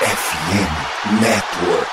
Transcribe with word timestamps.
FM 0.00 1.20
Network. 1.20 1.88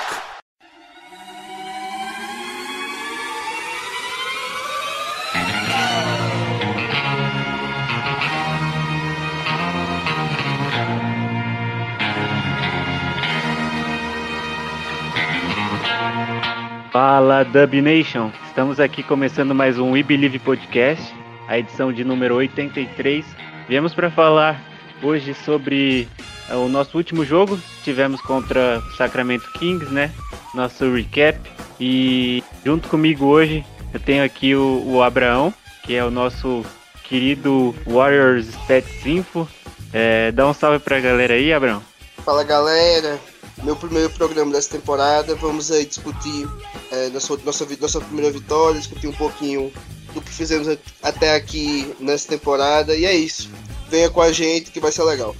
Fala 16.92 17.44
Dub 17.44 17.82
Nation! 17.82 18.30
Estamos 18.46 18.78
aqui 18.78 19.02
começando 19.02 19.52
mais 19.52 19.80
um 19.80 19.90
We 19.90 20.04
Believe 20.04 20.38
Podcast, 20.38 21.12
a 21.48 21.58
edição 21.58 21.92
de 21.92 22.04
número 22.04 22.36
83. 22.36 23.26
Viemos 23.68 23.92
para 23.92 24.12
falar 24.12 24.62
hoje 25.02 25.34
sobre 25.34 26.06
o 26.54 26.68
nosso 26.68 26.96
último 26.96 27.24
jogo. 27.24 27.58
Tivemos 27.82 28.20
contra 28.20 28.82
Sacramento 28.96 29.50
Kings, 29.52 29.92
né? 29.92 30.12
Nosso 30.54 30.92
recap. 30.92 31.38
E 31.80 32.42
junto 32.64 32.88
comigo 32.88 33.26
hoje 33.26 33.64
eu 33.92 34.00
tenho 34.00 34.24
aqui 34.24 34.54
o, 34.54 34.82
o 34.86 35.02
Abraão, 35.02 35.52
que 35.82 35.94
é 35.94 36.04
o 36.04 36.10
nosso 36.10 36.64
querido 37.04 37.74
Warriors 37.86 38.48
Stats 38.48 39.06
Info. 39.06 39.48
É, 39.92 40.32
dá 40.32 40.46
um 40.46 40.54
salve 40.54 40.78
pra 40.78 41.00
galera 41.00 41.34
aí, 41.34 41.52
Abraão. 41.52 41.82
Fala 42.24 42.42
galera, 42.42 43.18
meu 43.62 43.76
primeiro 43.76 44.10
programa 44.10 44.52
dessa 44.52 44.70
temporada. 44.70 45.34
Vamos 45.36 45.70
aí 45.70 45.86
discutir 45.86 46.48
é, 46.90 47.08
nossa, 47.10 47.36
nossa, 47.44 47.66
nossa 47.80 48.00
primeira 48.00 48.30
vitória, 48.30 48.78
discutir 48.78 49.06
um 49.06 49.12
pouquinho 49.12 49.72
do 50.12 50.20
que 50.20 50.30
fizemos 50.30 50.76
até 51.02 51.34
aqui 51.34 51.94
nessa 52.00 52.28
temporada. 52.28 52.94
E 52.94 53.04
é 53.04 53.14
isso. 53.14 53.50
Venha 53.88 54.10
com 54.10 54.20
a 54.20 54.32
gente 54.32 54.70
que 54.70 54.80
vai 54.80 54.90
ser 54.90 55.04
legal. 55.04 55.34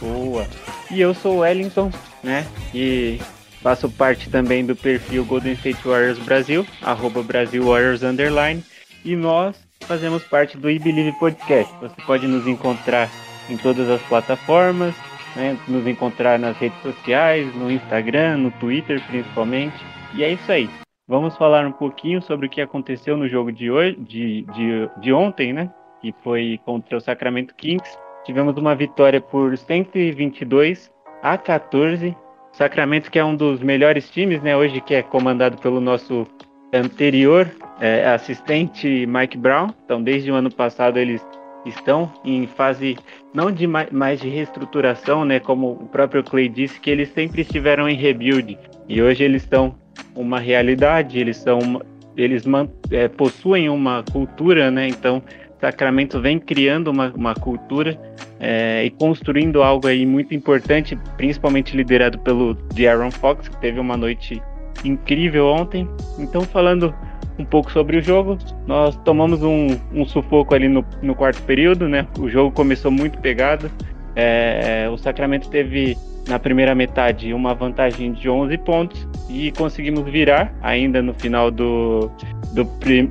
Boa. 0.00 0.46
E 0.90 1.00
eu 1.00 1.14
sou 1.14 1.36
o 1.36 1.38
Wellington, 1.38 1.90
né? 2.22 2.46
E 2.74 3.18
faço 3.62 3.90
parte 3.90 4.30
também 4.30 4.64
do 4.64 4.76
perfil 4.76 5.24
Golden 5.24 5.52
State 5.52 5.86
Warriors 5.86 6.18
Brasil, 6.18 6.66
arroba 6.82 7.22
Brasil 7.22 7.64
Warriors 7.64 8.02
Underline. 8.02 8.64
E 9.04 9.16
nós 9.16 9.56
fazemos 9.80 10.24
parte 10.24 10.56
do 10.56 10.70
iBelieve 10.70 11.12
Podcast. 11.18 11.72
Você 11.80 12.00
pode 12.06 12.26
nos 12.26 12.46
encontrar 12.46 13.08
em 13.48 13.56
todas 13.56 13.88
as 13.88 14.02
plataformas, 14.02 14.94
né? 15.34 15.56
nos 15.66 15.86
encontrar 15.86 16.38
nas 16.38 16.56
redes 16.56 16.80
sociais, 16.82 17.54
no 17.54 17.70
Instagram, 17.70 18.36
no 18.36 18.50
Twitter 18.52 19.02
principalmente. 19.06 19.76
E 20.14 20.22
é 20.22 20.32
isso 20.32 20.50
aí. 20.50 20.68
Vamos 21.06 21.36
falar 21.36 21.66
um 21.66 21.72
pouquinho 21.72 22.20
sobre 22.20 22.46
o 22.46 22.50
que 22.50 22.60
aconteceu 22.60 23.16
no 23.16 23.28
jogo 23.28 23.50
de 23.50 23.70
hoje, 23.70 23.96
de, 23.96 24.42
de, 24.42 24.90
de 25.00 25.12
ontem, 25.12 25.54
né? 25.54 25.70
Que 26.02 26.14
foi 26.22 26.60
contra 26.64 26.98
o 26.98 27.00
Sacramento 27.00 27.54
Kings. 27.54 27.98
Tivemos 28.28 28.58
uma 28.58 28.74
vitória 28.74 29.22
por 29.22 29.56
122 29.56 30.92
a 31.22 31.38
14. 31.38 32.14
Sacramento 32.52 33.10
que 33.10 33.18
é 33.18 33.24
um 33.24 33.34
dos 33.34 33.62
melhores 33.62 34.10
times, 34.10 34.42
né? 34.42 34.54
Hoje 34.54 34.82
que 34.82 34.94
é 34.94 35.02
comandado 35.02 35.56
pelo 35.56 35.80
nosso 35.80 36.26
anterior 36.70 37.50
é, 37.80 38.06
assistente 38.06 39.06
Mike 39.06 39.38
Brown. 39.38 39.70
Então, 39.82 40.02
desde 40.02 40.30
o 40.30 40.34
ano 40.34 40.52
passado 40.52 40.98
eles 40.98 41.26
estão 41.64 42.12
em 42.22 42.46
fase 42.46 42.98
não 43.32 43.50
de 43.50 43.66
mais 43.66 44.20
de 44.20 44.28
reestruturação, 44.28 45.24
né? 45.24 45.40
Como 45.40 45.70
o 45.72 45.86
próprio 45.86 46.22
Clay 46.22 46.50
disse, 46.50 46.78
que 46.78 46.90
eles 46.90 47.08
sempre 47.14 47.40
estiveram 47.40 47.88
em 47.88 47.96
rebuild 47.96 48.58
e 48.86 49.00
hoje 49.00 49.24
eles 49.24 49.42
estão 49.42 49.74
uma 50.14 50.38
realidade. 50.38 51.18
Eles 51.18 51.38
são, 51.38 51.80
eles 52.14 52.44
é, 52.90 53.08
possuem 53.08 53.70
uma 53.70 54.04
cultura, 54.12 54.70
né? 54.70 54.86
Então 54.86 55.22
Sacramento 55.60 56.20
vem 56.20 56.38
criando 56.38 56.88
uma, 56.88 57.12
uma 57.14 57.34
cultura 57.34 57.98
é, 58.38 58.84
e 58.84 58.90
construindo 58.90 59.62
algo 59.62 59.86
aí 59.86 60.06
muito 60.06 60.34
importante, 60.34 60.96
principalmente 61.16 61.76
liderado 61.76 62.18
pelo 62.20 62.54
De'Aaron 62.74 63.10
Fox, 63.10 63.48
que 63.48 63.56
teve 63.58 63.80
uma 63.80 63.96
noite 63.96 64.40
incrível 64.84 65.46
ontem. 65.46 65.88
Então, 66.18 66.42
falando 66.42 66.94
um 67.38 67.44
pouco 67.44 67.70
sobre 67.70 67.96
o 67.96 68.02
jogo. 68.02 68.36
Nós 68.66 68.96
tomamos 69.04 69.42
um, 69.42 69.68
um 69.92 70.04
sufoco 70.04 70.54
ali 70.54 70.68
no, 70.68 70.84
no, 71.00 71.14
quarto 71.14 71.40
período, 71.42 71.88
né? 71.88 72.06
O 72.18 72.28
jogo 72.28 72.50
começou 72.50 72.90
muito 72.90 73.18
pegado. 73.18 73.70
É, 74.16 74.88
o 74.92 74.98
Sacramento 74.98 75.48
teve 75.48 75.96
na 76.28 76.38
primeira 76.38 76.74
metade 76.74 77.32
uma 77.32 77.54
vantagem 77.54 78.12
de 78.12 78.28
11 78.28 78.56
pontos 78.58 79.08
e 79.28 79.50
conseguimos 79.52 80.04
virar 80.04 80.54
ainda 80.62 81.00
no 81.02 81.14
final 81.14 81.50
do, 81.50 82.10
do, 82.52 82.64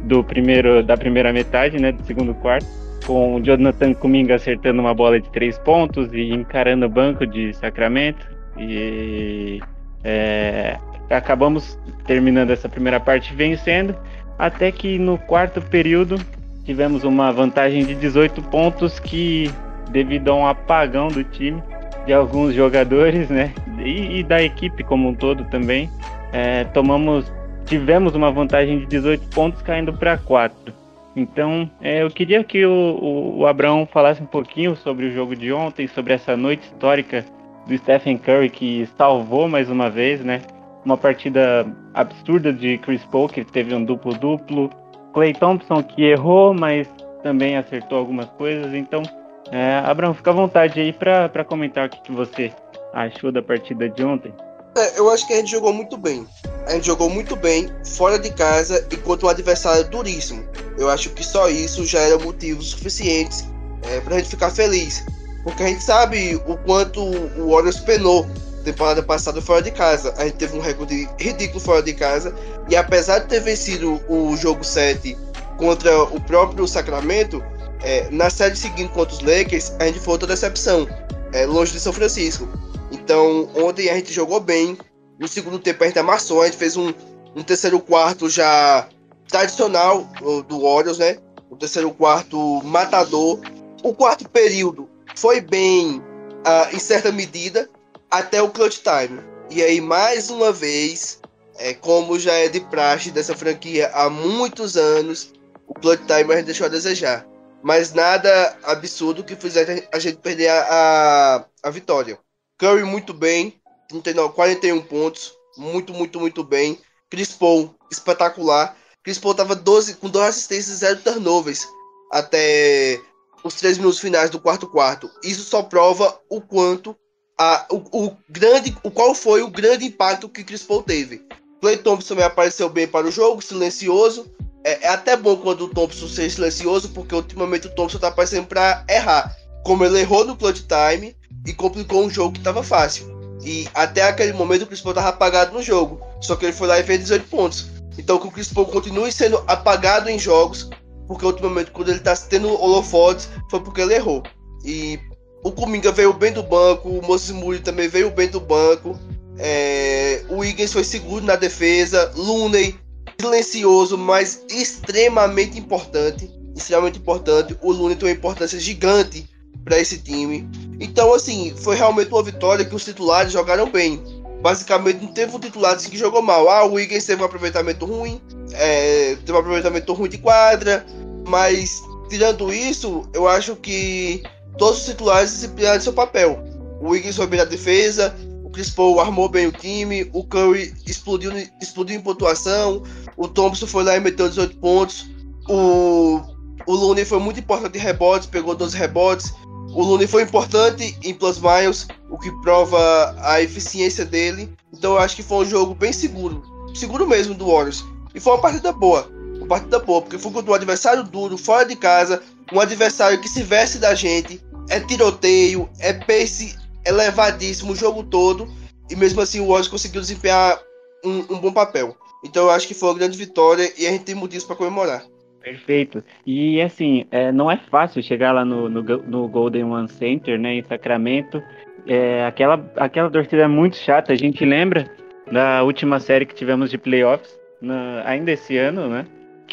do 0.03 0.23
primeiro 0.23 0.83
da 0.83 0.95
primeira 0.95 1.33
metade, 1.33 1.79
né? 1.79 1.91
Do 1.91 2.03
segundo 2.03 2.33
quarto. 2.35 2.67
Com 3.05 3.35
o 3.35 3.41
Jonathan 3.41 3.93
Kuminga 3.93 4.35
acertando 4.35 4.81
uma 4.81 4.93
bola 4.93 5.19
de 5.19 5.29
três 5.29 5.57
pontos 5.59 6.13
e 6.13 6.29
encarando 6.29 6.85
o 6.85 6.89
banco 6.89 7.25
de 7.25 7.53
Sacramento. 7.53 8.27
E 8.57 9.61
é, 10.03 10.77
acabamos 11.09 11.79
terminando 12.05 12.51
essa 12.51 12.67
primeira 12.67 12.99
parte 12.99 13.33
vencendo, 13.33 13.95
até 14.37 14.71
que 14.71 14.99
no 14.99 15.17
quarto 15.17 15.61
período 15.61 16.17
tivemos 16.65 17.03
uma 17.03 17.31
vantagem 17.31 17.85
de 17.85 17.95
18 17.95 18.41
pontos 18.43 18.99
que 18.99 19.49
devido 19.89 20.29
a 20.29 20.35
um 20.35 20.45
apagão 20.45 21.07
do 21.07 21.23
time 21.23 21.63
de 22.07 22.13
alguns 22.13 22.55
jogadores, 22.55 23.29
né, 23.29 23.53
e, 23.77 24.19
e 24.19 24.23
da 24.23 24.41
equipe 24.41 24.83
como 24.83 25.09
um 25.09 25.13
todo 25.13 25.43
também, 25.45 25.89
é, 26.33 26.63
tomamos 26.63 27.31
tivemos 27.65 28.15
uma 28.15 28.31
vantagem 28.31 28.79
de 28.79 28.85
18 28.85 29.27
pontos 29.27 29.61
caindo 29.61 29.91
para 29.91 30.17
4. 30.17 30.73
Então, 31.15 31.69
é, 31.81 32.01
eu 32.01 32.09
queria 32.09 32.41
que 32.43 32.65
o, 32.65 32.71
o, 32.71 33.39
o 33.39 33.45
Abraão 33.45 33.85
falasse 33.85 34.23
um 34.23 34.25
pouquinho 34.25 34.75
sobre 34.77 35.07
o 35.07 35.11
jogo 35.11 35.35
de 35.35 35.51
ontem, 35.51 35.85
sobre 35.87 36.13
essa 36.13 36.37
noite 36.37 36.63
histórica 36.63 37.25
do 37.67 37.77
Stephen 37.77 38.17
Curry 38.17 38.49
que 38.49 38.87
salvou 38.97 39.49
mais 39.49 39.69
uma 39.69 39.89
vez, 39.89 40.23
né? 40.23 40.41
uma 40.87 40.95
partida 40.95 41.67
absurda 41.93 42.53
de 42.53 42.77
Chris 42.77 43.03
Paul, 43.03 43.27
que 43.27 43.43
teve 43.43 43.75
um 43.75 43.83
duplo-duplo. 43.83 44.69
Clay 45.13 45.33
Thompson, 45.33 45.83
que 45.83 46.03
errou, 46.03 46.53
mas 46.53 46.87
também 47.21 47.57
acertou 47.57 47.97
algumas 47.97 48.29
coisas. 48.31 48.73
Então, 48.73 49.03
é, 49.51 49.77
Abraão, 49.85 50.13
fica 50.13 50.31
à 50.31 50.33
vontade 50.33 50.79
aí 50.79 50.91
para 50.91 51.43
comentar 51.45 51.87
o 51.87 51.89
que, 51.89 52.01
que 52.01 52.11
você 52.11 52.51
achou 52.93 53.31
da 53.31 53.41
partida 53.41 53.87
de 53.89 54.03
ontem. 54.03 54.33
É, 54.75 54.99
eu 54.99 55.09
acho 55.09 55.25
que 55.25 55.33
a 55.33 55.37
gente 55.37 55.51
jogou 55.51 55.73
muito 55.73 55.97
bem. 55.97 56.27
A 56.67 56.71
gente 56.71 56.85
jogou 56.85 57.09
muito 57.09 57.35
bem 57.35 57.69
fora 57.83 58.19
de 58.19 58.29
casa 58.31 58.85
e 58.91 58.97
contra 58.97 59.25
um 59.25 59.29
adversário 59.29 59.87
duríssimo. 59.89 60.43
Eu 60.77 60.89
acho 60.89 61.09
que 61.11 61.23
só 61.23 61.49
isso 61.49 61.85
já 61.85 61.99
era 61.99 62.17
motivo 62.19 62.61
suficiente 62.61 63.45
é, 63.89 63.99
para 64.01 64.15
a 64.15 64.17
gente 64.19 64.29
ficar 64.29 64.51
feliz. 64.51 65.03
Porque 65.43 65.63
a 65.63 65.67
gente 65.67 65.83
sabe 65.83 66.35
o 66.45 66.57
quanto 66.57 67.01
o 67.01 67.51
Warriors 67.51 67.79
penou 67.79 68.27
temporada 68.63 69.01
passada 69.01 69.41
fora 69.41 69.61
de 69.61 69.71
casa. 69.71 70.13
A 70.17 70.25
gente 70.25 70.35
teve 70.35 70.57
um 70.57 70.61
recorde 70.61 71.07
ridículo 71.17 71.59
fora 71.59 71.81
de 71.81 71.93
casa. 71.93 72.35
E 72.69 72.75
apesar 72.75 73.19
de 73.19 73.27
ter 73.27 73.39
vencido 73.39 74.01
o 74.09 74.35
jogo 74.35 74.63
7 74.63 75.17
contra 75.57 76.03
o 76.03 76.19
próprio 76.21 76.67
Sacramento, 76.67 77.43
é, 77.83 78.09
na 78.11 78.29
série 78.29 78.55
seguinte 78.55 78.91
contra 78.93 79.13
os 79.13 79.21
Lakers, 79.21 79.73
a 79.79 79.85
gente 79.85 79.99
foi 79.99 80.13
outra 80.13 80.27
decepção. 80.27 80.87
É, 81.33 81.45
longe 81.45 81.73
de 81.73 81.79
São 81.79 81.93
Francisco. 81.93 82.47
Então, 82.91 83.49
ontem 83.55 83.89
a 83.89 83.95
gente 83.95 84.13
jogou 84.13 84.39
bem. 84.39 84.77
No 85.19 85.27
segundo 85.27 85.59
tempo 85.59 85.83
a 85.83 85.87
gente 85.87 85.99
amassou, 85.99 86.41
a 86.41 86.45
gente 86.45 86.57
fez 86.57 86.77
um, 86.77 86.93
um 87.35 87.43
terceiro 87.43 87.79
quarto 87.79 88.29
já 88.29 88.87
tradicional 89.27 90.07
do 90.47 90.61
Warriors, 90.61 90.97
né? 90.97 91.17
O 91.49 91.55
terceiro 91.55 91.91
quarto 91.91 92.61
matador. 92.63 93.39
O 93.83 93.93
quarto 93.93 94.27
período 94.29 94.89
foi 95.15 95.41
bem 95.41 95.97
uh, 95.97 96.75
em 96.75 96.79
certa 96.79 97.11
medida, 97.11 97.69
até 98.09 98.41
o 98.41 98.49
clutch 98.49 98.79
time. 98.79 99.19
E 99.49 99.61
aí, 99.61 99.81
mais 99.81 100.29
uma 100.29 100.51
vez, 100.51 101.19
é, 101.57 101.73
como 101.73 102.19
já 102.19 102.33
é 102.33 102.47
de 102.47 102.59
praxe 102.59 103.11
dessa 103.11 103.35
franquia 103.35 103.89
há 103.93 104.09
muitos 104.09 104.77
anos, 104.77 105.33
o 105.67 105.73
clutch 105.73 106.01
time 106.05 106.33
a 106.33 106.37
gente 106.37 106.45
deixou 106.45 106.67
a 106.67 106.69
desejar. 106.69 107.25
Mas 107.63 107.93
nada 107.93 108.57
absurdo 108.63 109.23
que 109.23 109.35
fizesse 109.35 109.87
a 109.91 109.99
gente 109.99 110.17
perder 110.17 110.49
a, 110.49 110.65
a, 110.69 111.45
a 111.63 111.69
vitória. 111.69 112.19
Curry 112.57 112.83
muito 112.83 113.13
bem, 113.13 113.59
39, 113.89 114.33
41 114.33 114.81
pontos, 114.81 115.33
muito, 115.57 115.93
muito, 115.93 116.19
muito 116.19 116.43
bem. 116.43 116.79
Chris 117.09 117.31
Paul, 117.31 117.75
espetacular. 117.91 118.75
Chris 119.03 119.17
Paul 119.17 119.35
tava 119.35 119.55
12, 119.55 119.95
com 119.95 120.09
2 120.09 120.27
assistências 120.27 120.77
e 120.77 120.79
0 120.79 121.01
turnovers 121.01 121.67
até 122.11 122.99
os 123.43 123.55
3 123.55 123.77
minutos 123.77 123.99
finais 123.99 124.29
do 124.29 124.39
quarto 124.39 124.67
quarto. 124.67 125.09
Isso 125.23 125.43
só 125.43 125.63
prova 125.63 126.19
o 126.29 126.41
quanto 126.41 126.95
a, 127.37 127.65
o, 127.71 128.05
o, 128.05 128.17
grande, 128.29 128.75
o 128.83 128.91
qual 128.91 129.13
foi 129.13 129.41
o 129.41 129.49
grande 129.49 129.85
impacto 129.85 130.27
que 130.27 130.43
Chris 130.43 130.63
Paul 130.63 130.83
teve. 130.83 131.25
Clay 131.61 131.77
Thompson 131.77 132.09
também 132.09 132.25
apareceu 132.25 132.69
bem 132.69 132.87
para 132.87 133.07
o 133.07 133.11
jogo, 133.11 133.41
silencioso. 133.41 134.31
É, 134.63 134.85
é 134.85 134.89
até 134.89 135.15
bom 135.15 135.37
quando 135.37 135.65
o 135.65 135.69
Thompson 135.69 136.07
seja 136.07 136.35
silencioso, 136.35 136.89
porque 136.89 137.15
ultimamente 137.15 137.67
o 137.67 137.75
Thompson 137.75 137.97
está 137.97 138.09
aparecendo 138.09 138.47
para 138.47 138.83
errar. 138.89 139.35
Como 139.63 139.83
ele 139.83 139.99
errou 139.99 140.25
no 140.25 140.35
clutch 140.35 140.61
time 140.61 141.15
e 141.45 141.53
complicou 141.53 142.05
um 142.05 142.09
jogo 142.09 142.33
que 142.33 142.39
estava 142.39 142.63
fácil. 142.63 143.17
E 143.43 143.67
até 143.73 144.03
aquele 144.03 144.33
momento 144.33 144.63
o 144.63 144.67
Chris 144.67 144.81
Paul 144.81 144.91
estava 144.91 145.09
apagado 145.09 145.53
no 145.53 145.61
jogo. 145.61 146.01
Só 146.21 146.35
que 146.35 146.45
ele 146.45 146.53
foi 146.53 146.67
lá 146.67 146.79
e 146.79 146.83
fez 146.83 146.99
18 147.01 147.27
pontos. 147.27 147.67
Então 147.97 148.19
que 148.19 148.27
o 148.27 148.31
Chris 148.31 148.51
Paul 148.51 148.65
continue 148.65 149.11
sendo 149.11 149.43
apagado 149.47 150.09
em 150.09 150.19
jogos, 150.19 150.69
porque 151.07 151.25
ultimamente 151.25 151.71
quando 151.71 151.89
ele 151.89 151.97
está 151.97 152.15
tendo 152.15 152.49
holofotes 152.49 153.29
foi 153.49 153.59
porque 153.61 153.81
ele 153.81 153.95
errou. 153.95 154.23
E 154.63 154.99
O 155.43 155.51
Kuminga 155.51 155.91
veio 155.91 156.13
bem 156.13 156.33
do 156.33 156.43
banco, 156.43 156.89
o 156.89 157.01
Moses 157.05 157.33
também 157.63 157.87
veio 157.87 158.11
bem 158.11 158.27
do 158.27 158.39
banco. 158.39 158.99
É, 159.37 160.25
o 160.29 160.43
Higgins 160.43 160.73
foi 160.73 160.83
seguro 160.83 161.23
na 161.23 161.35
defesa. 161.35 162.11
Looney, 162.15 162.77
silencioso, 163.19 163.97
mas 163.97 164.43
extremamente 164.49 165.57
importante. 165.59 166.31
Extremamente 166.55 166.99
importante. 166.99 167.57
O 167.61 167.71
Looney 167.71 167.95
tem 167.95 168.09
uma 168.09 168.15
importância 168.15 168.59
gigante 168.59 169.27
para 169.63 169.79
esse 169.79 169.97
time. 169.97 170.47
Então, 170.79 171.13
assim, 171.13 171.53
foi 171.57 171.75
realmente 171.75 172.11
uma 172.11 172.23
vitória 172.23 172.63
que 172.63 172.75
os 172.75 172.85
titulares 172.85 173.31
jogaram 173.31 173.69
bem. 173.69 174.01
Basicamente, 174.41 175.03
não 175.03 175.11
teve 175.11 175.35
um 175.35 175.39
titular 175.39 175.75
assim 175.75 175.89
que 175.89 175.97
jogou 175.97 176.21
mal. 176.21 176.49
Ah, 176.49 176.63
o 176.63 176.73
Wiggins 176.73 177.05
teve 177.05 177.21
um 177.21 177.25
aproveitamento 177.25 177.85
ruim, 177.85 178.21
é, 178.53 179.15
teve 179.15 179.33
um 179.33 179.37
aproveitamento 179.37 179.91
ruim 179.93 180.09
de 180.09 180.19
quadra, 180.19 180.85
mas 181.27 181.81
tirando 182.09 182.53
isso, 182.53 183.03
eu 183.13 183.27
acho 183.27 183.55
que 183.55 184.23
todos 184.57 184.79
os 184.79 184.85
titulares 184.85 185.31
desempenharam 185.31 185.81
seu 185.81 185.93
papel. 185.93 186.43
O 186.79 186.89
Wiggins 186.89 187.15
foi 187.15 187.27
bem 187.27 187.39
na 187.39 187.45
defesa, 187.45 188.15
Chris 188.57 188.71
Paul 188.71 188.99
armou 188.99 189.29
bem 189.29 189.45
o 189.45 189.51
time, 189.51 190.09
o 190.13 190.23
Curry 190.23 190.73
explodiu, 190.83 191.31
explodiu 191.61 191.95
em 191.95 192.01
pontuação, 192.01 192.81
o 193.15 193.27
Thompson 193.27 193.67
foi 193.67 193.83
lá 193.83 193.95
e 193.95 193.99
meteu 193.99 194.27
18 194.27 194.57
pontos, 194.57 195.07
o, 195.47 196.19
o 196.65 196.73
Looney 196.73 197.05
foi 197.05 197.19
muito 197.19 197.39
importante 197.39 197.77
em 197.77 197.81
rebotes, 197.81 198.27
pegou 198.27 198.55
12 198.55 198.75
rebotes, 198.75 199.31
o 199.69 199.83
Looney 199.83 200.07
foi 200.07 200.23
importante 200.23 200.97
em 201.03 201.13
plus 201.13 201.39
miles, 201.39 201.87
o 202.09 202.17
que 202.17 202.31
prova 202.41 203.15
a 203.19 203.39
eficiência 203.39 204.03
dele. 204.03 204.51
Então 204.73 204.93
eu 204.93 204.97
acho 204.97 205.15
que 205.15 205.21
foi 205.21 205.45
um 205.45 205.45
jogo 205.47 205.75
bem 205.75 205.93
seguro, 205.93 206.41
seguro 206.73 207.07
mesmo 207.07 207.35
do 207.35 207.45
Warriors. 207.45 207.85
E 208.15 208.19
foi 208.19 208.33
uma 208.33 208.41
partida 208.41 208.71
boa, 208.71 209.07
uma 209.35 209.45
partida 209.45 209.77
boa, 209.77 210.01
porque 210.01 210.17
foi 210.17 210.31
contra 210.31 210.49
um 210.49 210.55
adversário 210.55 211.03
duro, 211.03 211.37
fora 211.37 211.63
de 211.63 211.75
casa, 211.75 212.23
um 212.51 212.59
adversário 212.59 213.21
que 213.21 213.29
se 213.29 213.43
veste 213.43 213.77
da 213.77 213.93
gente, 213.93 214.41
é 214.67 214.79
tiroteio, 214.79 215.69
é 215.77 215.93
pace 215.93 216.55
elevadíssimo 216.87 217.73
o 217.73 217.75
jogo 217.75 218.03
todo, 218.03 218.47
e 218.89 218.95
mesmo 218.95 219.21
assim 219.21 219.39
o 219.39 219.47
Warriors 219.47 219.67
conseguiu 219.67 220.01
desempenhar 220.01 220.59
um, 221.03 221.19
um 221.33 221.39
bom 221.39 221.51
papel. 221.51 221.95
Então 222.23 222.45
eu 222.45 222.51
acho 222.51 222.67
que 222.67 222.73
foi 222.73 222.89
uma 222.89 222.97
grande 222.97 223.17
vitória 223.17 223.71
e 223.77 223.85
a 223.85 223.91
gente 223.91 224.05
tem 224.05 224.15
motivos 224.15 224.45
para 224.45 224.55
comemorar. 224.55 225.05
Perfeito. 225.41 226.03
E 226.25 226.61
assim, 226.61 227.05
é, 227.09 227.31
não 227.31 227.49
é 227.49 227.55
fácil 227.55 228.03
chegar 228.03 228.33
lá 228.33 228.43
no, 228.43 228.69
no, 228.69 228.81
no, 228.81 229.27
Golden 229.29 229.63
One 229.63 229.87
Center, 229.87 230.37
né, 230.37 230.55
em 230.55 230.63
Sacramento. 230.63 231.41
É, 231.85 232.25
aquela, 232.25 232.69
aquela 232.75 233.09
torcida 233.09 233.43
é 233.43 233.47
muito 233.47 233.77
chata. 233.77 234.11
A 234.11 234.15
gente 234.17 234.43
lembra 234.43 234.91
da 235.31 235.63
última 235.63 236.01
série 236.01 236.25
que 236.25 236.35
tivemos 236.35 236.69
de 236.69 236.77
playoffs, 236.77 237.39
na, 237.61 238.03
ainda 238.05 238.31
esse 238.31 238.57
ano, 238.57 238.89
né? 238.89 239.05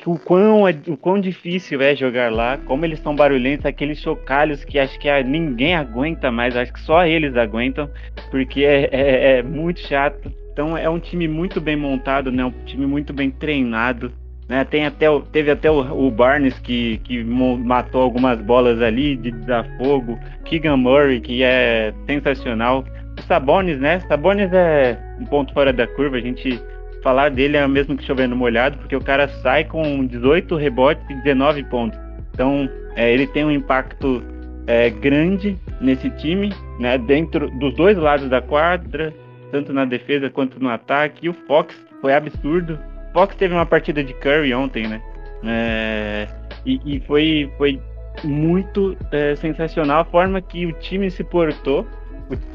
O, 0.06 0.19
quão, 0.19 0.69
é, 0.69 0.75
o 0.88 0.96
quão 0.96 1.20
difícil 1.20 1.81
é 1.81 1.94
jogar 1.94 2.31
lá, 2.31 2.58
como 2.58 2.85
eles 2.85 3.00
são 3.00 3.14
barulhentos, 3.14 3.64
aqueles 3.64 3.99
chocalhos 3.99 4.64
que 4.64 4.79
acho 4.79 4.99
que 4.99 5.11
ninguém 5.23 5.75
aguenta 5.75 6.31
mais, 6.31 6.56
acho 6.56 6.73
que 6.73 6.81
só 6.81 7.06
eles 7.06 7.37
aguentam, 7.37 7.88
porque 8.31 8.64
é, 8.64 8.88
é, 8.93 9.38
é 9.38 9.43
muito 9.43 9.81
chato. 9.81 10.32
Então 10.52 10.76
é 10.76 10.88
um 10.88 10.99
time 10.99 11.26
muito 11.26 11.61
bem 11.61 11.76
montado, 11.76 12.31
né? 12.31 12.44
Um 12.44 12.52
time 12.64 12.87
muito 12.87 13.12
bem 13.12 13.31
treinado. 13.31 14.12
Né? 14.49 14.64
Tem 14.64 14.85
até, 14.85 15.06
teve 15.32 15.50
até 15.50 15.70
o, 15.70 16.06
o, 16.06 16.11
Barnes 16.11 16.58
que, 16.58 16.99
que 16.99 17.25
matou 17.25 18.02
algumas 18.02 18.41
bolas 18.41 18.81
ali 18.81 19.17
de 19.17 19.31
desafogo. 19.31 20.19
Keegan 20.44 20.76
Murray, 20.76 21.20
que 21.20 21.43
é 21.43 21.93
sensacional. 22.06 22.85
O 23.19 23.23
Sabonis, 23.23 23.79
né? 23.81 24.00
Sabonis 24.00 24.52
é 24.52 24.99
um 25.19 25.25
ponto 25.25 25.52
fora 25.55 25.73
da 25.73 25.87
curva. 25.87 26.17
A 26.17 26.20
gente 26.20 26.61
falar 27.05 27.29
dele 27.29 27.56
é 27.56 27.65
o 27.65 27.69
mesmo 27.69 27.97
que 27.97 28.05
chovendo 28.05 28.35
molhado, 28.35 28.79
porque 28.79 28.97
o 28.97 29.01
cara 29.01 29.29
sai 29.29 29.62
com 29.62 30.05
18 30.05 30.56
rebotes 30.56 31.05
e 31.09 31.15
19 31.23 31.62
pontos. 31.65 31.99
Então, 32.33 32.69
é, 32.97 33.12
ele 33.12 33.29
tem 33.29 33.45
um 33.45 33.51
impacto 33.53 34.21
é, 34.67 34.91
grande 34.91 35.56
nesse 35.81 36.11
time, 36.11 36.53
né? 36.81 36.99
Dentro 36.99 37.49
dos 37.61 37.75
dois 37.77 37.97
lados 37.97 38.29
da 38.29 38.43
quadra, 38.43 39.15
tanto 39.53 39.73
na 39.73 39.85
defesa 39.85 40.29
quanto 40.29 40.59
no 40.59 40.69
ataque. 40.69 41.27
E 41.27 41.29
o 41.29 41.35
Fox 41.47 41.77
foi 42.01 42.12
absurdo 42.12 42.77
Fox 43.15 43.37
teve 43.37 43.55
uma 43.55 43.65
partida 43.65 44.03
de 44.03 44.12
Curry 44.12 44.53
ontem, 44.53 44.89
né? 44.89 45.01
É, 45.45 46.27
e, 46.67 46.81
e, 46.85 47.01
foi, 47.06 47.51
foi 47.56 47.81
muito 48.25 48.97
é, 49.12 49.37
sensacional 49.37 50.01
a 50.01 50.05
forma 50.05 50.41
que 50.43 50.67
o 50.67 50.73
time 50.73 51.09
se 51.11 51.23
portou, 51.23 51.87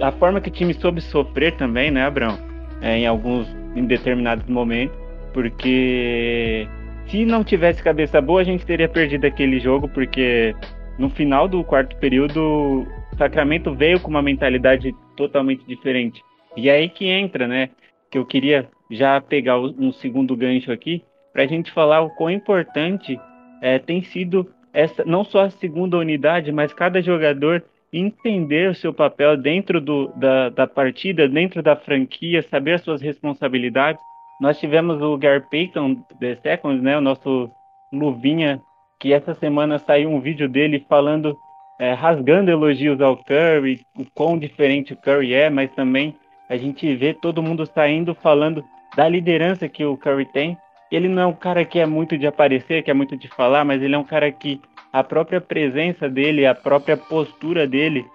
a 0.02 0.12
forma 0.12 0.42
que 0.42 0.50
o 0.50 0.52
time 0.52 0.74
soube 0.74 1.00
sofrer 1.00 1.56
também, 1.56 1.90
né, 1.90 2.06
Abrão? 2.06 2.38
É, 2.82 2.98
em 2.98 3.06
alguns, 3.06 3.48
em 3.76 3.86
determinados 3.86 4.48
momentos, 4.48 4.98
porque 5.34 6.68
se 7.08 7.26
não 7.26 7.44
tivesse 7.44 7.84
cabeça 7.84 8.22
boa, 8.22 8.42
a 8.42 8.44
gente 8.44 8.66
teria 8.66 8.88
perdido 8.88 9.26
aquele 9.26 9.60
jogo, 9.60 9.90
porque 9.90 10.56
no 10.98 11.10
final 11.10 11.48
do 11.48 11.64
quarto 11.64 11.96
período, 11.98 12.86
Sacramento 13.18 13.74
veio 13.74 14.00
com 14.00 14.10
uma 14.10 14.22
mentalidade 14.22 14.96
totalmente 15.16 15.66
diferente. 15.66 16.24
E 16.56 16.70
é 16.70 16.74
aí 16.74 16.90
que 16.90 17.08
entra, 17.08 17.48
né? 17.48 17.70
Que 18.10 18.18
eu 18.18 18.26
queria 18.26 18.70
já 18.90 19.20
pegar 19.22 19.60
um 19.60 19.92
segundo 19.92 20.36
gancho 20.36 20.72
aqui 20.72 21.04
para 21.34 21.44
a 21.44 21.48
gente 21.48 21.72
falar 21.72 22.02
o 22.02 22.10
quão 22.10 22.30
importante 22.30 23.20
é, 23.62 23.78
tem 23.78 24.02
sido 24.02 24.50
essa, 24.74 25.04
não 25.06 25.24
só 25.24 25.46
a 25.46 25.50
segunda 25.50 25.98
unidade, 25.98 26.52
mas 26.52 26.74
cada 26.74 27.02
jogador 27.02 27.64
entender 27.92 28.70
o 28.70 28.76
seu 28.76 28.94
papel 28.94 29.36
dentro 29.36 29.82
do, 29.82 30.08
da, 30.16 30.50
da 30.50 30.68
partida, 30.68 31.28
dentro 31.28 31.62
da 31.62 31.76
franquia, 31.76 32.42
saber 32.44 32.74
as 32.74 32.82
suas 32.82 33.02
responsabilidades. 33.02 34.02
Nós 34.40 34.60
tivemos 34.60 35.02
o 35.02 35.18
Gary 35.18 35.44
Payton 35.50 35.96
The 36.20 36.36
Seconds, 36.36 36.82
né, 36.82 36.98
o 36.98 37.02
nosso 37.02 37.50
luvinha, 37.92 38.62
que 39.00 39.14
essa 39.14 39.34
semana 39.34 39.80
saiu 39.80 40.10
um 40.10 40.20
vídeo 40.20 40.48
dele 40.48 40.86
falando, 40.88 41.38
é, 41.80 41.94
rasgando 41.94 42.52
elogios 42.52 43.02
ao 43.02 43.18
Curry, 43.18 43.82
o 43.98 44.06
quão 44.14 44.38
diferente 44.38 44.94
o 44.94 44.98
Curry 44.98 45.34
é, 45.34 45.50
mas 45.50 45.72
também 45.72 46.16
a 46.50 46.58
gente 46.58 46.96
vê 46.96 47.14
todo 47.14 47.44
mundo 47.44 47.66
saindo 47.66 48.14
falando 48.16 48.64
da 48.96 49.08
liderança 49.08 49.70
que 49.70 49.86
o 49.86 49.98
Curry 49.98 50.26
tem. 50.26 50.58
Ele 50.92 51.08
não 51.08 51.22
é 51.22 51.26
um 51.28 51.34
cara 51.34 51.64
que 51.64 51.80
é 51.80 51.86
muito 51.86 52.18
de 52.18 52.26
aparecer, 52.26 52.84
que 52.84 52.90
é 52.90 52.94
muito 52.94 53.16
de 53.16 53.28
falar, 53.28 53.64
mas 53.64 53.82
ele 53.82 53.96
é 53.96 53.98
um 53.98 54.04
cara 54.04 54.32
que 54.32 54.60
a 54.92 55.04
própria 55.04 55.40
presença 55.40 56.10
dele, 56.10 56.46
a 56.46 56.56
própria 56.56 56.98
postura 56.98 57.68
dele 57.68 58.06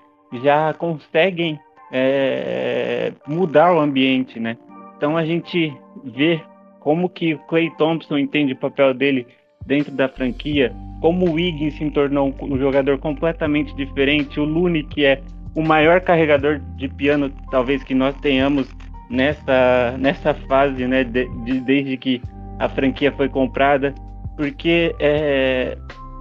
já 0.42 0.72
conseguem 0.74 1.58
é, 1.92 3.12
mudar 3.26 3.72
o 3.74 3.80
ambiente, 3.80 4.40
né? 4.40 4.56
Então 4.96 5.16
a 5.16 5.24
gente 5.24 5.72
vê 6.04 6.40
como 6.80 7.08
que 7.08 7.36
Clay 7.48 7.70
Thompson 7.78 8.18
entende 8.18 8.52
o 8.52 8.58
papel 8.58 8.92
dele 8.92 9.26
dentro 9.64 9.92
da 9.92 10.08
franquia, 10.08 10.74
como 11.00 11.26
o 11.26 11.32
Wiggins 11.34 11.74
se 11.74 11.90
tornou 11.90 12.34
um 12.40 12.58
jogador 12.58 12.98
completamente 12.98 13.74
diferente, 13.74 14.40
o 14.40 14.44
Looney 14.44 14.82
que 14.82 15.04
é 15.04 15.20
o 15.54 15.62
maior 15.62 16.00
carregador 16.00 16.60
de 16.76 16.88
piano 16.88 17.30
talvez 17.50 17.82
que 17.84 17.94
nós 17.94 18.14
tenhamos 18.20 18.68
nessa, 19.08 19.96
nessa 19.98 20.34
fase, 20.34 20.86
né, 20.86 21.04
de, 21.04 21.28
de, 21.44 21.60
desde 21.60 21.96
que 21.96 22.20
a 22.58 22.68
franquia 22.68 23.12
foi 23.12 23.28
comprada, 23.28 23.94
porque 24.36 24.94
é, 24.98 25.78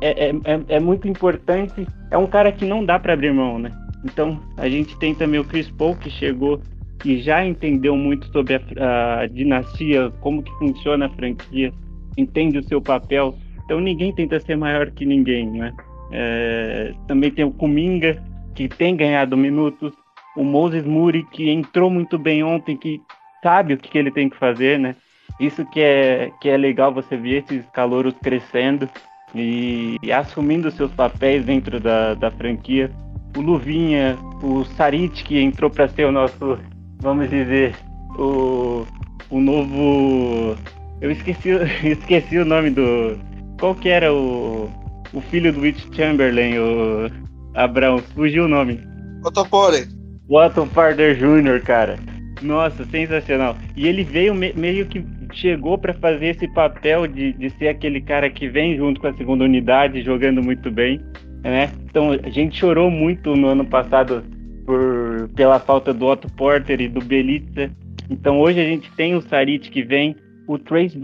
é, 0.08 0.30
é, 0.30 0.62
é, 0.76 0.80
muito 0.80 1.08
importante. 1.08 1.88
É 2.12 2.18
um 2.18 2.28
cara 2.28 2.52
que 2.52 2.66
não 2.66 2.84
dá 2.84 3.00
para 3.00 3.14
abrir 3.14 3.34
mão, 3.34 3.58
né? 3.58 3.72
Então 4.04 4.40
a 4.58 4.68
gente 4.68 4.98
tem 5.00 5.16
também 5.16 5.40
o 5.40 5.46
Chris 5.46 5.70
Paul 5.72 5.96
que 5.96 6.10
chegou 6.10 6.62
e 7.06 7.20
já 7.22 7.46
entendeu 7.46 7.96
muito 7.96 8.30
sobre 8.32 8.56
a, 8.56 9.20
a 9.22 9.28
dinastia, 9.28 10.12
como 10.20 10.44
que 10.44 10.52
funciona 10.58 11.06
a 11.06 11.10
franquia, 11.10 11.72
entende 12.18 12.58
o 12.58 12.64
seu 12.64 12.82
papel. 12.82 13.36
Então 13.64 13.80
ninguém 13.80 14.14
tenta 14.14 14.40
ser 14.40 14.58
maior 14.58 14.92
que 14.92 15.06
ninguém, 15.06 15.50
né? 15.50 15.74
É, 16.12 16.94
também 17.08 17.32
tem 17.32 17.46
o 17.46 17.52
Kuminga 17.52 18.22
que 18.54 18.68
tem 18.68 18.96
ganhado 18.96 19.36
minutos, 19.36 19.94
o 20.36 20.44
Moses 20.44 20.86
Muri, 20.86 21.24
que 21.32 21.50
entrou 21.50 21.90
muito 21.90 22.20
bem 22.20 22.44
ontem, 22.44 22.78
que 22.78 23.02
sabe 23.42 23.74
o 23.74 23.78
que 23.78 23.98
ele 23.98 24.12
tem 24.12 24.30
que 24.30 24.38
fazer, 24.38 24.78
né? 24.78 24.96
Isso 25.40 25.66
que 25.66 25.82
é, 25.82 26.32
que 26.40 26.50
é 26.50 26.58
legal 26.58 26.94
você 26.94 27.18
ver 27.18 27.44
esses 27.44 27.66
calouros 27.72 28.14
crescendo 28.22 28.88
e, 29.36 29.98
e 30.02 30.12
assumindo 30.12 30.72
seus 30.72 30.92
papéis 30.92 31.46
dentro 31.46 31.80
da, 31.80 32.14
da 32.14 32.32
franquia. 32.32 32.92
O 33.36 33.42
Luvinha, 33.42 34.18
o 34.44 34.64
Sarit, 34.64 35.24
que 35.24 35.40
entrou 35.40 35.70
para 35.70 35.88
ser 35.88 36.06
o 36.06 36.12
nosso, 36.12 36.60
vamos 37.00 37.30
dizer, 37.30 37.76
o, 38.18 38.86
o 39.30 39.40
novo. 39.40 40.56
Eu 41.02 41.12
esqueci, 41.12 41.50
esqueci 41.84 42.38
o 42.38 42.46
nome 42.46 42.70
do. 42.70 43.18
Qual 43.60 43.74
que 43.76 43.90
era 43.90 44.14
o, 44.14 44.70
o 45.14 45.22
filho 45.22 45.52
do 45.52 45.62
Witch 45.62 45.84
Chamberlain, 45.96 46.58
o 46.60 47.10
Abraão? 47.56 48.00
Fugiu 48.14 48.46
o 48.46 48.48
nome. 48.48 48.80
Otopore. 49.24 49.88
O 50.28 50.38
Otto 50.38 50.66
Parder 50.68 51.16
Jr., 51.16 51.62
cara. 51.64 51.98
Nossa, 52.42 52.86
sensacional. 52.86 53.56
E 53.76 53.88
ele 53.88 54.04
veio 54.04 54.34
me 54.34 54.54
meio 54.54 54.86
que 54.86 55.00
chegou 55.38 55.78
para 55.78 55.94
fazer 55.94 56.28
esse 56.28 56.48
papel 56.48 57.08
de, 57.08 57.34
de 57.34 57.50
ser 57.52 57.70
aquele 57.70 58.02
cara 58.02 58.30
que 58.30 58.48
vem 58.48 58.76
junto 58.78 59.00
com 59.00 59.08
a 59.08 59.14
segunda 59.14 59.44
unidade, 59.44 60.04
jogando 60.04 60.44
muito 60.44 60.72
bem, 60.72 61.00
né? 61.44 61.70
Então 61.86 62.12
a 62.12 62.30
gente 62.30 62.58
chorou 62.58 62.90
muito 62.90 63.36
no 63.36 63.48
ano 63.48 63.66
passado 63.66 64.24
por, 64.66 65.30
pela 65.36 65.60
falta 65.60 65.94
do 65.94 66.06
Otto 66.06 66.28
Porter 66.34 66.82
e 66.82 66.88
do 66.88 67.02
Belitza. 67.02 67.72
Então 68.10 68.40
hoje 68.40 68.60
a 68.60 68.66
gente 68.66 68.92
tem 68.96 69.16
o 69.16 69.22
Sarit 69.22 69.70
que 69.70 69.84
vem, 69.84 70.16
o 70.48 70.58
Trace 70.58 70.98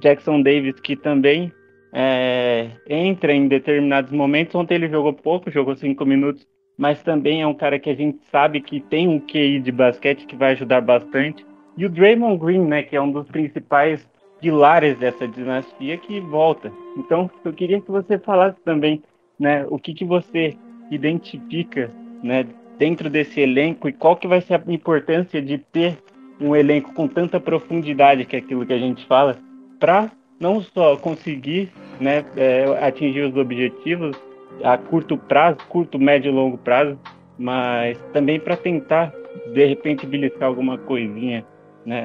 Jackson 0.00 0.42
Davis 0.42 0.80
que 0.80 0.96
também 0.96 1.52
é, 1.92 2.68
entra 2.88 3.32
em 3.32 3.48
determinados 3.48 4.12
momentos. 4.12 4.54
Ontem 4.54 4.74
ele 4.74 4.88
jogou 4.88 5.12
pouco, 5.12 5.50
jogou 5.50 5.74
cinco 5.74 6.04
minutos, 6.04 6.46
mas 6.76 7.02
também 7.02 7.42
é 7.42 7.46
um 7.46 7.54
cara 7.54 7.78
que 7.78 7.88
a 7.88 7.94
gente 7.94 8.18
sabe 8.30 8.60
que 8.60 8.80
tem 8.80 9.08
um 9.08 9.18
QI 9.18 9.60
de 9.60 9.72
basquete 9.72 10.26
que 10.26 10.36
vai 10.36 10.52
ajudar 10.52 10.80
bastante. 10.80 11.44
E 11.76 11.84
o 11.84 11.90
Draymond 11.90 12.38
Green, 12.38 12.64
né, 12.64 12.82
que 12.82 12.96
é 12.96 13.00
um 13.00 13.10
dos 13.10 13.26
principais 13.28 14.08
pilares 14.40 14.98
dessa 14.98 15.26
dinastia 15.26 15.96
que 15.96 16.20
volta. 16.20 16.72
Então, 16.96 17.30
eu 17.44 17.52
queria 17.52 17.80
que 17.80 17.90
você 17.90 18.18
falasse 18.18 18.58
também, 18.64 19.02
né, 19.38 19.66
o 19.68 19.78
que 19.78 19.92
que 19.92 20.04
você 20.04 20.56
identifica, 20.90 21.90
né, 22.22 22.46
dentro 22.78 23.10
desse 23.10 23.40
elenco 23.40 23.88
e 23.88 23.92
qual 23.92 24.16
que 24.16 24.26
vai 24.26 24.40
ser 24.40 24.54
a 24.54 24.62
importância 24.72 25.40
de 25.40 25.58
ter 25.58 25.98
um 26.40 26.54
elenco 26.54 26.92
com 26.92 27.08
tanta 27.08 27.40
profundidade 27.40 28.24
que 28.24 28.36
é 28.36 28.38
aquilo 28.38 28.66
que 28.66 28.72
a 28.72 28.78
gente 28.78 29.04
fala, 29.06 29.36
para 29.80 30.10
não 30.38 30.60
só 30.60 30.96
conseguir 30.96 31.70
né, 32.00 32.24
é, 32.36 32.64
atingir 32.86 33.22
os 33.22 33.36
objetivos 33.36 34.16
a 34.62 34.76
curto 34.76 35.16
prazo, 35.16 35.58
curto, 35.68 35.98
médio 35.98 36.30
e 36.30 36.34
longo 36.34 36.58
prazo, 36.58 36.98
mas 37.38 37.98
também 38.12 38.38
para 38.38 38.56
tentar 38.56 39.12
de 39.52 39.64
repente 39.66 40.06
beliscar 40.06 40.48
alguma 40.48 40.78
coisinha, 40.78 41.44
né, 41.86 42.02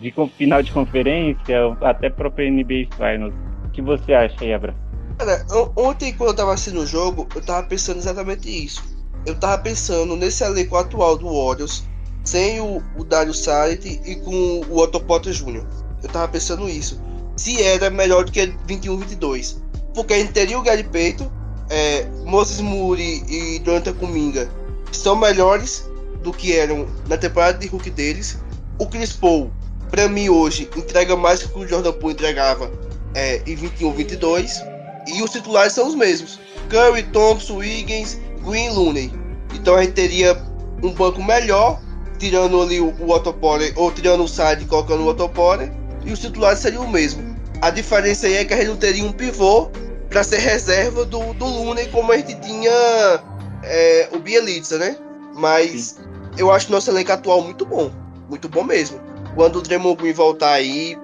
de 0.00 0.14
final 0.36 0.62
de 0.62 0.72
conferência, 0.72 1.76
até 1.80 2.08
própria 2.08 2.50
NBA 2.50 2.86
Finals. 2.96 3.34
O 3.64 3.70
que 3.70 3.82
você 3.82 4.14
acha 4.14 4.36
aí, 4.40 4.54
Abra? 4.54 4.74
Cara, 5.18 5.44
ontem 5.76 6.12
quando 6.14 6.30
eu 6.30 6.36
tava 6.36 6.54
assistindo 6.54 6.80
o 6.80 6.86
jogo, 6.86 7.28
eu 7.34 7.42
tava 7.42 7.66
pensando 7.66 7.98
exatamente 7.98 8.48
isso. 8.48 8.82
Eu 9.26 9.34
tava 9.34 9.60
pensando 9.62 10.16
nesse 10.16 10.44
elenco 10.44 10.76
atual 10.76 11.18
do 11.18 11.26
Warriors, 11.26 11.84
sem 12.22 12.60
o, 12.60 12.82
o 12.96 13.04
Dario 13.04 13.34
Saric 13.34 14.00
e 14.04 14.16
com 14.16 14.62
o 14.68 14.78
Otto 14.78 15.00
Potter 15.00 15.32
Jr. 15.32 15.64
Eu 16.02 16.08
tava 16.08 16.28
pensando 16.28 16.68
isso. 16.68 17.00
Se 17.36 17.62
era 17.62 17.90
melhor 17.90 18.24
do 18.24 18.32
que 18.32 18.46
21-22. 18.68 19.58
Porque 19.92 20.14
a 20.14 20.18
gente 20.18 20.32
teria 20.32 20.58
o 20.58 20.62
Gary 20.62 20.84
Payton, 20.84 21.30
é, 21.70 22.06
Moses 22.24 22.60
Moody 22.60 23.24
e 23.28 23.58
Jonathan 23.64 23.94
Kuminga 23.94 24.48
são 24.92 25.16
melhores 25.16 25.90
do 26.22 26.32
que 26.32 26.56
eram 26.56 26.86
na 27.08 27.16
temporada 27.16 27.58
de 27.58 27.66
Hulk 27.66 27.90
deles. 27.90 28.42
O 28.78 28.86
Chris 28.86 29.12
Paul, 29.12 29.50
pra 29.90 30.08
mim 30.08 30.28
hoje, 30.28 30.68
entrega 30.76 31.16
mais 31.16 31.40
do 31.40 31.48
que 31.48 31.58
o 31.58 31.68
Jordan 31.68 31.92
Poole 31.92 32.14
entregava 32.14 32.70
é, 33.14 33.40
em 33.46 33.56
21-22. 33.56 34.74
E 35.06 35.22
os 35.22 35.30
titulares 35.30 35.72
são 35.72 35.88
os 35.88 35.94
mesmos. 35.94 36.40
Curry, 36.68 37.02
Thompson, 37.04 37.56
Wiggins, 37.56 38.18
Green 38.44 38.70
Looney. 38.70 39.12
Então 39.54 39.76
a 39.76 39.82
gente 39.82 39.92
teria 39.92 40.36
um 40.82 40.90
banco 40.90 41.22
melhor 41.22 41.80
tirando 42.18 42.60
ali 42.60 42.80
o, 42.80 42.94
o 43.00 43.10
Otto 43.10 43.32
Porter, 43.32 43.72
ou 43.76 43.90
tirando 43.90 44.24
o 44.24 44.28
side 44.28 44.62
e 44.62 44.66
colocando 44.66 45.02
o 45.02 45.08
Otto 45.08 45.28
Porter, 45.28 45.70
e 46.04 46.12
os 46.12 46.18
titulares 46.18 46.60
seriam 46.60 46.84
o 46.84 46.90
mesmo. 46.90 47.34
A 47.60 47.70
diferença 47.70 48.26
aí 48.26 48.34
é 48.34 48.44
que 48.44 48.54
a 48.54 48.56
gente 48.56 48.68
não 48.68 48.76
teria 48.76 49.04
um 49.04 49.12
pivô 49.12 49.68
para 50.08 50.22
ser 50.22 50.38
reserva 50.38 51.04
do, 51.04 51.32
do 51.34 51.44
Looney, 51.44 51.88
como 51.88 52.12
a 52.12 52.16
gente 52.16 52.34
tinha 52.36 53.20
é, 53.62 54.08
o 54.12 54.18
Bielitsa, 54.18 54.78
né? 54.78 54.96
Mas 55.34 55.96
Sim. 55.96 56.02
eu 56.38 56.50
acho 56.50 56.70
nosso 56.70 56.90
elenco 56.90 57.12
atual 57.12 57.42
muito 57.42 57.64
bom, 57.64 57.90
muito 58.28 58.48
bom 58.48 58.64
mesmo. 58.64 59.00
Quando 59.34 59.56
o 59.56 59.62
Draymond 59.62 59.96
Green 59.96 60.12
voltar 60.12 60.52
aí, 60.52 60.96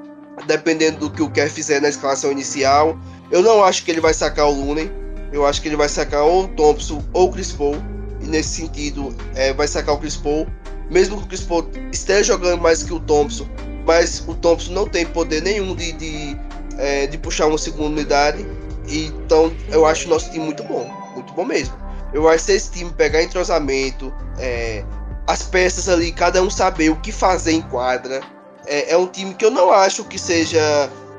dependendo 0.46 1.00
do 1.00 1.10
que 1.10 1.22
o 1.22 1.30
Kerr 1.30 1.50
fizer 1.50 1.80
na 1.80 1.88
escalação 1.88 2.30
inicial, 2.30 2.98
eu 3.30 3.42
não 3.42 3.62
acho 3.64 3.84
que 3.84 3.90
ele 3.90 4.00
vai 4.00 4.14
sacar 4.14 4.46
o 4.46 4.52
Looney. 4.52 4.90
Eu 5.32 5.46
acho 5.46 5.62
que 5.62 5.68
ele 5.68 5.76
vai 5.76 5.88
sacar 5.88 6.22
ou 6.22 6.44
o 6.44 6.48
Thompson 6.48 7.02
ou 7.12 7.28
o 7.28 7.32
Chris 7.32 7.52
Paul. 7.52 7.76
E 8.20 8.26
nesse 8.26 8.60
sentido, 8.60 9.14
é, 9.34 9.52
vai 9.52 9.68
sacar 9.68 9.94
o 9.94 9.98
Chris 9.98 10.16
Paul 10.16 10.46
mesmo 10.90 11.16
que 11.18 11.24
o 11.24 11.26
Chris 11.28 11.42
Paul 11.42 11.70
esteja 11.92 12.24
jogando 12.24 12.60
mais 12.60 12.82
que 12.82 12.92
o 12.92 12.98
Thompson, 12.98 13.48
mas 13.86 14.24
o 14.26 14.34
Thompson 14.34 14.72
não 14.72 14.86
tem 14.86 15.06
poder 15.06 15.40
nenhum 15.40 15.74
de, 15.74 15.92
de, 15.92 16.36
é, 16.76 17.06
de 17.06 17.16
puxar 17.16 17.46
uma 17.46 17.56
segunda 17.56 17.90
unidade. 17.90 18.44
Então 18.88 19.52
eu 19.68 19.86
acho 19.86 20.06
o 20.06 20.10
nosso 20.10 20.30
time 20.32 20.44
muito 20.44 20.64
bom, 20.64 20.92
muito 21.14 21.32
bom 21.32 21.44
mesmo. 21.44 21.74
Eu 22.12 22.28
acho 22.28 22.46
que 22.46 22.52
esse 22.52 22.72
time 22.72 22.90
pegar 22.90 23.22
entrosamento, 23.22 24.12
é, 24.36 24.84
as 25.30 25.44
peças 25.44 25.88
ali, 25.88 26.10
cada 26.10 26.42
um 26.42 26.50
saber 26.50 26.90
o 26.90 26.96
que 26.96 27.12
fazer 27.12 27.52
em 27.52 27.62
quadra. 27.62 28.20
É, 28.66 28.92
é 28.94 28.96
um 28.96 29.06
time 29.06 29.32
que 29.32 29.44
eu 29.44 29.50
não 29.50 29.70
acho 29.70 30.02
que 30.04 30.18
seja 30.18 30.60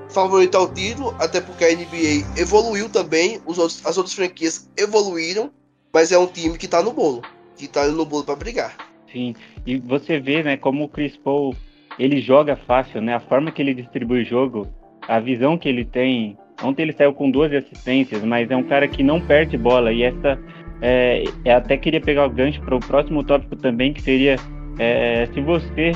favorito 0.10 0.58
ao 0.58 0.68
título, 0.68 1.16
até 1.18 1.40
porque 1.40 1.64
a 1.64 1.74
NBA 1.74 2.28
evoluiu 2.38 2.90
também, 2.90 3.40
os 3.46 3.58
outros, 3.58 3.86
as 3.86 3.98
outras 3.98 4.14
franquias 4.14 4.70
evoluíram, 4.78 5.50
mas 5.94 6.12
é 6.12 6.18
um 6.18 6.28
time 6.28 6.58
que 6.58 6.68
tá 6.68 6.84
no 6.84 6.92
bolo, 6.92 7.22
que 7.56 7.70
tá 7.70 7.88
no 7.88 8.06
bolo 8.06 8.26
para 8.26 8.36
brigar. 8.36 8.76
Sim, 9.10 9.34
e 9.66 9.78
você 9.78 10.20
vê, 10.20 10.44
né, 10.44 10.58
como 10.58 10.84
o 10.84 10.90
Chris 10.90 11.16
Paul, 11.16 11.56
ele 11.98 12.20
joga 12.20 12.58
fácil, 12.68 13.02
né, 13.02 13.16
a 13.16 13.20
forma 13.22 13.50
que 13.50 13.62
ele 13.62 13.74
distribui 13.74 14.24
o 14.24 14.26
jogo, 14.26 14.68
a 15.08 15.22
visão 15.22 15.58
que 15.58 15.70
ele 15.70 15.86
tem. 15.86 16.38
Ontem 16.62 16.84
ele 16.84 16.94
saiu 16.94 17.14
com 17.14 17.32
12 17.32 17.56
assistências, 17.56 18.22
mas 18.24 18.52
é 18.52 18.56
um 18.58 18.64
cara 18.64 18.90
que 18.90 19.02
não 19.02 19.22
perde 19.22 19.58
bola, 19.58 19.94
e 19.94 20.04
essa, 20.04 20.38
é, 20.82 21.24
até 21.50 21.78
queria 21.78 22.02
pegar 22.02 22.26
o 22.26 22.30
gancho 22.30 22.62
para 22.62 22.76
o 22.76 22.80
próximo 22.80 23.24
tópico 23.24 23.56
também, 23.56 23.94
que 23.94 24.02
seria, 24.02 24.36
é, 24.80 25.28
se 25.34 25.40
você 25.42 25.92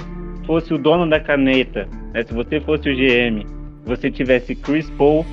fosse 0.45 0.73
o 0.73 0.77
dono 0.77 1.09
da 1.09 1.19
caneta, 1.19 1.87
né, 2.13 2.23
se 2.23 2.33
você 2.33 2.59
fosse 2.61 2.89
o 2.89 2.95
GM, 2.95 3.45
você 3.85 4.11
tivesse 4.11 4.55
Chris 4.55 4.89
Paul 4.91 5.25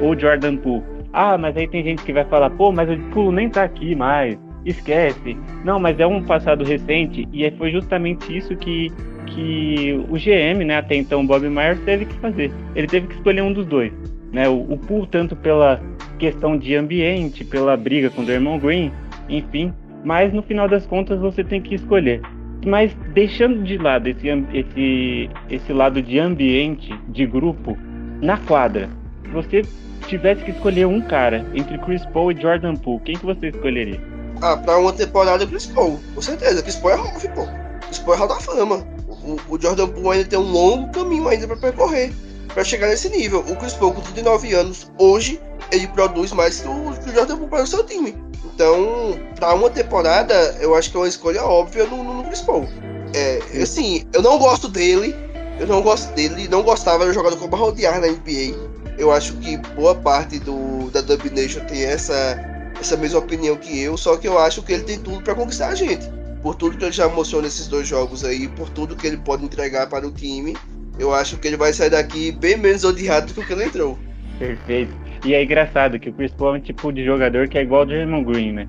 ou, 0.00 0.18
Jordan 0.18 0.56
Poole, 0.56 0.82
ah, 1.12 1.38
mas 1.38 1.56
aí 1.56 1.68
tem 1.68 1.82
gente 1.82 2.02
que 2.02 2.12
vai 2.12 2.24
falar, 2.24 2.50
pô, 2.50 2.72
mas 2.72 2.90
o 2.90 2.98
Poole 3.10 3.34
nem 3.34 3.48
tá 3.48 3.62
aqui 3.62 3.94
mais 3.94 4.38
esquece. 4.66 5.36
Não, 5.64 5.78
mas 5.78 5.98
é 6.00 6.06
um 6.06 6.22
passado 6.22 6.64
recente 6.64 7.26
e 7.32 7.48
foi 7.52 7.70
justamente 7.70 8.36
isso 8.36 8.54
que, 8.56 8.92
que 9.26 10.04
o 10.08 10.14
GM, 10.14 10.64
né, 10.64 10.78
até 10.78 10.96
então 10.96 11.26
Bob 11.26 11.48
Myers, 11.48 11.80
teve 11.84 12.04
que 12.04 12.14
fazer. 12.14 12.52
Ele 12.74 12.86
teve 12.86 13.06
que 13.06 13.14
escolher 13.14 13.42
um 13.42 13.52
dos 13.52 13.64
dois. 13.66 13.92
Né? 14.32 14.48
O, 14.48 14.72
o 14.72 14.76
Pool, 14.76 15.06
tanto 15.06 15.36
pela 15.36 15.80
questão 16.18 16.58
de 16.58 16.74
ambiente, 16.74 17.44
pela 17.44 17.76
briga 17.76 18.10
com 18.10 18.22
o 18.22 18.24
Draymond 18.24 18.64
Green, 18.64 18.92
enfim. 19.28 19.72
Mas 20.04 20.32
no 20.32 20.42
final 20.42 20.68
das 20.68 20.86
contas 20.86 21.18
você 21.20 21.42
tem 21.42 21.60
que 21.60 21.74
escolher. 21.74 22.20
Mas 22.64 22.94
deixando 23.12 23.62
de 23.62 23.78
lado 23.78 24.08
esse, 24.08 24.28
esse, 24.52 25.30
esse 25.50 25.72
lado 25.72 26.02
de 26.02 26.18
ambiente, 26.18 26.92
de 27.08 27.26
grupo, 27.26 27.76
na 28.20 28.38
quadra, 28.38 28.88
se 29.22 29.28
você 29.30 29.62
tivesse 30.06 30.44
que 30.44 30.50
escolher 30.50 30.86
um 30.86 31.00
cara 31.00 31.46
entre 31.54 31.78
Chris 31.78 32.04
Paul 32.06 32.32
e 32.32 32.40
Jordan 32.40 32.74
Poole, 32.74 33.02
quem 33.04 33.16
que 33.16 33.26
você 33.26 33.48
escolheria? 33.48 34.00
Ah, 34.40 34.56
pra 34.56 34.78
uma 34.78 34.92
temporada 34.92 35.46
Chris 35.46 35.66
Paul, 35.66 35.98
com 36.14 36.22
certeza. 36.22 36.62
Chris 36.62 36.76
Paul 36.76 36.92
é 36.92 36.96
Hall 36.96 37.12
pô. 37.34 37.46
Chris 37.86 37.98
Paul 37.98 38.14
é 38.14 38.18
Hall 38.18 38.28
da 38.28 38.34
Fama. 38.36 38.86
O, 39.08 39.54
o, 39.54 39.60
Jordan 39.60 39.88
Poole 39.88 40.18
ainda 40.18 40.28
tem 40.28 40.38
um 40.38 40.50
longo 40.50 40.90
caminho 40.92 41.26
ainda 41.28 41.46
para 41.46 41.56
percorrer 41.56 42.12
para 42.56 42.64
chegar 42.64 42.88
nesse 42.88 43.10
nível. 43.10 43.40
O 43.40 43.54
Chris 43.56 43.74
Paul 43.74 43.92
com 43.92 44.00
39 44.00 44.54
anos, 44.54 44.90
hoje, 44.96 45.38
ele 45.70 45.86
produz 45.88 46.32
mais 46.32 46.58
que 46.60 46.66
o, 46.66 46.92
que 46.94 47.10
o 47.10 47.12
Jordan 47.12 47.36
Poole 47.36 47.50
para 47.50 47.64
o 47.64 47.66
seu 47.66 47.84
time. 47.84 48.16
Então, 48.46 49.20
para 49.38 49.52
uma 49.52 49.68
temporada, 49.68 50.56
eu 50.58 50.74
acho 50.74 50.90
que 50.90 50.96
é 50.96 51.00
uma 51.00 51.08
escolha 51.08 51.44
óbvia 51.44 51.84
no, 51.84 52.02
no, 52.02 52.14
no 52.14 52.24
Chris 52.24 52.40
Paul. 52.40 52.66
É, 53.12 53.42
assim, 53.62 54.06
eu 54.14 54.22
não 54.22 54.38
gosto 54.38 54.68
dele, 54.68 55.14
eu 55.60 55.66
não 55.66 55.82
gosto 55.82 56.14
dele, 56.14 56.48
não 56.48 56.62
gostava 56.62 57.06
de 57.06 57.12
jogador 57.12 57.36
como 57.36 57.54
rodear 57.54 58.00
na 58.00 58.06
NBA. 58.06 58.56
Eu 58.96 59.12
acho 59.12 59.34
que 59.34 59.58
boa 59.74 59.94
parte 59.94 60.38
do, 60.38 60.90
da 60.90 61.02
Dub 61.02 61.30
Nation 61.30 61.60
tem 61.66 61.84
essa 61.84 62.42
essa 62.80 62.96
mesma 62.96 63.18
opinião 63.18 63.56
que 63.56 63.80
eu, 63.80 63.96
só 63.96 64.16
que 64.16 64.28
eu 64.28 64.38
acho 64.38 64.62
que 64.62 64.72
ele 64.72 64.82
tem 64.82 64.98
tudo 64.98 65.22
para 65.22 65.34
conquistar 65.34 65.68
a 65.68 65.74
gente. 65.74 66.10
Por 66.42 66.54
tudo 66.54 66.76
que 66.76 66.84
ele 66.84 66.92
já 66.92 67.08
mostrou 67.08 67.42
nesses 67.42 67.66
dois 67.68 67.88
jogos 67.88 68.24
aí, 68.24 68.48
por 68.48 68.68
tudo 68.70 68.96
que 68.96 69.06
ele 69.06 69.16
pode 69.16 69.44
entregar 69.44 69.88
para 69.88 70.06
o 70.06 70.10
time, 70.10 70.54
eu 70.98 71.12
acho 71.14 71.38
que 71.38 71.48
ele 71.48 71.56
vai 71.56 71.72
sair 71.72 71.90
daqui 71.90 72.32
bem 72.32 72.56
menos 72.56 72.84
odiado 72.84 73.32
do 73.32 73.42
que 73.42 73.52
ele 73.52 73.64
entrou. 73.64 73.98
Perfeito. 74.38 74.92
E 75.24 75.34
é 75.34 75.42
engraçado 75.42 75.98
que 75.98 76.10
o 76.10 76.12
Chris 76.12 76.32
Paul 76.32 76.54
é 76.54 76.58
um 76.58 76.60
tipo 76.60 76.92
de 76.92 77.04
jogador 77.04 77.48
que 77.48 77.58
é 77.58 77.62
igual 77.62 77.80
ao 77.80 77.86
Draymond 77.86 78.24
Green, 78.24 78.52
né? 78.52 78.68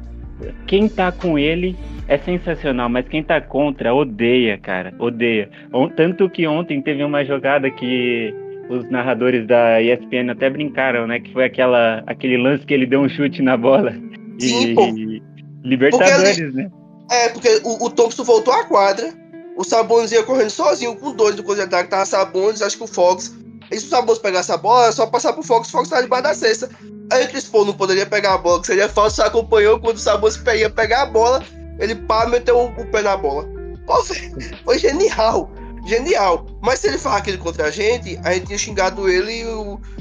Quem 0.68 0.88
tá 0.88 1.12
com 1.12 1.38
ele 1.38 1.76
é 2.08 2.18
sensacional, 2.18 2.90
mas 2.90 3.08
quem 3.08 3.24
tá 3.24 3.42
contra 3.42 3.94
odeia, 3.94 4.58
cara. 4.58 4.94
Odeia. 5.00 5.50
Tanto 5.96 6.30
que 6.30 6.48
ontem 6.48 6.82
teve 6.82 7.04
uma 7.04 7.26
jogada 7.26 7.70
que 7.70 8.34
os 8.70 8.90
narradores 8.90 9.48
da 9.48 9.82
ESPN 9.82 10.32
até 10.32 10.50
brincaram, 10.50 11.08
né? 11.08 11.20
Que 11.20 11.32
foi 11.34 11.46
aquela, 11.46 12.04
aquele 12.06 12.38
lance 12.38 12.66
que 12.66 12.74
ele 12.74 12.86
deu 12.86 13.02
um 13.02 13.10
chute 13.10 13.42
na 13.42 13.58
bola. 13.58 13.94
Sim, 14.40 14.72
e, 14.72 14.76
pô. 14.76 14.88
Libertadores, 15.64 16.40
ali, 16.40 16.54
né? 16.54 16.70
É, 17.12 17.30
porque 17.30 17.50
o, 17.64 17.86
o 17.86 17.90
Thompson 17.90 18.24
voltou 18.24 18.54
à 18.54 18.66
quadra, 18.66 19.14
o 19.58 19.64
Sabonis 19.64 20.12
ia 20.12 20.24
correndo 20.24 20.52
sozinho 20.52 20.96
com 20.96 21.12
dois 21.12 21.36
do 21.36 21.44
Coisa 21.44 21.66
que 21.66 21.88
tava 21.88 22.06
Sabonis, 22.06 22.62
acho 22.62 22.78
que 22.78 22.84
o 22.84 22.88
Fox. 22.88 23.36
E 23.72 23.80
se 23.80 23.88
o 23.88 23.90
Sabonis 23.90 24.20
pegasse 24.20 24.52
a 24.52 24.58
bola, 24.58 24.88
é 24.88 24.92
só 24.92 25.08
passar 25.08 25.34
pro 25.34 25.44
Fox, 25.44 25.68
o 25.68 25.72
Fox 25.72 25.90
tava 25.90 26.04
debaixo 26.04 26.24
da 26.24 26.34
cesta. 26.34 26.70
Aí 27.12 27.26
o 27.26 27.30
Chris 27.30 27.52
não 27.52 27.74
poderia 27.74 28.06
pegar 28.06 28.36
a 28.36 28.38
bola, 28.38 28.62
que 28.62 28.68
seria 28.68 28.88
falso, 28.88 29.22
acompanhou 29.22 29.80
quando 29.80 29.98
o 29.98 30.00
Sabonis 30.00 30.40
ia 30.56 30.70
pegar 30.70 31.02
a 31.02 31.06
bola, 31.08 31.44
ele 31.80 31.96
pá, 31.96 32.28
meteu 32.28 32.58
o, 32.58 32.66
o 32.68 32.86
pé 32.88 33.02
na 33.02 33.18
bola. 33.18 33.46
Pô, 33.86 34.04
foi 34.64 34.78
genial 34.78 35.50
genial. 35.88 36.46
Mas 36.62 36.80
se 36.80 36.88
ele 36.88 36.98
falar 36.98 37.18
aquilo 37.18 37.38
contra 37.38 37.66
a 37.68 37.72
gente, 37.72 38.20
a 38.24 38.34
gente 38.34 38.48
tinha 38.48 38.58
xingado 38.58 39.10
ele 39.10 39.44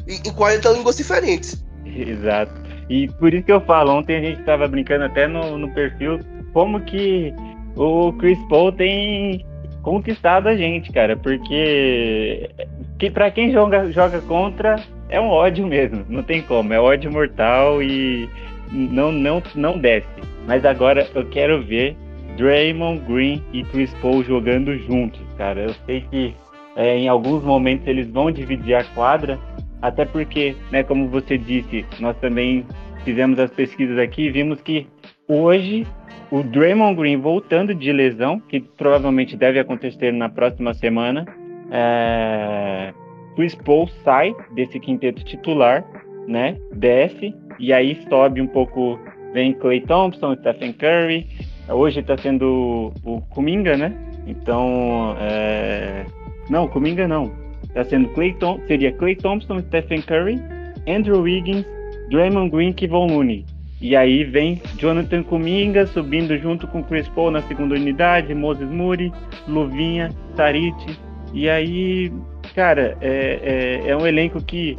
em 0.09 0.33
40 0.33 0.69
línguas 0.71 0.97
diferentes. 0.97 1.65
Exato. 1.85 2.53
E 2.91 3.09
por 3.09 3.33
isso 3.33 3.47
que 3.47 3.53
eu 3.53 3.61
falo, 3.63 3.93
ontem 3.93 4.17
a 4.17 4.21
gente 4.21 4.41
estava 4.41 4.69
brincando 4.69 5.05
até 5.05 5.27
no, 5.27 5.57
no 5.57 5.73
perfil, 5.73 6.21
como 6.53 6.81
que 6.81 7.33
o 7.77 8.13
Chris 8.15 8.39
Paul 8.49 8.73
tem 8.73 9.45
conquistado 9.83 10.49
a 10.49 10.57
gente, 10.57 10.91
cara, 10.91 11.17
porque 11.17 12.51
que 12.99 13.11
para 13.11 13.31
quem 13.31 13.53
joga, 13.53 13.93
joga 13.93 14.21
contra 14.23 14.77
é 15.09 15.21
um 15.21 15.29
ódio 15.29 15.67
mesmo, 15.67 16.05
não 16.09 16.23
tem 16.23 16.43
como, 16.43 16.73
é 16.73 16.81
ódio 16.81 17.13
mortal 17.13 17.83
e 17.83 18.29
não, 18.73 19.13
não, 19.13 19.43
não 19.55 19.79
desce. 19.79 20.09
Mas 20.47 20.65
agora 20.65 21.09
eu 21.15 21.27
quero 21.27 21.63
ver 21.63 21.97
Draymond 22.37 23.01
Green 23.07 23.43
e 23.53 23.63
Chris 23.65 23.93
Paul 24.03 24.23
jogando 24.25 24.77
juntos, 24.79 25.21
cara. 25.37 25.63
Eu 25.63 25.75
sei 25.87 26.03
que 26.11 26.35
é, 26.77 26.99
em 26.99 27.09
alguns 27.09 27.43
momentos 27.43 27.87
eles 27.87 28.09
vão 28.09 28.31
dividir 28.31 28.75
a 28.75 28.85
quadra, 28.85 29.39
até 29.81 30.05
porque, 30.05 30.55
né, 30.71 30.83
como 30.83 31.09
você 31.09 31.39
disse, 31.39 31.85
nós 32.01 32.17
também 32.19 32.67
fizemos 33.05 33.39
as 33.39 33.51
pesquisas 33.51 33.99
aqui 33.99 34.27
e 34.27 34.31
vimos 34.31 34.61
que 34.61 34.87
hoje 35.29 35.87
o 36.31 36.43
Draymond 36.43 36.97
Green 36.97 37.17
voltando 37.21 37.75
de 37.75 37.93
lesão, 37.93 38.41
que 38.41 38.61
provavelmente 38.61 39.37
deve 39.37 39.59
acontecer 39.59 40.13
na 40.13 40.29
próxima 40.29 40.75
semana, 40.75 41.25
é... 41.71 42.93
Chris 43.35 43.55
Paul 43.55 43.89
sai 44.03 44.35
desse 44.55 44.81
quinteto 44.81 45.23
titular, 45.25 45.85
né? 46.27 46.57
Desce 46.75 47.35
e 47.59 47.73
aí 47.73 48.01
sobe 48.09 48.41
um 48.41 48.47
pouco, 48.47 48.99
vem 49.33 49.53
Clay 49.53 49.81
Thompson, 49.83 50.35
Stephen 50.37 50.73
Curry. 50.73 51.27
Hoje 51.69 52.01
está 52.01 52.17
sendo 52.17 52.93
o 53.05 53.21
Kuminga, 53.31 53.77
né? 53.77 53.93
Então, 54.27 55.15
é... 55.21 56.05
não, 56.49 56.67
Kuminga 56.67 57.07
não. 57.07 57.31
Está 57.65 57.85
sendo 57.85 58.09
Clay 58.11 58.33
Tom... 58.35 58.59
seria 58.67 58.93
Clay 58.93 59.17
Thompson, 59.17 59.61
Stephen 59.61 60.03
Curry, 60.03 60.41
Andrew 60.89 61.21
Wiggins, 61.21 61.65
Draymond 62.11 62.51
Green, 62.51 62.73
Kevon 62.73 63.09
Looney. 63.09 63.45
E 63.81 63.95
aí 63.95 64.25
vem 64.25 64.61
Jonathan 64.79 65.23
Kuminga 65.23 65.87
subindo 65.87 66.37
junto 66.39 66.67
com 66.67 66.83
Chris 66.83 67.09
Paul 67.09 67.31
na 67.31 67.43
segunda 67.43 67.75
unidade, 67.75 68.35
Moses 68.35 68.69
Moody, 68.71 69.13
Luvinha, 69.47 70.11
Tarit. 70.35 70.99
E 71.35 71.49
aí, 71.49 72.11
cara, 72.55 72.97
é, 73.01 73.83
é, 73.85 73.91
é, 73.91 73.97
um 73.97 74.07
elenco 74.07 74.43
que 74.43 74.77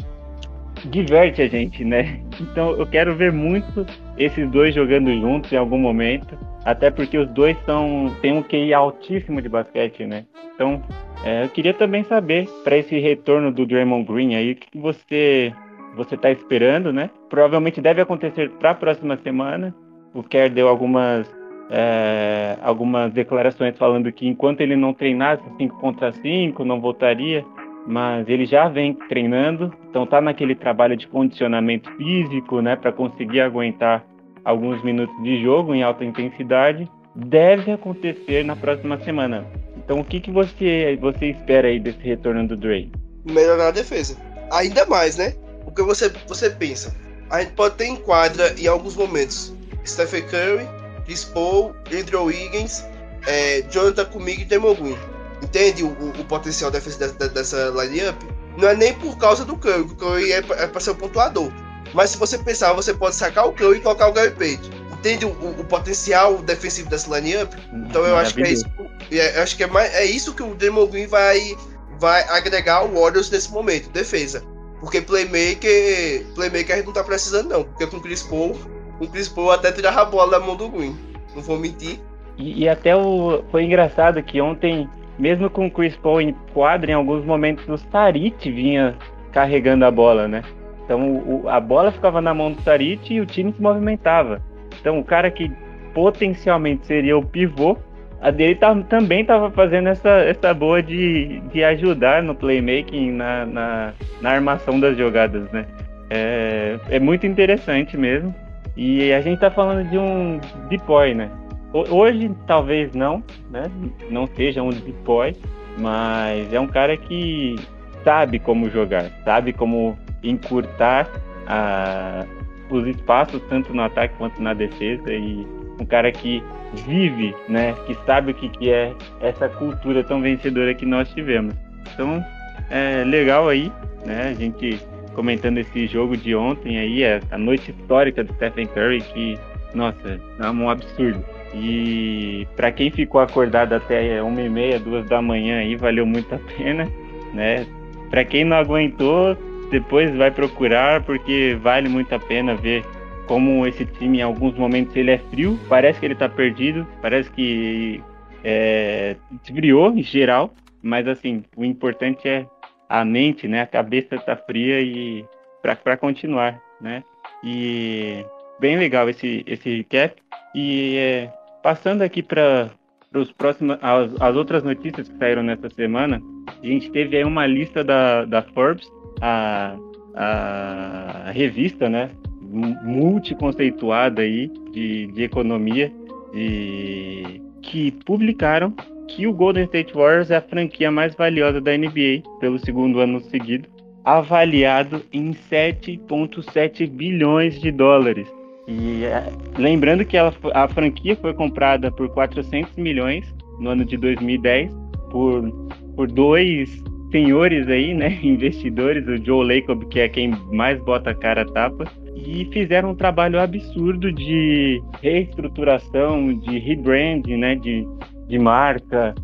diverte 0.85 1.41
a 1.41 1.47
gente, 1.47 1.83
né? 1.83 2.19
Então 2.39 2.71
eu 2.71 2.85
quero 2.87 3.15
ver 3.15 3.31
muito 3.31 3.85
esses 4.17 4.49
dois 4.49 4.73
jogando 4.73 5.11
juntos 5.19 5.51
em 5.51 5.57
algum 5.57 5.77
momento. 5.77 6.37
Até 6.65 6.91
porque 6.91 7.17
os 7.17 7.29
dois 7.29 7.55
são, 7.65 8.13
têm 8.21 8.33
um 8.33 8.43
QI 8.43 8.73
altíssimo 8.73 9.41
de 9.41 9.47
basquete, 9.47 10.05
né? 10.05 10.25
Então, 10.53 10.81
é, 11.23 11.45
eu 11.45 11.49
queria 11.49 11.73
também 11.73 12.03
saber, 12.03 12.45
para 12.63 12.75
esse 12.75 12.99
retorno 12.99 13.53
do 13.53 13.65
Draymond 13.65 14.05
Green 14.05 14.35
aí, 14.35 14.51
o 14.51 14.55
que 14.55 14.77
você 14.77 15.53
você 15.97 16.15
está 16.15 16.31
esperando, 16.31 16.93
né? 16.93 17.09
Provavelmente 17.29 17.81
deve 17.81 18.01
acontecer 18.01 18.49
para 18.51 18.71
a 18.71 18.75
próxima 18.75 19.17
semana. 19.17 19.75
O 20.13 20.23
Kerr 20.23 20.49
deu 20.49 20.67
algumas 20.67 21.27
é, 21.69 22.57
algumas 22.61 23.11
declarações 23.11 23.77
falando 23.77 24.11
que 24.11 24.27
enquanto 24.27 24.61
ele 24.61 24.75
não 24.75 24.93
treinasse 24.93 25.43
5 25.57 25.79
contra 25.79 26.11
5, 26.13 26.63
não 26.63 26.79
voltaria, 26.79 27.45
mas 27.85 28.27
ele 28.27 28.45
já 28.45 28.67
vem 28.67 28.93
treinando, 28.93 29.73
então 29.89 30.05
tá 30.05 30.21
naquele 30.21 30.55
trabalho 30.55 30.95
de 30.95 31.07
condicionamento 31.07 31.91
físico, 31.93 32.61
né, 32.61 32.75
para 32.75 32.91
conseguir 32.91 33.41
aguentar 33.41 34.05
alguns 34.43 34.81
minutos 34.83 35.15
de 35.23 35.41
jogo 35.41 35.73
em 35.73 35.83
alta 35.83 36.05
intensidade. 36.05 36.89
Deve 37.15 37.71
acontecer 37.71 38.45
na 38.45 38.55
próxima 38.55 38.99
semana. 38.99 39.45
Então 39.75 39.99
o 39.99 40.03
que, 40.03 40.19
que 40.19 40.31
você, 40.31 40.97
você 41.01 41.27
espera 41.27 41.67
aí 41.67 41.79
desse 41.79 41.99
retorno 41.99 42.47
do 42.47 42.55
Dre? 42.55 42.91
Melhorar 43.25 43.69
a 43.69 43.71
defesa. 43.71 44.17
Ainda 44.51 44.85
mais, 44.85 45.17
né? 45.17 45.33
Porque 45.67 45.81
você, 45.81 46.07
você 46.29 46.49
pensa, 46.49 46.95
a 47.29 47.41
gente 47.41 47.51
pode 47.51 47.75
ter 47.75 47.87
em 47.87 47.97
quadra 47.97 48.55
em 48.57 48.67
alguns 48.67 48.95
momentos 48.95 49.53
Stephen 49.85 50.23
Curry, 50.23 50.65
Chris 51.03 51.25
Paul, 51.25 51.75
Andrew 51.93 52.23
Wiggins, 52.23 52.85
é, 53.27 53.61
Jonathan 53.63 54.05
Comigo 54.05 54.41
e 54.41 54.45
Demon 54.45 54.75
Green. 54.75 54.97
Entende 55.43 55.83
o, 55.83 55.89
o, 55.89 56.21
o 56.21 56.23
potencial 56.23 56.71
defensivo 56.71 56.99
dessa, 56.99 57.27
dessa 57.27 57.83
line-up? 57.83 58.17
Não 58.57 58.69
é 58.69 58.75
nem 58.75 58.93
por 58.93 59.17
causa 59.17 59.43
do 59.43 59.57
Curry, 59.57 59.81
o 59.81 59.95
Curry 59.95 60.31
é, 60.31 60.37
é 60.37 60.67
para 60.67 60.79
ser 60.79 60.91
um 60.91 60.95
pontuador. 60.95 61.51
Mas 61.93 62.11
se 62.11 62.17
você 62.17 62.37
pensar, 62.37 62.71
você 62.71 62.93
pode 62.93 63.15
sacar 63.15 63.45
o 63.45 63.51
Curry 63.51 63.79
e 63.79 63.81
colocar 63.81 64.07
o 64.07 64.13
Gary 64.13 64.31
Payton. 64.31 64.69
Entende 64.93 65.25
o, 65.25 65.29
o, 65.29 65.65
potencial 65.65 66.37
defensivo 66.37 66.89
dessa 66.89 67.13
line-up? 67.19 67.53
Então 67.73 68.05
eu 68.05 68.15
acho 68.15 68.33
que 68.33 68.41
é 68.41 68.51
isso. 68.51 68.65
É, 69.11 69.37
eu 69.37 69.43
acho 69.43 69.57
que 69.57 69.63
é, 69.63 69.67
mais, 69.67 69.93
é 69.93 70.05
isso 70.05 70.33
que 70.33 70.41
o 70.41 70.55
Demon 70.55 70.87
Green 70.87 71.07
vai, 71.07 71.57
vai 71.99 72.23
agregar 72.29 72.77
ao 72.77 72.87
Warriors 72.87 73.29
nesse 73.29 73.51
momento, 73.51 73.89
defesa. 73.89 74.41
Porque 74.79 75.01
playmaker, 75.01 76.25
playmaker 76.35 76.73
a 76.73 76.77
gente 76.77 76.85
não 76.85 76.93
tá 76.93 77.03
precisando 77.03 77.49
não, 77.49 77.63
porque 77.63 77.87
com 77.87 77.97
o 77.97 78.01
Chris 78.01 78.21
Paul, 78.23 78.55
com 78.97 79.05
o 79.05 79.07
Chris 79.07 79.27
Paul 79.27 79.51
até 79.51 79.71
tirar 79.71 79.97
a 79.97 80.05
bola 80.05 80.31
da 80.31 80.39
mão 80.39 80.55
do 80.55 80.69
Green. 80.69 80.95
Não 81.35 81.41
vou 81.41 81.57
mentir. 81.57 81.99
E, 82.37 82.63
e, 82.63 82.69
até 82.69 82.95
o 82.95 83.43
foi 83.49 83.63
engraçado 83.63 84.21
que 84.21 84.39
ontem, 84.39 84.87
mesmo 85.17 85.49
com 85.49 85.65
o 85.65 85.71
Chris 85.71 85.95
Paul 85.95 86.21
em 86.21 86.33
quadra, 86.53 86.91
em 86.91 86.93
alguns 86.93 87.25
momentos 87.25 87.67
o 87.67 87.77
Sarit 87.91 88.51
vinha 88.51 88.95
carregando 89.31 89.85
a 89.85 89.91
bola, 89.91 90.27
né? 90.27 90.43
Então 90.85 91.17
o, 91.17 91.49
a 91.49 91.59
bola 91.59 91.91
ficava 91.91 92.21
na 92.21 92.33
mão 92.33 92.51
do 92.51 92.61
Sarit 92.61 93.13
e 93.13 93.19
o 93.19 93.25
time 93.25 93.51
se 93.51 93.61
movimentava. 93.61 94.41
Então 94.79 94.99
o 94.99 95.03
cara 95.03 95.31
que 95.31 95.51
potencialmente 95.93 96.85
seria 96.85 97.17
o 97.17 97.25
pivô 97.25 97.75
a 98.21 98.31
dele 98.31 98.55
tá, 98.55 98.75
também 98.83 99.21
estava 99.21 99.51
fazendo 99.51 99.89
essa, 99.89 100.09
essa 100.09 100.53
boa 100.53 100.81
de, 100.81 101.39
de 101.51 101.63
ajudar 101.63 102.23
no 102.23 102.33
playmaking, 102.33 103.11
na, 103.11 103.45
na, 103.45 103.93
na 104.21 104.29
armação 104.31 104.79
das 104.79 104.97
jogadas, 104.97 105.49
né? 105.51 105.65
É, 106.09 106.79
é 106.89 106.99
muito 106.99 107.27
interessante 107.27 107.95
mesmo. 107.97 108.33
E 108.75 109.11
a 109.11 109.21
gente 109.21 109.35
está 109.35 109.51
falando 109.51 109.87
de 109.89 109.97
um 109.97 110.39
depoy, 110.69 111.13
né? 111.13 111.29
Hoje 111.73 112.31
talvez 112.47 112.93
não, 112.93 113.23
né? 113.51 113.63
Não 114.09 114.25
seja 114.27 114.63
um 114.63 114.69
depoy, 114.69 115.35
mas 115.77 116.51
é 116.53 116.59
um 116.59 116.67
cara 116.67 116.97
que 116.97 117.55
sabe 118.03 118.39
como 118.39 118.69
jogar, 118.69 119.11
sabe 119.25 119.53
como 119.53 119.97
encurtar 120.23 121.07
a, 121.47 122.25
os 122.69 122.87
espaços 122.87 123.41
tanto 123.49 123.73
no 123.73 123.83
ataque 123.83 124.15
quanto 124.17 124.41
na 124.41 124.53
defesa 124.53 125.11
e 125.11 125.45
um 125.79 125.85
cara 125.85 126.11
que 126.11 126.41
vive, 126.85 127.35
né? 127.47 127.73
Que 127.85 127.95
sabe 128.05 128.31
o 128.31 128.35
que, 128.35 128.49
que 128.49 128.69
é 128.69 128.93
essa 129.21 129.49
cultura 129.49 130.03
tão 130.03 130.21
vencedora 130.21 130.73
que 130.73 130.85
nós 130.85 131.09
tivemos. 131.13 131.53
Então, 131.93 132.23
é 132.69 133.03
legal 133.03 133.49
aí, 133.49 133.71
né? 134.05 134.29
A 134.29 134.33
gente 134.33 134.79
comentando 135.13 135.57
esse 135.57 135.87
jogo 135.87 136.15
de 136.15 136.35
ontem 136.35 136.77
aí, 136.77 137.03
é 137.03 137.19
a 137.31 137.37
noite 137.39 137.71
histórica 137.71 138.23
do 138.23 138.31
Stephen 138.35 138.67
Curry, 138.67 139.01
que, 139.01 139.39
nossa, 139.73 140.19
é 140.39 140.49
um 140.49 140.69
absurdo. 140.69 141.23
E 141.55 142.47
para 142.55 142.71
quem 142.71 142.91
ficou 142.91 143.19
acordado 143.19 143.73
até 143.73 144.21
uma 144.21 144.41
e 144.41 144.49
meia, 144.49 144.79
duas 144.79 145.09
da 145.09 145.19
manhã 145.19 145.59
aí, 145.59 145.75
valeu 145.75 146.05
muito 146.05 146.35
a 146.35 146.39
pena, 146.55 146.87
né? 147.33 147.65
Para 148.11 148.23
quem 148.23 148.45
não 148.45 148.57
aguentou, 148.57 149.35
depois 149.71 150.15
vai 150.15 150.29
procurar, 150.29 151.01
porque 151.01 151.57
vale 151.61 151.89
muito 151.89 152.13
a 152.13 152.19
pena 152.19 152.53
ver 152.55 152.85
como 153.27 153.67
esse 153.67 153.85
time 153.85 154.19
em 154.19 154.21
alguns 154.21 154.55
momentos 154.55 154.95
ele 154.95 155.11
é 155.11 155.17
frio, 155.17 155.59
parece 155.67 155.99
que 155.99 156.05
ele 156.05 156.15
tá 156.15 156.29
perdido, 156.29 156.87
parece 157.01 157.29
que 157.31 158.01
é, 158.43 159.15
esfriou 159.43 159.91
em 159.91 160.01
geral, 160.01 160.53
mas 160.81 161.07
assim, 161.07 161.43
o 161.55 161.65
importante 161.65 162.27
é 162.27 162.45
a 162.89 163.03
mente, 163.03 163.47
né? 163.47 163.61
A 163.61 163.67
cabeça 163.67 164.17
tá 164.17 164.35
fria 164.35 164.81
e 164.81 165.25
para 165.61 165.97
continuar, 165.97 166.59
né? 166.79 167.03
E 167.43 168.25
bem 168.59 168.77
legal 168.77 169.09
esse 169.09 169.43
esse 169.45 169.77
recap 169.77 170.15
e 170.55 170.95
é, 170.97 171.33
passando 171.61 172.01
aqui 172.01 172.23
para 172.23 172.71
os 173.13 173.31
próximos 173.31 173.77
as, 173.81 174.21
as, 174.21 174.35
outras 174.35 174.63
notícias 174.63 175.09
que 175.09 175.17
saíram 175.17 175.43
nessa 175.43 175.69
semana, 175.69 176.21
a 176.63 176.65
gente 176.65 176.89
teve 176.91 177.17
aí 177.17 177.23
uma 177.23 177.45
lista 177.45 177.83
da, 177.83 178.23
da 178.25 178.41
Forbes, 178.41 178.87
a, 179.21 179.75
a 180.15 181.31
revista, 181.31 181.89
né? 181.89 182.09
Multiconceituada 182.49 184.21
aí 184.21 184.51
de, 184.71 185.07
de 185.07 185.23
economia 185.23 185.91
de, 186.33 187.41
que 187.61 187.91
publicaram 188.05 188.73
que 189.07 189.25
o 189.25 189.33
Golden 189.33 189.63
State 189.63 189.93
Warriors 189.93 190.29
é 190.29 190.37
a 190.37 190.41
franquia 190.41 190.91
mais 190.91 191.15
valiosa 191.15 191.61
da 191.61 191.75
NBA 191.77 192.23
pelo 192.39 192.59
segundo 192.59 192.99
ano 192.99 193.19
seguido, 193.21 193.67
avaliado 194.03 195.01
em 195.11 195.31
7,7 195.31 196.89
bilhões 196.89 197.59
de 197.59 197.71
dólares. 197.71 198.27
E 198.67 199.05
é, 199.05 199.31
lembrando 199.57 200.03
que 200.03 200.17
ela, 200.17 200.33
a 200.53 200.67
franquia 200.67 201.15
foi 201.15 201.33
comprada 201.33 201.89
por 201.89 202.09
400 202.09 202.75
milhões 202.75 203.33
no 203.59 203.69
ano 203.69 203.85
de 203.85 203.95
2010 203.95 204.71
por, 205.09 205.49
por 205.95 206.11
dois 206.11 206.83
senhores 207.11 207.67
aí, 207.69 207.93
né, 207.93 208.19
investidores, 208.23 209.07
o 209.07 209.17
Joe 209.23 209.45
Lacob, 209.45 209.85
que 209.85 210.01
é 210.01 210.09
quem 210.09 210.31
mais 210.51 210.79
bota 210.81 211.11
a 211.11 211.15
cara 211.15 211.43
a 211.43 211.45
tapa, 211.45 211.85
e 212.27 212.45
fizeram 212.51 212.89
um 212.89 212.95
trabalho 212.95 213.39
absurdo 213.39 214.11
de 214.11 214.83
reestruturação, 215.01 216.37
de 216.39 216.59
rebranding, 216.59 217.37
né, 217.37 217.55
de, 217.55 217.87
de 218.27 218.37
marca. 218.37 219.15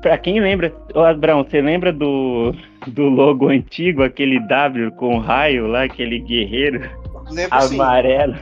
Para 0.00 0.16
quem 0.16 0.38
lembra, 0.38 0.72
ô 0.94 1.00
Abrão, 1.00 1.42
você 1.42 1.60
lembra 1.60 1.92
do, 1.92 2.54
do 2.86 3.08
logo 3.08 3.48
antigo, 3.48 4.04
aquele 4.04 4.38
W 4.46 4.92
com 4.92 5.18
raio 5.18 5.66
lá, 5.66 5.82
aquele 5.82 6.20
guerreiro 6.20 6.88
Lembro, 7.30 7.58
amarelo? 7.58 8.36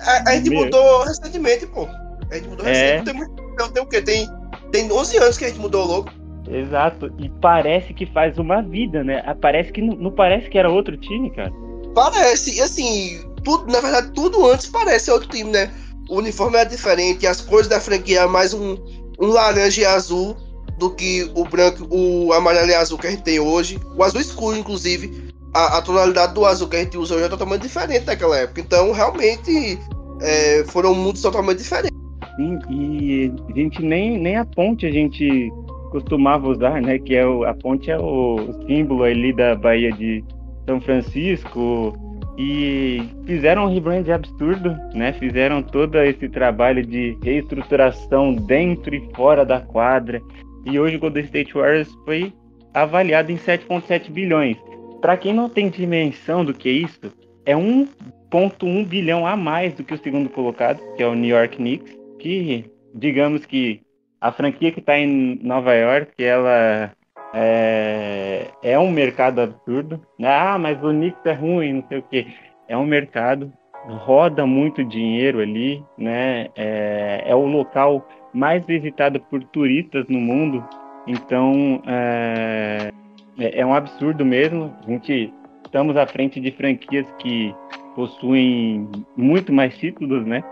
A, 0.00 0.30
a, 0.30 0.36
gente 0.36 0.50
mudou 0.50 1.04
recentemente, 1.04 1.66
pô. 1.66 1.88
A 2.30 2.34
gente 2.34 2.48
mudou 2.48 2.66
é. 2.66 2.98
recentemente. 2.98 3.30
Tem, 3.56 3.72
tem 3.72 3.82
o 3.82 3.86
quê? 3.86 4.02
Tem, 4.02 4.28
tem 4.70 4.92
11 4.92 5.16
anos 5.16 5.38
que 5.38 5.46
a 5.46 5.48
gente 5.48 5.60
mudou 5.60 5.84
o 5.86 5.88
logo. 5.88 6.10
Exato. 6.46 7.10
E 7.18 7.30
parece 7.40 7.94
que 7.94 8.04
faz 8.04 8.38
uma 8.38 8.60
vida, 8.60 9.02
né? 9.02 9.22
Parece 9.40 9.72
que 9.72 9.80
não, 9.80 9.96
não 9.96 10.10
parece 10.10 10.50
que 10.50 10.58
era 10.58 10.70
outro 10.70 10.96
time, 10.98 11.30
cara. 11.30 11.50
Parece, 11.94 12.60
assim, 12.60 13.29
tudo, 13.42 13.70
na 13.70 13.80
verdade, 13.80 14.10
tudo 14.12 14.46
antes 14.50 14.66
parece 14.66 15.10
outro 15.10 15.28
time, 15.28 15.50
né? 15.50 15.70
O 16.08 16.18
uniforme 16.18 16.56
é 16.56 16.64
diferente, 16.64 17.26
as 17.26 17.40
cores 17.40 17.68
da 17.68 17.80
franquia 17.80 18.20
é 18.20 18.26
mais 18.26 18.52
um, 18.52 18.76
um 19.20 19.26
laranja 19.26 19.80
e 19.80 19.84
azul 19.84 20.36
do 20.78 20.90
que 20.90 21.30
o 21.34 21.44
branco, 21.44 21.86
o 21.90 22.32
amarelo 22.32 22.70
e 22.70 22.74
azul 22.74 22.98
que 22.98 23.06
a 23.06 23.10
gente 23.10 23.22
tem 23.22 23.38
hoje. 23.38 23.78
O 23.96 24.02
azul 24.02 24.20
escuro, 24.20 24.56
inclusive. 24.56 25.30
A, 25.54 25.78
a 25.78 25.82
tonalidade 25.82 26.32
do 26.34 26.44
azul 26.46 26.68
que 26.68 26.76
a 26.76 26.78
gente 26.80 26.96
usa 26.96 27.14
hoje 27.14 27.24
é 27.24 27.28
totalmente 27.28 27.62
diferente 27.62 28.04
daquela 28.04 28.38
época. 28.38 28.60
Então, 28.60 28.92
realmente, 28.92 29.78
é, 30.20 30.64
foram 30.68 30.94
mundos 30.94 31.22
totalmente 31.22 31.58
diferentes. 31.58 31.96
Sim, 32.36 32.58
e 32.70 33.32
a 33.50 33.52
gente 33.52 33.82
nem, 33.82 34.18
nem 34.18 34.36
a 34.36 34.44
ponte 34.44 34.86
a 34.86 34.90
gente 34.90 35.52
costumava 35.90 36.48
usar, 36.48 36.80
né? 36.80 36.98
Que 36.98 37.16
é 37.16 37.26
o, 37.26 37.44
a 37.44 37.52
ponte 37.54 37.90
é 37.90 37.98
o, 37.98 38.38
símbolo 38.66 39.02
ali 39.02 39.32
da 39.32 39.54
Bahia 39.54 39.92
de 39.92 40.24
São 40.66 40.80
Francisco. 40.80 41.92
E 42.42 43.02
fizeram 43.26 43.66
um 43.66 43.74
rebrand 43.74 44.08
absurdo, 44.08 44.74
né? 44.94 45.12
Fizeram 45.12 45.62
todo 45.62 45.98
esse 45.98 46.26
trabalho 46.26 46.82
de 46.82 47.14
reestruturação 47.22 48.32
dentro 48.32 48.94
e 48.94 49.14
fora 49.14 49.44
da 49.44 49.60
quadra. 49.60 50.22
E 50.64 50.80
hoje 50.80 50.96
o 50.96 51.00
Golden 51.00 51.24
State 51.24 51.52
Warriors 51.52 51.92
foi 52.06 52.32
avaliado 52.72 53.30
em 53.30 53.36
7,7 53.36 54.10
bilhões. 54.10 54.56
Para 55.02 55.18
quem 55.18 55.34
não 55.34 55.50
tem 55.50 55.68
dimensão 55.68 56.42
do 56.42 56.54
que 56.54 56.70
é 56.70 56.72
isso, 56.72 57.12
é 57.44 57.54
1,1 57.54 58.86
bilhão 58.86 59.26
a 59.26 59.36
mais 59.36 59.74
do 59.74 59.84
que 59.84 59.92
o 59.92 60.02
segundo 60.02 60.30
colocado, 60.30 60.80
que 60.96 61.02
é 61.02 61.06
o 61.06 61.14
New 61.14 61.36
York 61.36 61.58
Knicks, 61.58 61.94
que 62.18 62.64
digamos 62.94 63.44
que 63.44 63.82
a 64.18 64.32
franquia 64.32 64.72
que 64.72 64.80
está 64.80 64.98
em 64.98 65.38
Nova 65.42 65.74
York, 65.74 66.12
ela 66.18 66.90
é, 67.32 68.48
é 68.62 68.78
um 68.78 68.90
mercado 68.90 69.40
absurdo. 69.40 70.00
Né? 70.18 70.28
Ah, 70.28 70.58
mas 70.58 70.82
o 70.82 70.88
Knicks 70.90 71.24
é 71.24 71.32
ruim, 71.32 71.74
não 71.74 71.84
sei 71.88 71.98
o 71.98 72.02
quê. 72.02 72.26
É 72.68 72.76
um 72.76 72.86
mercado, 72.86 73.52
roda 73.88 74.46
muito 74.46 74.84
dinheiro 74.84 75.40
ali, 75.40 75.82
né? 75.96 76.48
É, 76.56 77.24
é 77.26 77.34
o 77.34 77.46
local 77.46 78.06
mais 78.32 78.64
visitado 78.64 79.20
por 79.20 79.42
turistas 79.44 80.06
no 80.08 80.18
mundo. 80.20 80.64
Então 81.06 81.82
é, 81.86 82.92
é, 83.38 83.66
um 83.66 83.74
absurdo 83.74 84.24
mesmo. 84.24 84.74
A 84.86 84.90
gente 84.90 85.32
estamos 85.64 85.96
à 85.96 86.06
frente 86.06 86.40
de 86.40 86.50
franquias 86.52 87.06
que 87.18 87.54
possuem 87.94 88.88
muito 89.16 89.52
mais 89.52 89.76
títulos, 89.76 90.24
né? 90.24 90.42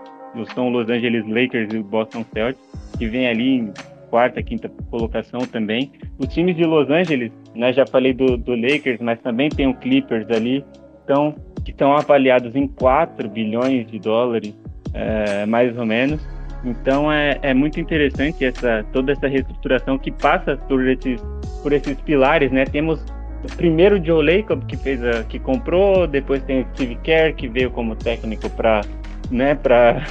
São 0.55 0.69
Los 0.69 0.89
Angeles 0.89 1.27
Lakers 1.27 1.73
e 1.73 1.79
o 1.79 1.83
Boston 1.83 2.25
Celtics, 2.33 2.63
que 2.97 3.07
vem 3.07 3.27
ali 3.27 3.73
quarta, 4.09 4.43
quinta 4.43 4.71
colocação 4.91 5.41
também. 5.41 5.93
Os 6.19 6.29
times 6.29 6.57
de 6.57 6.65
Los 6.65 6.91
Angeles, 6.91 7.33
né? 7.55 7.73
Já 7.73 7.87
falei 7.87 8.13
do, 8.13 8.37
do 8.37 8.55
Lakers, 8.55 9.01
mas 9.01 9.21
também 9.21 9.49
tem 9.49 9.67
o 9.67 9.75
Clippers 9.75 10.29
ali, 10.31 10.65
então 11.05 11.35
que 11.65 11.71
estão 11.71 11.93
avaliados 11.93 12.55
em 12.57 12.67
4 12.67 13.29
bilhões 13.29 13.87
de 13.91 13.99
dólares, 13.99 14.57
é, 14.95 15.45
mais 15.47 15.77
ou 15.77 15.85
menos. 15.85 16.21
Então 16.65 17.11
é, 17.13 17.39
é 17.43 17.55
muito 17.55 17.79
interessante 17.79 18.45
essa 18.45 18.85
toda 18.93 19.13
essa 19.13 19.29
reestruturação 19.29 19.99
que 19.99 20.11
passa 20.11 20.57
por 20.57 20.87
esses 20.89 21.21
por 21.63 21.73
esses 21.73 22.01
pilares, 22.01 22.51
né? 22.51 22.65
Temos 22.65 23.05
primeiro 23.57 24.01
o 24.01 24.05
Joe 24.05 24.25
Lacob 24.25 24.65
que 24.67 24.77
fez 24.77 25.03
a, 25.05 25.23
que 25.25 25.39
comprou, 25.39 26.07
depois 26.07 26.43
tem 26.43 26.63
o 26.63 26.67
Steve 26.75 26.97
Kerr 26.97 27.35
que 27.35 27.49
veio 27.49 27.71
como 27.71 27.95
técnico 27.95 28.51
para 28.51 28.81
né 29.31 29.55
para 29.55 30.03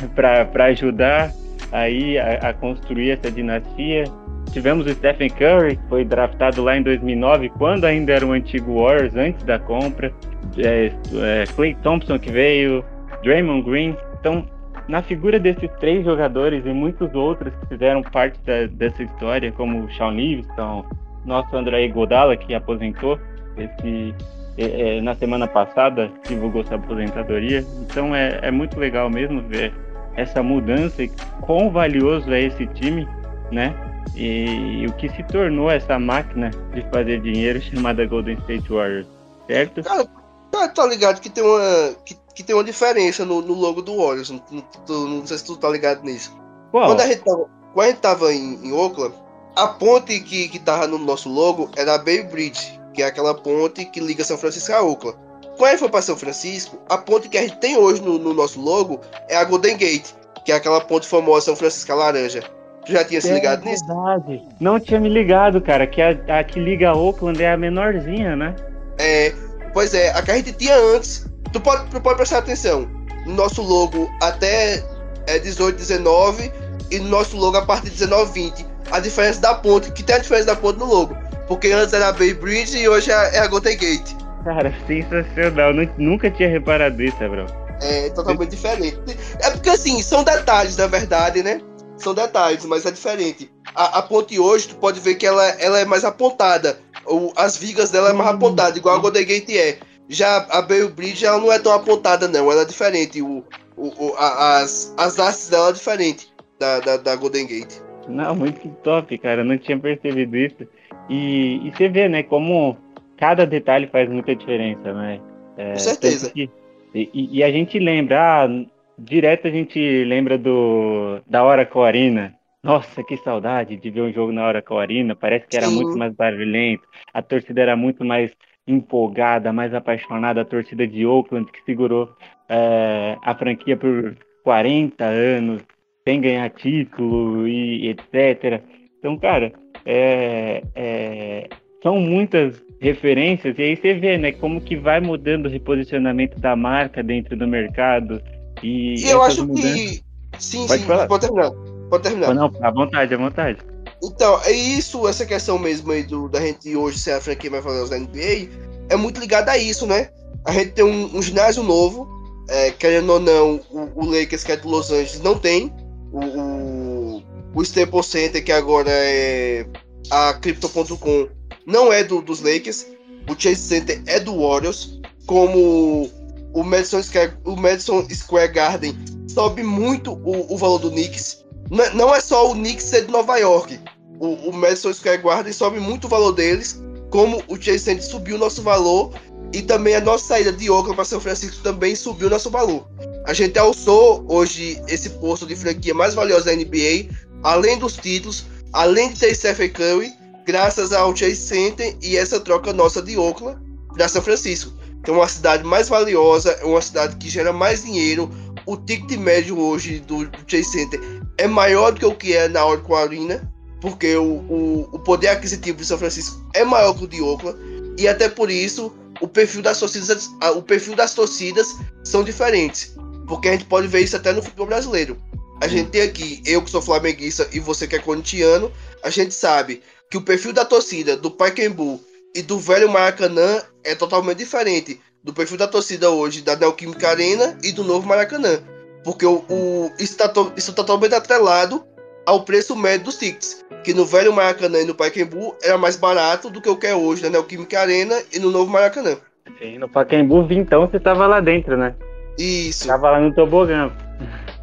ajudar 0.65 1.31
aí 1.71 2.17
a, 2.17 2.49
a, 2.49 2.53
construir 2.53 3.12
essa 3.12 3.32
dinastia. 3.32 4.06
Tivemos 4.51 4.86
o 4.86 4.89
Stephen 4.91 5.30
Curry 5.30 5.75
que 5.75 5.88
foi 5.89 6.06
draftado 6.06 6.63
lá 6.63 6.77
em 6.77 6.82
2009 6.82 7.49
quando 7.49 7.86
ainda 7.86 8.13
era 8.13 8.25
o 8.25 8.32
antigo 8.32 8.82
Warriors 8.82 9.15
antes 9.15 9.43
da 9.43 9.60
compra. 9.60 10.12
É, 10.58 10.91
é, 11.15 11.43
Clay 11.56 11.75
Thompson 11.84 12.17
que 12.17 12.32
veio, 12.32 12.84
Draymond 13.23 13.63
Green. 13.63 13.95
Então 14.19 14.45
na 14.88 15.01
figura 15.01 15.38
desses 15.38 15.69
três 15.80 16.06
jogadores 16.06 16.65
e 16.65 16.69
muitos 16.69 17.13
outros 17.13 17.53
que 17.56 17.67
fizeram 17.67 18.01
parte 18.01 18.39
da, 18.45 18.67
dessa 18.67 19.03
história, 19.03 19.51
como 19.51 19.91
Sean 19.93 20.12
Livingston, 20.12 20.86
nosso 21.25 21.56
André 21.56 21.88
Godala, 21.89 22.38
que 22.38 22.53
aposentou 22.53 23.19
esse, 23.58 24.15
é, 24.58 24.97
é, 24.97 25.01
na 25.01 25.13
semana 25.15 25.45
passada, 25.45 26.10
divulgou 26.25 26.63
sua 26.63 26.77
aposentadoria. 26.77 27.65
Então 27.82 28.15
é, 28.15 28.39
é 28.41 28.51
muito 28.51 28.80
legal 28.80 29.10
mesmo 29.10 29.41
ver 29.41 29.73
essa 30.17 30.43
mudança 30.43 31.03
e 31.03 31.12
quão 31.45 31.71
valioso 31.71 32.34
é 32.34 32.41
esse 32.41 32.67
time, 32.67 33.08
né? 33.51 33.73
E, 34.15 34.82
e 34.82 34.88
o 34.88 34.93
que 34.93 35.08
se 35.10 35.23
tornou 35.23 35.71
essa 35.71 35.97
máquina 35.97 36.49
de 36.73 36.82
fazer 36.89 37.21
dinheiro 37.21 37.62
chamada 37.62 38.06
Golden 38.06 38.38
State 38.39 38.67
Warriors, 38.69 39.08
certo? 39.47 39.84
Cara, 39.84 40.06
tá, 40.51 40.67
tá 40.67 40.86
ligado 40.86 41.21
que 41.21 41.30
tem 41.30 41.43
uma 41.43 41.93
que 42.03 42.17
que 42.38 42.43
tem 42.43 42.56
uma 42.56 42.63
diferença 42.63 43.25
no, 43.25 43.41
no 43.41 43.56
logo 43.56 43.82
do 43.82 43.97
Warriors. 43.97 44.30
Não, 44.30 44.43
não, 44.88 45.08
não, 45.08 45.25
sei 45.25 45.39
se 45.39 45.45
tu 45.45 45.58
tá 45.58 45.67
ligado 45.69 46.03
nisso. 46.03 46.32
Qual? 46.69 46.86
Quando 46.86 47.01
a 47.01 47.08
gente 47.08 47.23
tava, 47.23 47.49
quando 47.73 47.86
a 47.86 47.89
gente 47.89 47.99
tava 47.99 48.32
em, 48.32 48.63
em 48.63 48.71
Oakland, 48.71 49.15
a 49.56 49.67
ponte 49.69 50.19
que, 50.19 50.47
que 50.47 50.60
tava 50.60 50.86
no 50.86 50.99
nosso 50.99 51.27
logo 51.30 51.71
era 51.75 51.95
a 51.95 51.97
Bay 51.97 52.21
Bridge, 52.21 52.80
que 52.93 53.01
é 53.01 53.08
aquela 53.08 53.34
ponte 53.34 53.86
que 53.86 53.99
liga 53.99 54.23
São 54.23 54.38
Francisco 54.38 54.71
a 54.71 54.84
Oakland. 54.84 55.17
Quando 55.58 55.67
a 55.67 55.72
gente 55.72 55.80
foi 55.80 55.89
para 55.89 56.02
São 56.02 56.17
Francisco, 56.17 56.78
a 56.89 56.98
ponte 56.98 57.30
que 57.30 57.38
a 57.38 57.41
gente 57.41 57.58
tem 57.58 57.78
hoje 57.78 58.02
no, 58.02 58.17
no, 58.17 58.34
nosso 58.34 58.62
logo 58.62 59.02
é 59.28 59.36
a 59.36 59.43
Golden 59.43 59.76
Gate, 59.76 60.12
que 60.46 60.52
é 60.52 60.56
aquela 60.56 60.82
ponte 60.82 61.08
famosa 61.08 61.46
São 61.46 61.56
Francisco 61.56 61.93
Laranja. 61.93 62.43
Tu 62.86 62.91
já 62.93 63.04
tinha 63.04 63.20
se 63.20 63.34
ligado 63.34 63.67
é 63.67 63.72
nisso? 63.72 63.86
verdade. 63.86 64.41
Não 64.60 64.80
tinha 64.80 65.00
me 65.00 65.10
ligado, 65.10 65.60
cara, 65.60 65.86
que 65.86 66.02
a, 66.02 66.12
a 66.39 66.43
que 66.43 66.60
liga 66.60 66.89
a 66.89 66.96
Oakland 66.96 67.41
é 67.43 67.52
a 67.52 67.58
menorzinha, 67.58 68.36
né? 68.36 68.56
É, 68.98 69.34
pois 69.74 69.93
é, 69.93 70.12
a 70.12 70.22
que 70.22 70.32
a 70.32 70.36
gente 70.36 70.54
tinha 70.54 70.76
antes 70.76 71.28
Tu 71.52 71.62
pode, 71.62 71.89
tu 71.89 72.02
pode 72.02 72.17
prestar 72.17 72.39
atenção 72.39 72.88
no 73.26 73.34
nosso 73.34 73.62
logo 73.62 74.10
até 74.22 74.84
é, 75.28 75.39
18, 75.39 75.78
19 75.78 76.52
e 76.91 77.00
no 77.00 77.10
nosso 77.10 77.38
logo 77.38 77.58
a 77.58 77.65
partir 77.65 77.89
de 77.89 77.91
19, 77.91 78.32
20. 78.32 78.65
A 78.91 79.00
diferença 79.00 79.41
da 79.41 79.56
ponte, 79.56 79.91
que 79.91 80.04
tem 80.04 80.15
a 80.15 80.20
diferença 80.20 80.48
da 80.48 80.56
ponte 80.56 80.80
no 80.80 80.86
logo. 80.86 81.15
Porque 81.48 81.70
antes 81.72 81.93
era 81.93 82.10
a 82.10 82.13
Bay 82.13 82.34
Bridge 82.34 82.78
e 82.78 82.88
hoje 82.88 83.12
é, 83.12 83.38
é 83.38 83.39
a 83.39 83.48
Golden 83.48 83.78
Gate. 83.78 84.12
Cara, 84.47 84.73
sensacional. 84.88 85.73
nunca 85.97 86.31
tinha 86.31 86.47
reparado 86.47 87.03
isso, 87.03 87.17
bro. 87.17 87.45
É 87.81 88.10
totalmente 88.12 88.51
diferente. 88.51 88.97
É 89.41 89.51
porque 89.51 89.69
assim, 89.69 90.01
são 90.01 90.23
detalhes, 90.23 90.77
na 90.77 90.88
verdade, 90.88 91.43
né? 91.43 91.60
São 91.97 92.13
detalhes, 92.13 92.63
mas 92.63 92.86
é 92.86 92.91
diferente. 92.91 93.51
A, 93.75 93.99
a 93.99 94.01
ponte 94.01 94.39
hoje, 94.39 94.69
tu 94.69 94.75
pode 94.75 95.01
ver 95.01 95.15
que 95.15 95.25
ela, 95.25 95.45
ela 95.60 95.79
é 95.79 95.83
mais 95.83 96.05
apontada. 96.05 96.79
Ou 97.05 97.33
as 97.36 97.57
vigas 97.57 97.89
dela 97.89 98.12
é 98.12 98.13
mais 98.13 98.29
hum. 98.29 98.36
apontada, 98.36 98.77
igual 98.77 98.95
a 98.95 98.99
Golden 98.99 99.25
Gate 99.25 99.49
é. 99.49 99.79
Já 100.07 100.38
a 100.38 100.62
Bale 100.62 100.88
Bridge 100.88 101.25
ela 101.25 101.39
não 101.39 101.51
é 101.51 101.60
tão 101.60 101.73
apontada, 101.73 102.25
não. 102.29 102.49
Ela 102.49 102.62
é 102.62 102.65
diferente. 102.65 103.21
O, 103.21 103.43
o, 103.75 103.88
o 104.05 104.15
a, 104.17 104.60
as, 104.60 104.93
as 104.95 105.19
hastes 105.19 105.49
dela 105.49 105.71
é 105.71 105.73
diferente 105.73 106.31
da, 106.57 106.79
da, 106.79 106.95
da, 106.95 107.15
Golden 107.17 107.47
Gate. 107.47 107.81
Não, 108.07 108.33
muito 108.33 108.65
top, 108.81 109.17
cara. 109.17 109.41
Eu 109.41 109.45
não 109.45 109.57
tinha 109.57 109.77
percebido 109.77 110.38
isso. 110.38 110.65
E, 111.10 111.67
e 111.67 111.71
você 111.71 111.89
vê, 111.89 112.07
né, 112.07 112.23
como 112.23 112.77
cada 113.17 113.45
detalhe 113.45 113.88
faz 113.88 114.10
muita 114.10 114.36
diferença, 114.36 114.93
né? 114.93 115.19
É, 115.58 115.71
Com 115.73 115.80
certeza. 115.80 116.32
Que, 116.32 116.49
e, 116.93 117.39
e, 117.39 117.43
a 117.43 117.51
gente 117.51 117.77
lembra, 117.80 118.45
ah, 118.45 118.65
direto 118.97 119.47
a 119.47 119.51
gente 119.51 120.03
lembra 120.06 120.38
do 120.38 121.19
da 121.27 121.43
hora 121.43 121.65
Corina. 121.65 122.34
Nossa, 122.63 123.03
que 123.03 123.17
saudade 123.17 123.77
de 123.77 123.89
ver 123.89 124.01
um 124.01 124.12
jogo 124.12 124.32
na 124.32 124.45
hora 124.45 124.62
Corina. 124.62 125.15
Parece 125.15 125.47
que 125.47 125.58
era 125.58 125.67
Sim. 125.67 125.75
muito 125.75 125.97
mais 125.97 126.13
barulhento. 126.13 126.84
A 127.13 127.21
torcida 127.21 127.62
era 127.62 127.75
muito 127.75 128.03
mais 128.03 128.32
empolgada, 128.67 129.53
mais 129.53 129.73
apaixonada, 129.73 130.41
a 130.41 130.45
torcida 130.45 130.86
de 130.86 131.06
Oakland, 131.06 131.49
que 131.51 131.63
segurou 131.63 132.10
é, 132.49 133.17
a 133.21 133.34
franquia 133.34 133.77
por 133.77 134.17
40 134.43 135.06
anos, 135.06 135.62
sem 136.06 136.19
ganhar 136.19 136.49
título 136.49 137.47
e 137.47 137.89
etc. 137.89 138.62
Então, 138.99 139.17
cara, 139.17 139.53
é, 139.86 140.63
é, 140.75 141.47
são 141.82 141.99
muitas 141.99 142.62
referências, 142.79 143.55
e 143.57 143.61
aí 143.61 143.75
você 143.75 143.93
vê, 143.93 144.17
né, 144.17 144.31
como 144.31 144.61
que 144.61 144.75
vai 144.75 144.99
mudando 144.99 145.47
o 145.47 145.49
reposicionamento 145.49 146.39
da 146.39 146.55
marca 146.55 147.03
dentro 147.03 147.35
do 147.35 147.47
mercado. 147.47 148.21
E, 148.61 148.95
e 148.95 149.09
eu 149.09 149.21
acho 149.21 149.45
mudanças... 149.45 149.73
que. 149.73 150.07
Sim, 150.39 150.67
pode 150.67 150.81
sim, 150.81 150.87
falar. 150.87 151.07
pode 151.07 151.25
terminar. 151.25 151.51
Pode 151.89 152.03
terminar. 152.03 152.33
Não, 152.33 152.51
à 152.61 152.71
vontade, 152.71 153.13
à 153.13 153.17
vontade. 153.17 153.57
Então, 154.03 154.39
é 154.43 154.51
isso, 154.51 155.07
essa 155.07 155.25
questão 155.25 155.57
mesmo 155.57 155.91
aí 155.91 156.03
do, 156.03 156.29
da 156.29 156.39
gente 156.39 156.75
hoje 156.75 156.99
ser 156.99 157.13
a 157.13 157.21
franquia 157.21 157.49
mais 157.49 157.63
valiosa 157.63 157.91
da 157.91 157.99
NBA, 157.99 158.49
é 158.89 158.95
muito 158.95 159.19
ligada 159.19 159.51
a 159.51 159.57
isso, 159.57 159.87
né? 159.87 160.09
A 160.45 160.51
gente 160.51 160.71
tem 160.71 160.85
um, 160.85 161.17
um 161.17 161.21
ginásio 161.21 161.63
novo, 161.63 162.07
é, 162.49 162.71
querendo 162.71 163.11
ou 163.11 163.19
não, 163.19 163.59
o, 163.71 163.91
o, 163.95 164.05
Lakers, 164.05 164.43
que 164.43 164.51
é 164.51 164.55
de 164.55 164.67
Los 164.67 164.91
Angeles, 164.91 165.21
não 165.21 165.37
tem. 165.37 165.73
O, 166.11 166.19
o, 166.19 167.23
o 167.55 167.61
Staples 167.63 168.05
Center, 168.05 168.43
que 168.43 168.51
agora 168.51 168.89
é 168.89 169.65
a 170.11 170.33
Crypto.com, 170.33 171.27
não 171.67 171.91
é 171.91 172.03
do, 172.03 172.21
dos 172.21 172.41
Lakers. 172.41 172.88
O 173.30 173.36
Chase 173.38 173.62
Center 173.62 174.01
é 174.06 174.19
do 174.19 174.39
Warriors. 174.39 174.99
Como 175.25 176.10
o 176.53 176.63
Madison 176.63 177.03
Square, 177.03 177.34
o 177.43 177.58
Madison 177.58 178.08
Square 178.10 178.53
Garden 178.53 178.97
sobe 179.27 179.62
muito 179.62 180.13
o, 180.23 180.53
o 180.53 180.58
valor 180.58 180.80
do 180.80 180.89
Knicks. 180.89 181.45
Não 181.93 182.15
é 182.15 182.21
só 182.21 182.49
o 182.49 182.53
Knicks 182.53 182.86
ser 182.86 183.06
de 183.06 183.12
Nova 183.12 183.38
York. 183.38 183.77
O, 184.19 184.49
o 184.49 184.53
Madison 184.53 184.93
Square 184.93 185.21
Garden 185.21 185.51
sobe 185.51 185.80
muito 185.82 186.06
o 186.06 186.10
valor 186.10 186.32
deles. 186.32 186.82
Como 187.10 187.43
o 187.49 187.62
Chase 187.62 187.80
Center 187.80 188.03
subiu 188.03 188.36
o 188.36 188.39
nosso 188.39 188.62
valor 188.62 189.13
E 189.53 189.62
também 189.62 189.95
a 189.95 190.01
nossa 190.01 190.25
saída 190.25 190.51
de 190.51 190.69
Oakland 190.69 190.95
para 190.95 191.06
São 191.06 191.19
Francisco 191.19 191.62
também 191.63 191.95
subiu 191.95 192.30
nosso 192.30 192.49
valor. 192.49 192.88
A 193.25 193.34
gente 193.34 193.58
alçou 193.60 194.25
hoje 194.27 194.82
esse 194.88 195.10
posto 195.10 195.45
de 195.45 195.56
franquia 195.56 195.93
mais 195.93 196.13
valiosa 196.13 196.45
da 196.45 196.56
NBA, 196.56 197.10
além 197.43 197.77
dos 197.77 197.95
títulos, 197.95 198.45
além 198.73 199.10
de 199.10 199.19
ter 199.19 199.36
Stephen 199.36 199.69
Curry, 199.69 200.13
graças 200.47 200.93
ao 200.93 201.13
Chase 201.13 201.36
Center 201.36 201.93
e 202.01 202.15
essa 202.15 202.39
troca 202.39 202.71
nossa 202.71 203.01
de 203.01 203.17
Oakland 203.17 203.60
para 203.93 204.07
São 204.07 204.21
Francisco. 204.21 204.71
Que 205.03 205.12
é 205.12 205.13
uma 205.13 205.27
cidade 205.27 205.65
mais 205.65 205.89
valiosa, 205.89 206.51
é 206.51 206.63
uma 206.63 206.81
cidade 206.81 207.17
que 207.17 207.29
gera 207.29 207.51
mais 207.51 207.83
dinheiro. 207.83 208.31
O 208.65 208.77
ticket 208.77 209.19
médio 209.19 209.60
hoje 209.60 209.99
do, 209.99 210.23
Chase 210.47 210.71
Center 210.71 211.01
é 211.38 211.47
maior 211.47 211.91
do 211.91 211.99
que 211.99 212.05
o 212.05 212.15
que 212.15 212.33
é 212.33 212.47
na 212.47 212.65
Oracle 212.65 212.95
Arena, 212.95 213.53
porque 213.81 214.15
o, 214.15 214.23
o, 214.23 214.89
o 214.93 214.99
poder 214.99 215.27
aquisitivo 215.27 215.79
de 215.79 215.86
São 215.86 215.97
Francisco 215.97 216.41
é 216.53 216.63
maior 216.63 216.93
que 216.93 217.03
o 217.03 217.07
de 217.07 217.21
Oakland, 217.21 217.60
e 217.97 218.07
até 218.07 218.29
por 218.29 218.49
isso 218.49 218.93
o 219.19 219.27
perfil 219.27 219.62
das 219.62 219.79
torcidas, 219.79 220.29
o 220.55 220.62
perfil 220.62 220.95
das 220.95 221.13
torcidas 221.13 221.75
são 222.03 222.23
diferentes, 222.23 222.95
porque 223.27 223.49
a 223.49 223.51
gente 223.51 223.65
pode 223.65 223.88
ver 223.88 224.01
isso 224.01 224.15
até 224.15 224.31
no 224.31 224.41
futebol 224.41 224.67
brasileiro. 224.67 225.17
A 225.62 225.67
gente 225.67 225.89
tem 225.89 226.01
aqui, 226.03 226.41
eu 226.45 226.62
que 226.62 226.69
sou 226.69 226.81
flamenguista 226.81 227.49
e 227.51 227.60
você 227.60 227.88
que 227.88 227.95
é 227.95 227.99
corintiano, 227.99 228.71
a 229.03 229.10
gente 229.10 229.33
sabe 229.33 229.81
que 230.10 230.17
o 230.17 230.22
perfil 230.22 230.54
da 230.54 230.65
torcida 230.65 231.17
do 231.17 231.30
Pacaembu 231.30 232.00
e 232.36 232.41
do 232.41 232.60
velho 232.60 232.89
Maracanã 232.89 233.62
é 233.84 233.96
totalmente 233.96 234.38
diferente 234.38 235.00
do 235.24 235.34
perfil 235.34 235.58
da 235.58 235.67
torcida 235.67 236.10
hoje 236.10 236.41
da 236.41 236.56
Neoquímica 236.56 237.10
Arena 237.10 237.58
e 237.63 237.72
do 237.72 237.84
novo 237.84 238.08
Maracanã. 238.08 238.60
Porque 239.04 239.26
o, 239.26 239.43
o 239.50 239.91
isso 240.00 240.13
está 240.13 240.32
isso 240.56 240.72
tá 240.72 240.84
totalmente 240.84 241.15
atrelado 241.15 241.84
ao 242.26 242.43
preço 242.43 242.76
médio 242.76 243.06
dos 243.06 243.17
tickets. 243.17 243.65
Que 243.84 243.93
no 243.93 244.06
velho 244.06 244.34
Maracanã 244.34 244.80
e 244.80 244.86
no 244.86 244.96
Pacaembu 244.96 245.56
era 245.62 245.78
mais 245.78 245.96
barato 245.96 246.50
do 246.50 246.62
que 246.62 246.70
o 246.70 246.78
que 246.78 246.88
é 246.88 246.96
hoje 246.96 247.24
na 247.24 247.30
Neoquímica 247.30 247.80
Arena 247.80 248.15
e 248.34 248.39
no 248.39 248.52
novo 248.52 248.72
Maracanã. 248.72 249.17
Sim, 249.60 249.78
no 249.78 249.89
Pacaembu, 249.89 250.48
então 250.52 250.88
você 250.88 250.98
estava 250.98 251.26
lá 251.26 251.39
dentro, 251.39 251.78
né? 251.78 251.96
Isso. 252.38 252.88
Tava 252.88 253.12
lá 253.12 253.20
no 253.20 253.34
tobogã. 253.34 253.91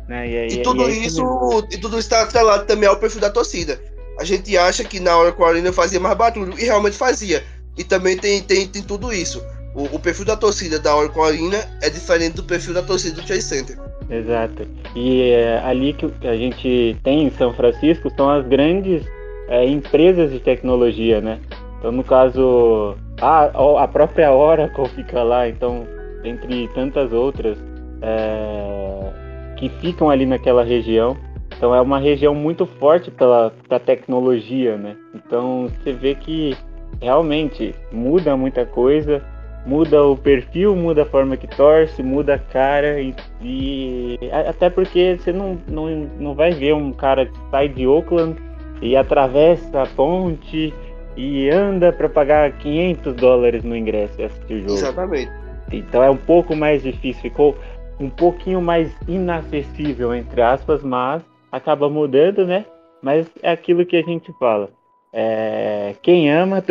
Né? 0.09 0.29
E, 0.29 0.55
e, 0.55 0.63
tudo 0.63 0.89
e 0.89 1.07
isso, 1.07 1.23
e 1.71 1.79
tudo 1.79 1.99
está 1.99 2.23
atrelado 2.23 2.67
também 2.67 2.89
ao 2.89 2.97
perfil 2.97 3.21
da 3.21 3.31
torcida. 3.31 3.81
A 4.19 4.25
gente 4.25 4.57
acha 4.57 4.85
que 4.85 5.01
na 5.01 5.17
hora 5.17 5.33
que 5.33 5.43
a 5.43 5.47
Arena 5.47 5.73
fazia 5.73 5.99
mais 6.01 6.17
barulho, 6.17 6.59
e 6.59 6.65
realmente 6.65 6.97
fazia. 6.97 7.43
E 7.77 7.83
também 7.83 8.17
tem, 8.17 8.41
tem, 8.43 8.67
tem 8.67 8.83
tudo 8.83 9.13
isso. 9.13 9.43
O, 9.75 9.97
o, 9.97 9.99
perfil 9.99 10.25
da 10.25 10.37
torcida 10.37 10.79
da 10.79 10.95
Oracle 10.95 11.23
Arena 11.23 11.59
é 11.83 11.91
diferente 11.91 12.37
do 12.37 12.45
perfil 12.45 12.75
da 12.75 12.83
torcida 12.83 13.21
do 13.21 13.27
Chase 13.27 13.43
Center. 13.43 13.77
Exato. 14.09 14.67
E 14.95 15.31
é, 15.31 15.61
ali 15.65 15.93
que 15.93 16.07
a 16.27 16.37
gente 16.37 16.97
tem 17.03 17.25
em 17.25 17.31
São 17.31 17.53
Francisco 17.55 18.09
são 18.17 18.31
as 18.31 18.47
grandes 18.47 19.05
é, 19.49 19.67
empresas 19.67 20.31
de 20.31 20.39
tecnologia, 20.39 21.21
né? 21.21 21.41
Então, 21.79 21.91
no 21.91 22.05
caso, 22.05 22.97
a, 23.21 23.51
a 23.83 23.89
própria 23.89 24.33
Oracle 24.33 24.89
fica 24.91 25.23
lá, 25.23 25.49
então, 25.49 25.87
entre 26.23 26.69
tantas 26.69 27.13
outras 27.13 27.59
é, 28.01 29.13
que 29.57 29.69
ficam 29.81 30.09
ali 30.09 30.25
naquela 30.25 30.63
região. 30.63 31.17
Então, 31.57 31.75
é 31.75 31.81
uma 31.81 31.99
região 31.99 32.35
muito 32.35 32.67
forte 32.67 33.11
pela, 33.11 33.53
pela 33.69 33.81
tecnologia, 33.81 34.77
né? 34.77 34.97
Então, 35.15 35.69
você 35.69 35.93
vê 35.93 36.15
que 36.15 36.57
realmente 37.01 37.75
muda 37.93 38.37
muita 38.37 38.65
coisa 38.65 39.23
muda 39.67 40.03
o 40.05 40.17
perfil, 40.17 40.77
muda 40.77 41.03
a 41.03 41.07
forma 41.07 41.37
que 41.37 41.47
torce, 41.47 42.03
muda 42.03 42.35
a 42.35 42.39
cara 42.39 43.01
e, 43.01 43.15
e, 43.41 44.19
até 44.47 44.69
porque 44.69 45.17
você 45.19 45.33
não, 45.33 45.59
não, 45.67 45.89
não 46.19 46.35
vai 46.35 46.53
ver 46.53 46.75
um 46.75 46.93
cara 46.93 47.27
que 47.27 47.39
sai 47.51 47.69
de 47.69 47.87
Oakland 47.87 48.37
e 48.83 48.97
atravessa 48.97 49.83
a 49.83 49.87
ponte 49.87 50.73
e 51.17 51.49
anda 51.49 51.93
para 51.93 52.09
pagar 52.09 52.53
500 52.53 53.15
dólares 53.15 53.65
no 53.65 53.77
ingresso 53.77 54.21
e 54.21 54.25
assistir 54.25 54.55
o 54.55 54.61
jogo. 54.61 54.73
Exatamente. 54.75 55.33
Então 55.73 56.03
é 56.03 56.11
um 56.11 56.17
pouco 56.17 56.55
mais 56.55 56.83
difícil, 56.83 57.23
ficou 57.23 57.57
um 57.99 58.11
pouquinho 58.11 58.61
mais 58.61 58.95
inacessível 59.09 60.15
entre 60.15 60.43
aspas, 60.43 60.83
mas 60.83 61.23
acaba 61.55 61.89
mudando, 61.89 62.45
né? 62.45 62.67
Mas 63.01 63.31
é 63.43 63.53
aquilo 63.53 63.87
que 63.87 63.97
a 63.97 64.03
gente 64.03 64.33
fala. 64.39 64.71
É, 65.13 65.95
quem 66.03 66.31
ama 66.33 66.63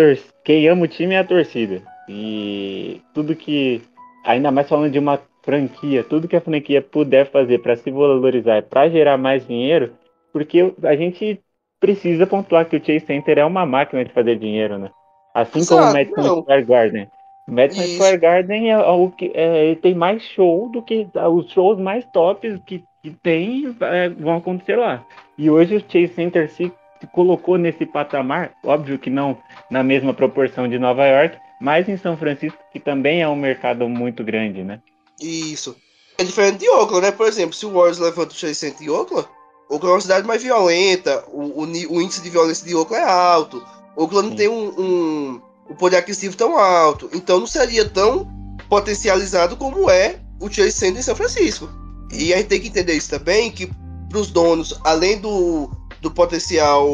quem 0.44 0.68
ama 0.68 0.84
o 0.84 0.88
time 0.88 1.16
é 1.16 1.20
a 1.20 1.24
torcida. 1.24 1.82
E 2.10 3.02
tudo 3.14 3.36
que, 3.36 3.82
ainda 4.26 4.52
mais 4.52 4.68
falando 4.68 4.92
de 4.92 5.00
uma 5.00 5.22
franquia, 5.44 6.04
tudo 6.04 6.28
que 6.28 6.36
a 6.36 6.42
franquia 6.42 6.82
puder 6.82 7.30
fazer 7.32 7.60
para 7.60 7.78
se 7.78 7.90
valorizar, 7.90 8.64
para 8.64 8.90
gerar 8.90 9.18
mais 9.18 9.48
dinheiro, 9.48 9.94
porque 10.34 10.74
a 10.84 10.96
gente 10.96 11.40
precisa 11.80 12.28
pontuar 12.28 12.66
que 12.66 12.76
o 12.76 12.80
Chase 12.84 13.06
Center 13.06 13.38
é 13.38 13.46
uma 13.46 13.66
máquina 13.66 14.04
de 14.04 14.12
fazer 14.12 14.38
dinheiro, 14.38 14.78
né? 14.78 14.90
Assim 15.34 15.60
Exato, 15.60 15.82
como 15.82 15.90
o 15.90 15.94
Madison 15.94 16.42
Square 16.42 16.66
Garden. 16.66 17.08
O 17.48 17.52
Madison 17.52 17.84
Square 17.84 18.18
Garden 18.18 18.72
é 18.72 18.78
o 18.78 19.10
que 19.10 19.32
é, 19.34 19.76
tem 19.76 19.96
mais 19.96 20.22
show 20.22 20.70
do 20.70 20.82
que 20.82 21.08
os 21.32 21.52
shows 21.52 21.80
mais 21.80 22.06
tops 22.12 22.60
que, 22.66 22.84
que 23.04 23.12
tem 23.12 23.76
é, 23.82 24.10
vão 24.10 24.38
acontecer 24.38 24.78
lá. 24.78 25.06
E 25.38 25.50
hoje 25.50 25.76
o 25.76 25.80
Chase 25.82 26.14
Center 26.16 26.50
se, 26.50 26.72
se 27.02 27.08
colocou 27.08 27.58
nesse 27.58 27.86
patamar, 27.86 28.54
óbvio 28.64 28.98
que 28.98 29.10
não 29.10 29.38
na 29.70 29.84
mesma 29.84 30.14
proporção 30.14 30.70
de 30.70 30.80
Nova 30.80 31.06
York, 31.06 31.38
mas 31.60 31.88
em 31.90 31.98
São 31.98 32.16
Francisco, 32.16 32.58
que 32.72 32.80
também 32.80 33.22
é 33.22 33.28
um 33.28 33.36
mercado 33.36 33.88
muito 33.90 34.24
grande, 34.24 34.64
né? 34.64 34.80
Isso. 35.20 35.76
É 36.18 36.24
diferente 36.24 36.60
de 36.60 36.70
Oakland, 36.70 37.08
né? 37.08 37.12
Por 37.12 37.28
exemplo, 37.28 37.54
se 37.54 37.66
o 37.66 37.72
Warriors 37.72 38.00
levanta 38.00 38.34
o 38.34 38.38
Chase 38.38 38.56
Center 38.56 38.88
em 38.88 38.90
Oakland, 38.90 39.28
Oakland 39.70 39.92
é 39.92 39.96
uma 39.96 40.02
cidade 40.02 40.28
mais 40.28 40.42
violenta, 40.42 41.26
o, 41.28 41.62
o, 41.62 41.66
o 41.66 42.02
índice 42.02 42.22
de 42.22 42.30
violência 42.30 42.66
de 42.66 42.74
Oakland 42.74 43.04
é 43.04 43.10
alto, 43.10 43.66
Oakland 43.98 44.30
não 44.30 44.36
tem 44.36 44.48
um, 44.48 44.80
um, 44.80 45.42
um 45.70 45.76
poder 45.76 45.98
aquisitivo 45.98 46.38
tão 46.38 46.58
alto, 46.58 47.10
então 47.14 47.40
não 47.40 47.48
seria 47.48 47.88
tão 47.88 48.28
potencializado 48.70 49.58
como 49.58 49.90
é 49.90 50.20
o 50.40 50.50
Chase 50.50 50.72
Center 50.72 51.00
em 51.00 51.04
São 51.04 51.16
Francisco. 51.16 51.83
E 52.14 52.34
a 52.34 52.38
gente 52.38 52.48
tem 52.48 52.62
que 52.62 52.68
entender 52.68 52.94
isso 52.94 53.10
também, 53.10 53.52
que 53.52 53.70
para 54.10 54.20
os 54.20 54.30
donos, 54.30 54.80
além 54.84 55.20
do, 55.20 55.70
do 56.02 56.12
potencial 56.12 56.88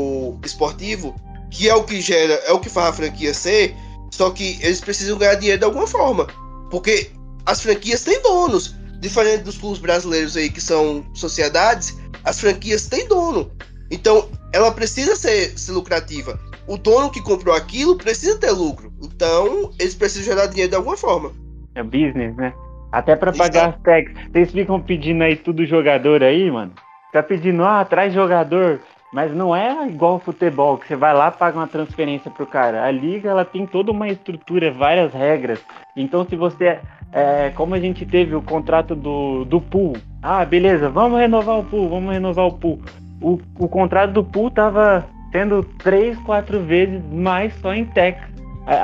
esportivo, 0.43 1.15
que 1.51 1.67
é 1.67 1.75
o 1.75 1.83
que 1.83 2.01
gera, 2.01 2.33
é 2.45 2.51
o 2.51 2.59
que 2.59 2.69
faz 2.69 2.89
a 2.89 2.93
franquia 2.93 3.33
ser, 3.33 3.75
só 4.11 4.29
que 4.31 4.57
eles 4.61 4.79
precisam 4.79 5.17
ganhar 5.17 5.35
dinheiro 5.35 5.59
de 5.59 5.65
alguma 5.65 5.87
forma. 5.87 6.27
Porque 6.69 7.11
as 7.45 7.61
franquias 7.61 8.03
têm 8.03 8.21
donos. 8.21 8.75
Diferente 8.99 9.43
dos 9.43 9.57
clubes 9.57 9.79
brasileiros 9.79 10.35
aí 10.35 10.49
que 10.49 10.59
são 10.59 11.05
sociedades, 11.13 11.97
as 12.23 12.39
franquias 12.39 12.87
têm 12.87 13.07
dono. 13.07 13.51
Então, 13.89 14.29
ela 14.53 14.71
precisa 14.71 15.15
ser, 15.15 15.57
ser 15.57 15.71
lucrativa. 15.71 16.39
O 16.67 16.77
dono 16.77 17.09
que 17.09 17.21
comprou 17.21 17.55
aquilo 17.55 17.97
precisa 17.97 18.37
ter 18.37 18.51
lucro. 18.51 18.93
Então, 19.01 19.71
eles 19.79 19.95
precisam 19.95 20.25
gerar 20.25 20.47
dinheiro 20.47 20.69
de 20.69 20.75
alguma 20.75 20.97
forma. 20.97 21.31
É 21.75 21.83
business, 21.83 22.35
né? 22.35 22.53
Até 22.91 23.15
para 23.15 23.31
pagar 23.31 23.69
as 23.69 23.81
tags. 23.81 24.13
Vocês 24.31 24.51
ficam 24.51 24.79
pedindo 24.79 25.23
aí 25.23 25.35
tudo 25.35 25.65
jogador 25.65 26.23
aí, 26.23 26.49
mano. 26.49 26.71
Tá 27.11 27.21
pedindo, 27.21 27.63
ah, 27.63 27.85
traz 27.85 28.13
jogador. 28.13 28.79
Mas 29.11 29.33
não 29.33 29.55
é 29.55 29.87
igual 29.87 30.19
futebol, 30.19 30.77
que 30.77 30.87
você 30.87 30.95
vai 30.95 31.13
lá 31.15 31.31
paga 31.31 31.57
uma 31.57 31.67
transferência 31.67 32.29
pro 32.29 32.45
cara. 32.45 32.83
A 32.83 32.91
liga 32.91 33.29
ela 33.29 33.43
tem 33.43 33.65
toda 33.65 33.91
uma 33.91 34.07
estrutura, 34.07 34.71
várias 34.71 35.13
regras. 35.13 35.59
Então 35.95 36.23
se 36.25 36.35
você. 36.35 36.79
É, 37.11 37.51
como 37.55 37.73
a 37.73 37.79
gente 37.79 38.05
teve 38.05 38.35
o 38.35 38.41
contrato 38.41 38.95
do, 38.95 39.43
do 39.45 39.59
pool. 39.59 39.97
Ah, 40.21 40.45
beleza, 40.45 40.89
vamos 40.89 41.19
renovar 41.19 41.57
o 41.57 41.63
pool, 41.63 41.89
vamos 41.89 42.13
renovar 42.13 42.45
o 42.45 42.53
pool. 42.53 42.79
O, 43.19 43.39
o 43.57 43.67
contrato 43.67 44.11
do 44.11 44.23
pool 44.23 44.51
tava 44.51 45.07
sendo 45.31 45.63
três, 45.63 46.17
quatro 46.19 46.59
vezes 46.59 47.01
mais 47.11 47.51
só 47.55 47.73
em 47.73 47.85
tech. 47.85 48.19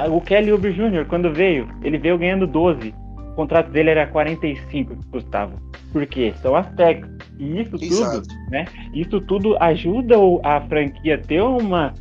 O 0.10 0.20
Kelly 0.20 0.52
Uber 0.52 0.74
Jr., 0.74 1.06
quando 1.08 1.32
veio, 1.32 1.68
ele 1.84 2.00
veio 2.00 2.18
ganhando 2.18 2.48
12. 2.48 2.96
O 3.36 3.44
contrato 3.44 3.70
dele 3.70 3.90
era 3.90 4.08
45 4.08 4.96
que 4.96 5.08
custava. 5.08 5.52
Por 5.92 6.06
quê? 6.06 6.34
São 6.38 6.56
as 6.56 6.72
techs. 6.76 7.06
E 7.38 7.62
isso 7.62 7.76
Exato. 7.76 8.22
tudo, 8.22 8.50
né? 8.50 8.66
Isso 8.94 9.20
tudo 9.20 9.58
ajuda 9.62 10.16
a 10.42 10.62
franquia 10.62 11.16
a 11.16 11.18
ter 11.18 11.42
uma, 11.42 11.94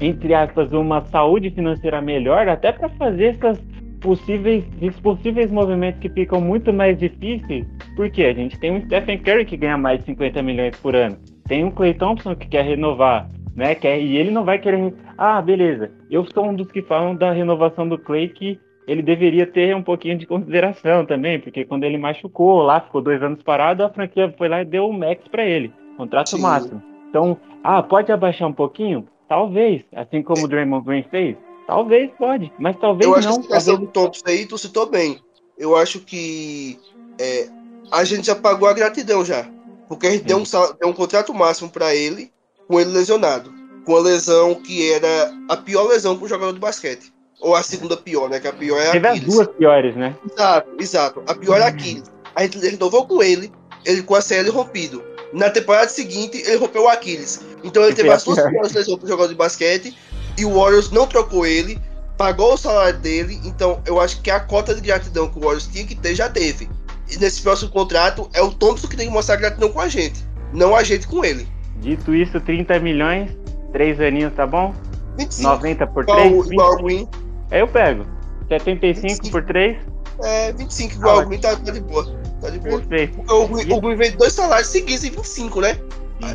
entre 0.00 0.34
aspas, 0.34 0.72
uma 0.72 1.04
saúde 1.06 1.50
financeira 1.50 2.00
melhor, 2.00 2.48
até 2.48 2.70
para 2.70 2.88
fazer 2.90 3.34
essas 3.34 3.60
possíveis, 4.00 4.64
esses 4.80 5.00
possíveis 5.00 5.50
movimentos 5.50 6.00
que 6.00 6.08
ficam 6.10 6.40
muito 6.40 6.72
mais 6.72 6.96
difíceis. 6.96 7.66
Porque 7.96 8.22
a 8.22 8.32
gente 8.32 8.56
tem 8.60 8.70
um 8.70 8.80
Stephen 8.82 9.18
Curry 9.18 9.46
que 9.46 9.56
ganha 9.56 9.76
mais 9.76 9.98
de 9.98 10.06
50 10.06 10.40
milhões 10.44 10.76
por 10.76 10.94
ano. 10.94 11.18
Tem 11.48 11.64
um 11.64 11.72
Clay 11.72 11.94
Thompson 11.94 12.36
que 12.36 12.46
quer 12.46 12.64
renovar, 12.64 13.28
né? 13.56 13.74
Quer, 13.74 14.00
e 14.00 14.16
ele 14.16 14.30
não 14.30 14.44
vai 14.44 14.60
querer. 14.60 14.94
Ah, 15.16 15.42
beleza. 15.42 15.90
Eu 16.08 16.24
sou 16.32 16.48
um 16.48 16.54
dos 16.54 16.70
que 16.70 16.82
falam 16.82 17.16
da 17.16 17.32
renovação 17.32 17.88
do 17.88 17.98
Clay 17.98 18.28
que 18.28 18.60
ele 18.88 19.02
deveria 19.02 19.46
ter 19.46 19.76
um 19.76 19.82
pouquinho 19.82 20.16
de 20.16 20.26
consideração 20.26 21.04
também, 21.04 21.38
porque 21.38 21.62
quando 21.66 21.84
ele 21.84 21.98
machucou 21.98 22.62
lá, 22.62 22.80
ficou 22.80 23.02
dois 23.02 23.22
anos 23.22 23.42
parado, 23.42 23.84
a 23.84 23.90
franquia 23.90 24.34
foi 24.38 24.48
lá 24.48 24.62
e 24.62 24.64
deu 24.64 24.88
o 24.88 24.92
max 24.92 25.22
para 25.30 25.44
ele, 25.44 25.70
contrato 25.98 26.30
Sim. 26.30 26.40
máximo. 26.40 26.82
Então, 27.10 27.36
ah, 27.62 27.82
pode 27.82 28.10
abaixar 28.10 28.48
um 28.48 28.52
pouquinho? 28.52 29.06
Talvez, 29.28 29.82
assim 29.94 30.22
como 30.22 30.46
o 30.46 30.48
Draymond 30.48 30.86
Green 30.86 31.04
fez. 31.10 31.36
Talvez 31.66 32.10
pode, 32.18 32.50
mas 32.58 32.76
talvez 32.78 33.06
não. 33.06 33.12
Eu 33.12 33.18
acho 33.18 33.40
que 33.42 33.52
essa 33.52 33.76
do 33.76 33.86
Thompson 33.88 34.24
aí 34.26 34.46
tu 34.46 34.56
citou 34.56 34.86
bem. 34.86 35.18
Eu 35.58 35.76
acho 35.76 36.00
que 36.00 36.78
é, 37.20 37.46
a 37.92 38.04
gente 38.04 38.28
já 38.28 38.34
pagou 38.34 38.66
a 38.66 38.72
gratidão 38.72 39.22
já, 39.22 39.46
porque 39.86 40.06
a 40.06 40.10
gente 40.12 40.24
deu 40.24 40.38
um, 40.38 40.44
deu 40.80 40.88
um 40.88 40.94
contrato 40.94 41.34
máximo 41.34 41.68
para 41.68 41.94
ele 41.94 42.32
com 42.66 42.80
ele 42.80 42.90
lesionado, 42.90 43.52
com 43.84 43.96
a 43.96 44.00
lesão 44.00 44.54
que 44.54 44.90
era 44.90 45.30
a 45.50 45.58
pior 45.58 45.88
lesão 45.88 46.16
para 46.16 46.24
um 46.24 46.28
jogador 46.28 46.54
de 46.54 46.60
basquete 46.60 47.12
ou 47.40 47.54
a 47.54 47.62
segunda 47.62 47.96
pior, 47.96 48.28
né? 48.28 48.40
Que 48.40 48.48
a 48.48 48.52
pior 48.52 48.78
é 48.78 48.88
a 48.88 48.92
Teve 48.92 49.06
as 49.06 49.16
Aquiles. 49.16 49.34
duas 49.34 49.48
piores, 49.48 49.96
né? 49.96 50.14
Exato, 50.30 50.68
exato. 50.78 51.22
A 51.26 51.34
pior 51.34 51.58
é 51.60 51.64
a 51.64 51.68
Aquiles. 51.68 52.04
A 52.34 52.42
gente 52.42 52.58
renovou 52.58 53.06
com 53.06 53.22
ele, 53.22 53.52
ele 53.84 54.02
com 54.02 54.14
a 54.14 54.20
CL 54.20 54.50
rompido. 54.50 55.02
Na 55.32 55.50
temporada 55.50 55.88
seguinte, 55.88 56.38
ele 56.46 56.56
rompeu 56.56 56.84
o 56.84 56.88
Aquiles. 56.88 57.40
Então 57.62 57.82
ele 57.82 57.92
Que 57.92 57.96
teve 58.02 58.10
as 58.10 58.24
duas 58.24 58.38
pior. 58.38 58.50
piores 58.50 58.72
lesões 58.72 58.98
pro 58.98 59.08
jogador 59.08 59.28
de 59.28 59.34
basquete. 59.34 59.96
E 60.36 60.44
o 60.44 60.54
Warriors 60.54 60.90
não 60.90 61.06
trocou 61.06 61.44
ele, 61.44 61.78
pagou 62.16 62.54
o 62.54 62.56
salário 62.56 62.98
dele. 62.98 63.40
Então 63.44 63.80
eu 63.86 64.00
acho 64.00 64.20
que 64.22 64.30
a 64.30 64.40
cota 64.40 64.74
de 64.74 64.80
gratidão 64.80 65.28
que 65.28 65.38
o 65.38 65.42
Warriors 65.42 65.66
tinha 65.66 65.84
que 65.86 65.94
ter, 65.94 66.14
já 66.14 66.28
teve. 66.28 66.68
E 67.10 67.16
nesse 67.18 67.42
próximo 67.42 67.70
contrato, 67.70 68.28
é 68.32 68.42
o 68.42 68.50
Thompson 68.52 68.86
que 68.88 68.96
tem 68.96 69.06
que 69.08 69.12
mostrar 69.12 69.36
gratidão 69.36 69.70
com 69.70 69.80
a 69.80 69.88
gente. 69.88 70.24
Não 70.52 70.74
a 70.76 70.82
gente 70.82 71.06
com 71.08 71.24
ele. 71.24 71.48
Dito 71.76 72.14
isso, 72.14 72.40
30 72.40 72.78
milhões, 72.80 73.30
3 73.72 74.00
aninhos, 74.00 74.32
tá 74.34 74.46
bom? 74.46 74.74
25. 75.18 75.48
90 75.48 75.86
por 75.88 76.02
igual, 76.04 76.18
3, 76.18 76.50
igual 76.50 76.72
o 76.74 76.82
Green. 76.82 77.08
Aí 77.50 77.60
eu 77.60 77.68
pego. 77.68 78.06
75 78.48 79.30
por 79.30 79.44
3, 79.44 79.76
É, 80.24 80.52
25 80.52 80.94
igual 80.94 81.20
Ah, 81.20 81.22
o 81.22 81.28
Green 81.28 81.40
tá, 81.40 81.54
tá 81.56 81.70
de 81.72 81.80
boa. 81.80 82.04
Tá 82.40 82.50
de 82.50 82.58
boa. 82.58 82.80
perfeito. 82.80 83.20
O 83.32 83.44
o 83.44 83.80
Green 83.80 83.96
veio 83.96 84.10
de 84.12 84.16
dois 84.16 84.32
salários 84.32 84.68
seguidos 84.68 85.04
em 85.04 85.10
25, 85.10 85.60
né? 85.60 85.78
A, 86.22 86.26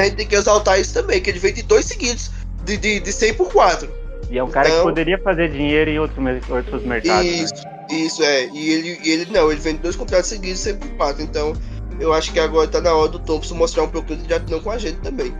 a 0.00 0.04
gente 0.04 0.16
tem 0.16 0.26
que 0.26 0.34
exaltar 0.34 0.80
isso 0.80 0.94
também, 0.94 1.20
que 1.20 1.30
ele 1.30 1.38
veio 1.38 1.54
de 1.54 1.62
dois 1.62 1.84
seguidos, 1.84 2.30
de, 2.64 2.76
de, 2.76 3.00
de 3.00 3.12
100 3.12 3.34
por 3.34 3.52
4. 3.52 3.88
E 4.30 4.38
é 4.38 4.42
um 4.44 4.50
cara 4.50 4.68
que 4.68 4.74
Então- 4.74 4.84
poderia 4.86 5.18
fazer 5.22 5.50
dinheiro 5.52 5.90
em 5.90 5.98
outros, 5.98 6.18
mer- 6.22 6.42
outros 6.50 6.82
mercados. 6.84 7.24
né? 7.24 7.30
Isso, 7.30 7.54
isso 7.90 8.22
é. 8.22 8.46
E 8.48 8.70
ele, 8.72 9.00
e 9.04 9.10
ele 9.10 9.30
não, 9.30 9.50
ele 9.52 9.60
vem 9.60 9.74
de 9.76 9.82
dois 9.82 9.94
contratos 9.96 10.28
seguidos, 10.28 10.60
100 10.60 10.76
por 10.76 10.88
4. 10.96 11.22
Então, 11.22 11.52
eu 12.00 12.12
acho 12.12 12.32
que 12.32 12.40
agora 12.40 12.66
tá 12.66 12.80
na 12.80 12.92
hora 12.92 13.08
do 13.10 13.18
Thompson 13.20 13.54
mostrar 13.54 13.84
um 13.84 13.88
pouco 13.88 14.14
de 14.16 14.26
gratidão 14.26 14.60
com 14.60 14.70
a 14.70 14.78
gente 14.78 14.98
também. 15.00 15.32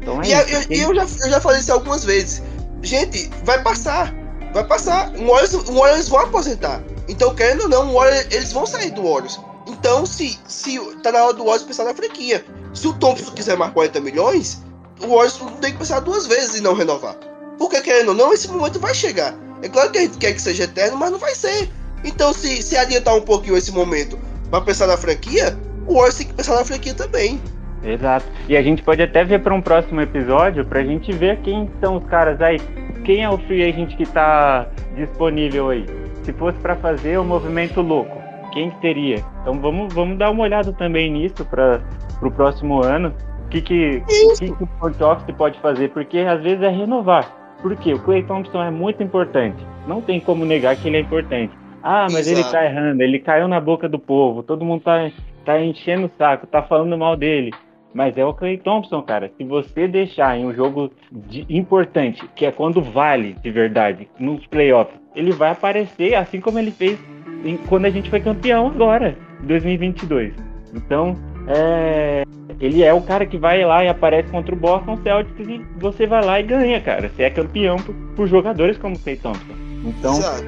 Então 0.00 0.22
é 0.22 0.26
E, 0.26 0.32
eu, 0.32 0.38
isso. 0.46 0.54
eu- 0.72 0.76
e 0.76 0.80
eu 0.80 0.94
já, 0.94 1.02
eu 1.26 1.30
já 1.30 1.40
falei 1.40 1.58
isso 1.60 1.72
algumas 1.72 2.04
vezes. 2.04 2.42
Gente, 2.82 3.28
vai 3.44 3.62
passar. 3.62 4.14
Vai 4.52 4.64
passar. 4.64 5.10
Um 5.10 5.28
Warriors, 5.28 5.54
um 5.54 5.74
Warriors 5.74 5.94
eles 5.94 6.08
vão 6.08 6.20
aposentar. 6.20 6.82
Então, 7.08 7.34
querendo 7.34 7.62
ou 7.62 7.68
não, 7.68 8.04
eles 8.30 8.52
vão 8.52 8.66
sair 8.66 8.90
do 8.90 9.02
Warriors. 9.02 9.40
Então, 9.66 10.04
se, 10.04 10.38
se 10.46 10.78
tá 11.02 11.12
na 11.12 11.24
hora 11.24 11.34
do 11.34 11.44
Warriors 11.44 11.62
pensar 11.62 11.84
na 11.84 11.94
franquia. 11.94 12.44
Se 12.74 12.86
o 12.86 12.92
Thompson 12.94 13.32
quiser 13.32 13.56
mais 13.56 13.72
40 13.72 14.00
milhões, 14.00 14.62
o 15.00 15.08
Warriors 15.08 15.40
tem 15.60 15.72
que 15.72 15.78
pensar 15.78 16.00
duas 16.00 16.26
vezes 16.26 16.56
em 16.56 16.60
não 16.60 16.74
renovar. 16.74 17.16
Porque, 17.58 17.80
querendo 17.80 18.08
ou 18.08 18.14
não, 18.14 18.32
esse 18.32 18.48
momento 18.48 18.80
vai 18.80 18.94
chegar. 18.94 19.34
É 19.62 19.68
claro 19.68 19.90
que 19.90 19.98
a 19.98 20.02
gente 20.02 20.18
quer 20.18 20.32
que 20.32 20.40
seja 20.40 20.64
eterno, 20.64 20.96
mas 20.96 21.10
não 21.10 21.18
vai 21.18 21.34
ser. 21.34 21.70
Então, 22.04 22.32
se, 22.32 22.62
se 22.62 22.76
adiantar 22.76 23.14
um 23.14 23.22
pouquinho 23.22 23.56
esse 23.56 23.70
momento 23.70 24.18
pra 24.50 24.60
pensar 24.60 24.86
na 24.86 24.96
franquia, 24.96 25.58
o 25.86 25.94
Warriors 25.94 26.16
tem 26.16 26.26
que 26.26 26.34
pensar 26.34 26.54
na 26.54 26.64
franquia 26.64 26.94
também. 26.94 27.40
Exato. 27.82 28.26
E 28.48 28.56
a 28.56 28.62
gente 28.62 28.82
pode 28.82 29.02
até 29.02 29.24
ver 29.24 29.40
para 29.40 29.54
um 29.54 29.60
próximo 29.60 30.00
episódio 30.00 30.64
pra 30.64 30.82
gente 30.82 31.12
ver 31.12 31.38
quem 31.38 31.68
são 31.80 31.96
os 31.96 32.04
caras 32.04 32.40
aí. 32.40 32.58
Quem 33.04 33.22
é 33.22 33.30
o 33.30 33.38
free 33.38 33.62
agent 33.62 33.96
que 33.96 34.06
tá 34.06 34.66
disponível 34.94 35.70
aí? 35.70 35.86
Se 36.22 36.32
fosse 36.34 36.58
para 36.58 36.76
fazer 36.76 37.18
o 37.18 37.24
movimento 37.24 37.80
louco, 37.80 38.16
quem 38.52 38.70
que 38.70 38.80
seria? 38.80 39.24
Então 39.40 39.58
vamos, 39.58 39.92
vamos 39.94 40.18
dar 40.18 40.30
uma 40.30 40.42
olhada 40.42 40.72
também 40.72 41.10
nisso 41.10 41.44
para 41.46 41.80
o 42.22 42.30
próximo 42.30 42.84
ano. 42.84 43.14
O 43.46 43.48
que, 43.48 43.62
que, 43.62 44.02
o 44.06 44.38
que, 44.38 44.52
que 44.52 44.62
o 44.62 44.68
front 44.78 45.00
office 45.00 45.34
pode 45.36 45.58
fazer? 45.60 45.88
Porque 45.88 46.18
às 46.18 46.42
vezes 46.42 46.62
é 46.62 46.68
renovar. 46.68 47.56
Por 47.62 47.74
quê? 47.76 47.94
O 47.94 47.98
Clay 48.00 48.22
Thompson 48.22 48.62
é 48.62 48.70
muito 48.70 49.02
importante. 49.02 49.64
Não 49.86 50.00
tem 50.00 50.20
como 50.20 50.44
negar 50.44 50.76
que 50.76 50.88
ele 50.88 50.98
é 50.98 51.00
importante. 51.00 51.52
Ah, 51.82 52.06
mas 52.10 52.26
ele 52.26 52.40
Exato. 52.40 52.52
tá 52.52 52.64
errando, 52.64 53.02
ele 53.02 53.18
caiu 53.18 53.48
na 53.48 53.58
boca 53.58 53.88
do 53.88 53.98
povo, 53.98 54.42
todo 54.42 54.64
mundo 54.64 54.82
tá, 54.82 55.10
tá 55.46 55.58
enchendo 55.58 56.06
o 56.06 56.10
saco, 56.18 56.46
tá 56.46 56.62
falando 56.62 56.96
mal 56.96 57.16
dele. 57.16 57.52
Mas 57.92 58.16
é 58.16 58.24
o 58.24 58.32
Clay 58.32 58.56
Thompson, 58.58 59.02
cara. 59.02 59.30
Se 59.36 59.42
você 59.44 59.88
deixar 59.88 60.38
em 60.38 60.46
um 60.46 60.54
jogo 60.54 60.92
de- 61.10 61.44
importante, 61.48 62.24
que 62.36 62.46
é 62.46 62.52
quando 62.52 62.80
vale 62.80 63.34
de 63.42 63.50
verdade, 63.50 64.08
nos 64.18 64.46
playoffs, 64.46 64.98
ele 65.14 65.32
vai 65.32 65.50
aparecer 65.50 66.14
assim 66.14 66.40
como 66.40 66.58
ele 66.58 66.70
fez 66.70 66.98
em- 67.44 67.56
quando 67.56 67.86
a 67.86 67.90
gente 67.90 68.08
foi 68.08 68.20
campeão 68.20 68.68
agora, 68.68 69.16
em 69.42 69.46
2022. 69.46 70.32
Então, 70.72 71.16
é, 71.48 72.22
ele 72.60 72.84
é 72.84 72.92
o 72.94 73.00
cara 73.02 73.26
que 73.26 73.36
vai 73.36 73.64
lá 73.64 73.84
e 73.84 73.88
aparece 73.88 74.30
contra 74.30 74.54
o 74.54 74.58
Boston 74.58 74.96
Celtics 74.98 75.48
e 75.48 75.60
você 75.78 76.06
vai 76.06 76.24
lá 76.24 76.38
e 76.38 76.44
ganha, 76.44 76.80
cara. 76.80 77.08
Você 77.08 77.24
é 77.24 77.30
campeão 77.30 77.76
por, 77.76 77.94
por 78.14 78.26
jogadores 78.28 78.78
como 78.78 78.94
o 78.94 78.98
Clay 79.00 79.16
Thompson. 79.16 79.54
Então, 79.84 80.12
Exato. 80.12 80.44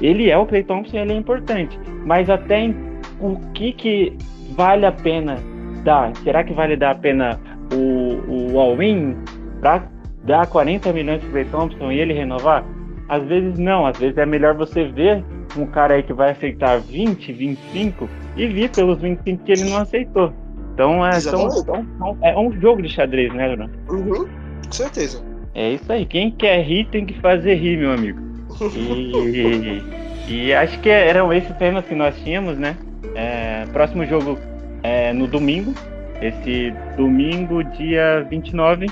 ele 0.00 0.28
é 0.28 0.36
o 0.36 0.44
Clay 0.44 0.64
Thompson, 0.64 0.98
ele 0.98 1.12
é 1.12 1.16
importante. 1.16 1.78
Mas 2.04 2.28
até 2.28 2.60
em- 2.64 2.76
o 3.20 3.36
que 3.54 3.72
que 3.72 4.12
vale 4.56 4.84
a 4.84 4.92
pena 4.92 5.38
dar? 5.82 6.12
Será 6.18 6.42
que 6.44 6.52
vale 6.52 6.76
dar 6.76 6.92
a 6.92 6.94
pena 6.94 7.38
o, 7.72 8.52
o 8.54 8.58
all-in 8.60 9.16
pra 9.60 9.84
dar 10.24 10.46
40 10.46 10.92
milhões 10.92 11.20
pro 11.22 11.30
Clay 11.32 11.44
Thompson 11.46 11.92
e 11.92 11.98
ele 12.00 12.12
renovar? 12.12 12.64
Às 13.08 13.22
vezes 13.24 13.58
não, 13.58 13.84
às 13.86 13.98
vezes 13.98 14.16
é 14.16 14.24
melhor 14.24 14.54
você 14.54 14.84
ver 14.84 15.22
um 15.56 15.66
cara 15.66 15.94
aí 15.94 16.02
que 16.02 16.12
vai 16.12 16.30
aceitar 16.30 16.80
20, 16.80 17.32
25 17.32 18.08
e 18.36 18.46
vir 18.46 18.70
pelos 18.70 18.98
25 19.00 19.44
que 19.44 19.52
ele 19.52 19.64
não 19.64 19.78
aceitou. 19.78 20.32
Então 20.72 21.04
é, 21.06 21.20
são- 21.20 21.46
Exatamente. 21.46 21.64
são- 21.66 21.86
são- 21.98 22.18
é 22.22 22.38
um 22.38 22.50
jogo 22.60 22.80
de 22.80 22.88
xadrez, 22.88 23.32
né, 23.34 23.54
Bruno? 23.54 23.70
Uhum, 23.90 24.24
com 24.64 24.72
certeza. 24.72 25.22
É 25.54 25.70
isso 25.72 25.92
aí. 25.92 26.06
Quem 26.06 26.30
quer 26.30 26.62
rir 26.62 26.86
tem 26.86 27.04
que 27.04 27.12
fazer 27.20 27.54
rir, 27.56 27.76
meu 27.76 27.92
amigo. 27.92 28.20
E, 28.74 29.82
e 30.28 30.54
acho 30.54 30.78
que 30.80 30.88
eram 30.88 31.32
esses 31.32 31.54
temas 31.56 31.84
que 31.84 31.94
nós 31.94 32.16
tínhamos, 32.22 32.56
né? 32.56 32.76
É, 33.14 33.64
próximo 33.72 34.06
jogo 34.06 34.38
é 34.82 35.12
no 35.12 35.26
domingo. 35.26 35.74
Esse 36.20 36.72
domingo, 36.96 37.64
dia 37.64 38.24
29, 38.30 38.86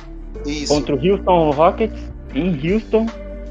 Isso. 0.47 0.75
contra 0.75 0.95
o 0.95 0.99
Houston 0.99 1.51
Rockets, 1.53 2.13
em 2.35 2.49
Houston, 2.73 3.07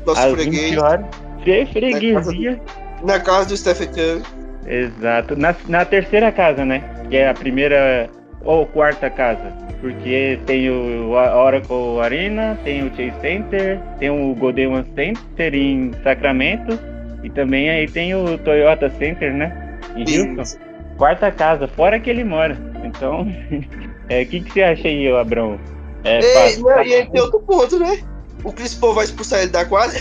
Nosso 0.06 0.20
às 0.22 0.32
freguês. 0.34 0.72
20 0.72 0.80
horas. 0.80 1.06
Fre- 1.44 1.66
Freguesia. 1.68 2.60
Na 3.04 3.20
casa 3.20 3.48
do 3.50 3.56
Stephen 3.58 3.88
Curry. 3.88 4.22
Exato. 4.68 5.36
Na, 5.38 5.56
na 5.70 5.86
terceira 5.86 6.32
casa, 6.32 6.66
né? 6.66 6.84
Que 7.10 7.18
é 7.18 7.30
a 7.30 7.34
primeira 7.34 8.10
ou 8.44 8.66
quarta 8.66 9.10
casa. 9.10 9.54
Porque 9.80 10.38
tem 10.46 10.70
o 10.70 11.12
Oracle 11.12 12.02
Arena, 12.04 12.58
tem 12.66 12.84
o 12.86 12.90
Chase 12.90 13.14
Center, 13.22 13.80
tem 13.98 14.10
o 14.10 14.36
Golden 14.36 14.68
One 14.68 14.86
Center 14.94 15.56
em 15.56 15.92
Sacramento 16.04 16.78
e 17.24 17.30
também 17.30 17.70
aí 17.70 17.88
tem 17.88 18.14
o 18.14 18.38
Toyota 18.40 18.90
Center, 19.00 19.34
né? 19.34 19.78
Em 19.96 20.02
Houston. 20.02 20.42
Isso. 20.42 20.60
Quarta 21.00 21.32
casa, 21.32 21.68
fora 21.68 22.00
que 22.00 22.10
ele 22.12 22.24
mora. 22.24 22.56
Então, 22.84 23.26
é, 24.10 24.22
o 24.22 24.28
que, 24.28 24.42
que 24.42 24.52
você 24.54 24.62
acha 24.62 24.88
aí, 24.88 25.12
Abrão? 25.12 25.60
É, 26.04 26.20
Ei, 26.20 26.34
fácil. 26.34 26.62
não, 26.64 26.84
e 26.84 26.94
aí 26.94 27.10
tem 27.10 27.22
outro 27.22 27.40
ponto, 27.40 27.80
né? 27.80 28.00
O 28.44 28.54
Chris 28.54 28.76
Paul 28.76 28.94
vai 28.94 29.06
expulsar 29.06 29.40
ele 29.42 29.50
da 29.52 29.66
quadra. 29.66 30.00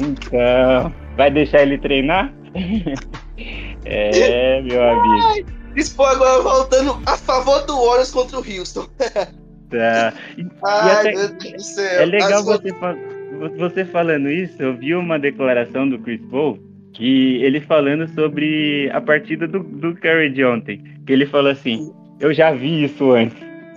Então, 0.00 0.92
vai 1.16 1.30
deixar 1.30 1.62
ele 1.62 1.78
treinar? 1.78 2.32
é, 3.84 4.60
meu 4.62 4.82
amigo. 4.82 5.50
Chris 5.72 5.90
Paul 5.90 6.08
agora 6.08 6.42
voltando 6.42 7.02
a 7.06 7.16
favor 7.16 7.64
do 7.66 7.76
Warriors 7.76 8.10
contra 8.10 8.38
o 8.38 8.44
Houston. 8.44 8.86
Tá. 9.70 10.14
E- 10.38 10.46
Ai, 10.64 10.90
até- 10.92 11.12
meu 11.12 11.28
Deus 11.28 11.52
do 11.52 11.60
céu. 11.60 12.00
É 12.00 12.06
legal 12.06 12.38
As- 12.38 12.44
você, 12.46 12.72
fa- 12.72 12.96
você 13.58 13.84
falando 13.84 14.30
isso, 14.30 14.62
eu 14.62 14.74
vi 14.74 14.94
uma 14.94 15.18
declaração 15.18 15.86
do 15.86 15.98
Chris 15.98 16.22
Paul 16.30 16.58
que 16.98 17.36
ele 17.42 17.60
falando 17.60 18.08
sobre 18.12 18.90
a 18.92 19.00
partida 19.00 19.46
do, 19.46 19.60
do 19.60 19.94
Curry 19.94 20.30
de 20.30 20.44
ontem. 20.44 20.82
Que 21.06 21.12
ele 21.12 21.24
falou 21.26 21.50
assim, 21.50 21.90
eu 22.20 22.34
já 22.34 22.50
vi 22.52 22.84
isso 22.84 23.12
antes. 23.12 23.36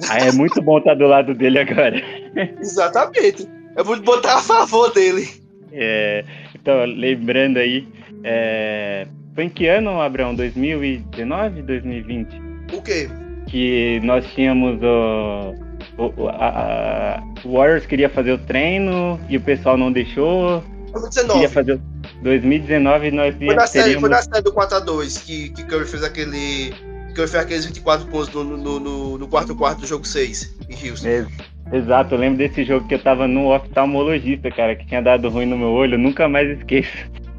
Aí 0.09 0.27
é 0.27 0.31
muito 0.31 0.59
bom 0.61 0.79
estar 0.79 0.95
do 0.95 1.05
lado 1.05 1.33
dele 1.35 1.59
agora. 1.59 2.01
Exatamente. 2.59 3.47
Eu 3.77 3.85
vou 3.85 4.01
botar 4.01 4.37
a 4.37 4.41
favor 4.41 4.91
dele. 4.91 5.27
É, 5.71 6.25
então, 6.55 6.83
lembrando 6.85 7.57
aí, 7.57 7.87
é, 8.23 9.05
foi 9.35 9.43
em 9.45 9.49
que 9.49 9.67
ano, 9.67 10.01
Abrão? 10.01 10.33
2019, 10.35 11.61
2020? 11.61 12.41
O 12.73 12.81
quê? 12.81 13.07
Que 13.47 13.99
nós 14.03 14.25
tínhamos 14.33 14.79
o, 14.81 15.53
o, 15.97 16.27
a- 16.29 17.19
a- 17.19 17.23
o 17.45 17.53
Warriors 17.53 17.85
queria 17.85 18.09
fazer 18.09 18.31
o 18.33 18.37
treino 18.39 19.19
e 19.29 19.37
o 19.37 19.41
pessoal 19.41 19.77
não 19.77 19.91
deixou. 19.91 20.61
Queria 20.87 21.47
2019. 21.47 21.47
fazer 21.49 21.73
o 21.73 21.81
2019 22.21 23.11
nós 23.11 23.35
Foi 23.35 23.55
na, 23.55 23.67
série, 23.67 23.83
teríamos 23.85 24.01
foi 24.01 24.09
na 24.09 24.21
série 24.21 24.41
do 24.41 24.53
4x2 24.53 25.23
que, 25.25 25.49
que 25.49 25.63
Curry 25.63 25.85
fez 25.85 26.03
aquele. 26.03 26.73
Curry 27.15 27.27
fez 27.27 27.35
aqueles 27.35 27.65
24 27.65 28.07
pontos 28.07 28.33
no, 28.33 28.43
no, 28.43 28.79
no, 28.79 29.17
no 29.17 29.27
quarto 29.27 29.55
quarto 29.55 29.81
do 29.81 29.87
jogo 29.87 30.05
6 30.05 30.55
em 30.69 30.89
Houston. 30.89 31.07
Ex- 31.07 31.27
Exato, 31.73 32.15
eu 32.15 32.19
lembro 32.19 32.37
desse 32.37 32.65
jogo 32.65 32.85
que 32.87 32.95
eu 32.95 33.01
tava 33.01 33.27
no 33.27 33.53
oftalmologista, 33.55 34.51
cara, 34.51 34.75
que 34.75 34.85
tinha 34.85 35.01
dado 35.01 35.29
ruim 35.29 35.45
no 35.45 35.57
meu 35.57 35.69
olho, 35.69 35.95
eu 35.95 35.99
nunca 35.99 36.27
mais 36.27 36.49
esqueço. 36.57 36.97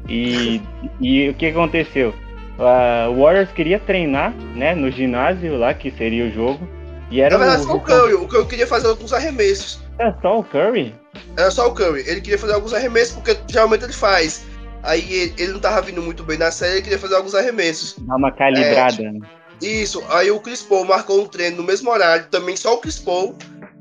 E, 0.09 0.59
e 0.99 1.29
o 1.29 1.33
que 1.35 1.47
aconteceu? 1.47 2.13
O 2.57 3.21
Warriors 3.21 3.51
queria 3.51 3.79
treinar, 3.79 4.33
né, 4.55 4.73
no 4.73 4.89
ginásio 4.89 5.57
lá, 5.57 5.73
que 5.73 5.91
seria 5.91 6.25
o 6.25 6.31
jogo. 6.31 6.67
E 7.11 7.21
era 7.21 7.37
Na 7.37 7.45
verdade, 7.45 7.63
o, 7.63 7.67
só 7.67 7.75
o 7.75 7.79
Curry. 7.79 8.13
O 8.15 8.27
Curry 8.27 8.45
queria 8.47 8.67
fazer 8.67 8.87
alguns 8.87 9.13
arremessos. 9.13 9.79
Era 9.99 10.17
só 10.21 10.39
o 10.39 10.43
Curry? 10.43 10.95
Era 11.37 11.51
só 11.51 11.67
o 11.67 11.73
Curry. 11.73 12.03
Ele 12.07 12.21
queria 12.21 12.39
fazer 12.39 12.53
alguns 12.53 12.73
arremessos, 12.73 13.13
porque 13.13 13.37
geralmente 13.47 13.83
ele 13.83 13.93
faz. 13.93 14.45
Aí 14.83 15.33
ele, 15.37 15.53
não 15.53 15.59
tava 15.59 15.81
vindo 15.81 16.01
muito 16.01 16.23
bem 16.23 16.37
na 16.37 16.51
série, 16.51 16.73
ele 16.73 16.81
queria 16.81 16.99
fazer 16.99 17.15
alguns 17.15 17.33
arremessos. 17.33 17.95
Dar 17.99 18.17
uma 18.17 18.31
calibrada. 18.31 19.01
né? 19.01 19.19
Isso, 19.61 20.03
aí 20.09 20.29
o 20.29 20.41
Chris 20.41 20.61
Paul 20.61 20.83
marcou 20.83 21.21
um 21.21 21.25
treino 21.25 21.57
no 21.57 21.63
mesmo 21.63 21.89
horário, 21.89 22.27
também 22.29 22.57
só 22.57 22.73
o 22.73 22.79
Chris 22.79 22.99
Paul, 22.99 23.33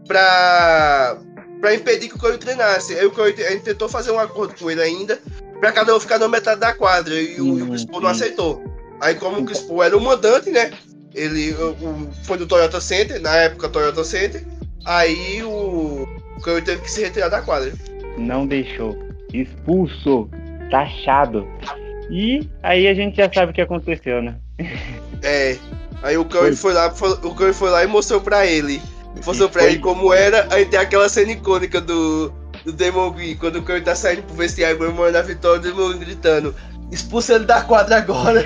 pra, 0.06 1.18
para 1.60 1.74
impedir 1.74 2.08
que 2.08 2.14
o 2.14 2.18
Curry 2.18 2.38
treinasse. 2.38 2.94
Aí 2.94 3.04
o 3.04 3.10
Curry 3.10 3.34
a 3.44 3.50
gente 3.50 3.64
tentou 3.64 3.88
fazer 3.88 4.12
um 4.12 4.18
acordo 4.18 4.54
com 4.54 4.70
ele 4.70 4.80
ainda, 4.80 5.18
para 5.58 5.72
cada 5.72 5.96
um 5.96 5.98
ficar 5.98 6.18
na 6.18 6.28
metade 6.28 6.60
da 6.60 6.72
quadra, 6.72 7.14
e 7.14 7.40
o, 7.40 7.58
e 7.58 7.62
o 7.62 7.66
Chris 7.68 7.84
Paul 7.84 8.02
não 8.02 8.10
aceitou. 8.10 8.62
Aí 9.00 9.16
como 9.16 9.40
o 9.40 9.44
Chris 9.44 9.60
Paul 9.60 9.82
era 9.82 9.96
o 9.96 10.00
mandante, 10.00 10.50
né? 10.50 10.70
Ele 11.12 11.52
o, 11.54 12.08
foi 12.22 12.38
do 12.38 12.46
Toyota 12.46 12.80
Center, 12.80 13.20
na 13.20 13.34
época 13.36 13.68
Toyota 13.68 14.04
Center, 14.04 14.44
aí 14.84 15.42
o, 15.42 16.06
o 16.36 16.40
Curry 16.42 16.62
teve 16.62 16.82
que 16.82 16.90
se 16.90 17.02
retirar 17.02 17.28
da 17.28 17.42
quadra. 17.42 17.72
Não 18.16 18.46
deixou. 18.46 18.96
Expulso. 19.32 20.28
Taxado. 20.72 21.46
E 22.10 22.48
aí 22.62 22.88
a 22.88 22.94
gente 22.94 23.18
já 23.18 23.30
sabe 23.30 23.52
o 23.52 23.54
que 23.54 23.60
aconteceu, 23.60 24.22
né? 24.22 24.36
É. 25.22 25.56
Aí 26.02 26.16
o 26.16 26.24
Curry 26.24 26.56
foi, 26.56 26.56
foi 26.56 26.72
lá, 26.72 26.90
foi, 26.90 27.10
o 27.10 27.34
Curry 27.34 27.52
foi 27.52 27.70
lá 27.70 27.84
e 27.84 27.86
mostrou 27.86 28.20
pra 28.20 28.46
ele. 28.46 28.80
Mostrou 29.24 29.48
pra 29.50 29.62
foi... 29.62 29.72
ele 29.72 29.78
como 29.80 30.12
era. 30.12 30.48
Aí 30.50 30.64
tem 30.64 30.80
aquela 30.80 31.08
cena 31.08 31.30
icônica 31.30 31.80
do, 31.80 32.32
do 32.64 32.72
Demon 32.72 33.10
Green, 33.10 33.36
quando 33.36 33.56
o 33.56 33.62
Curry 33.62 33.82
tá 33.82 33.94
saindo 33.94 34.22
pro 34.22 34.34
vestiário 34.34 34.78
comemorando 34.78 35.18
a 35.18 35.22
vitória, 35.22 35.60
o 35.60 35.62
Demon 35.62 35.98
gritando: 35.98 36.54
expulsa 36.90 37.34
ele 37.34 37.44
da 37.44 37.62
quadra 37.62 37.98
agora. 37.98 38.42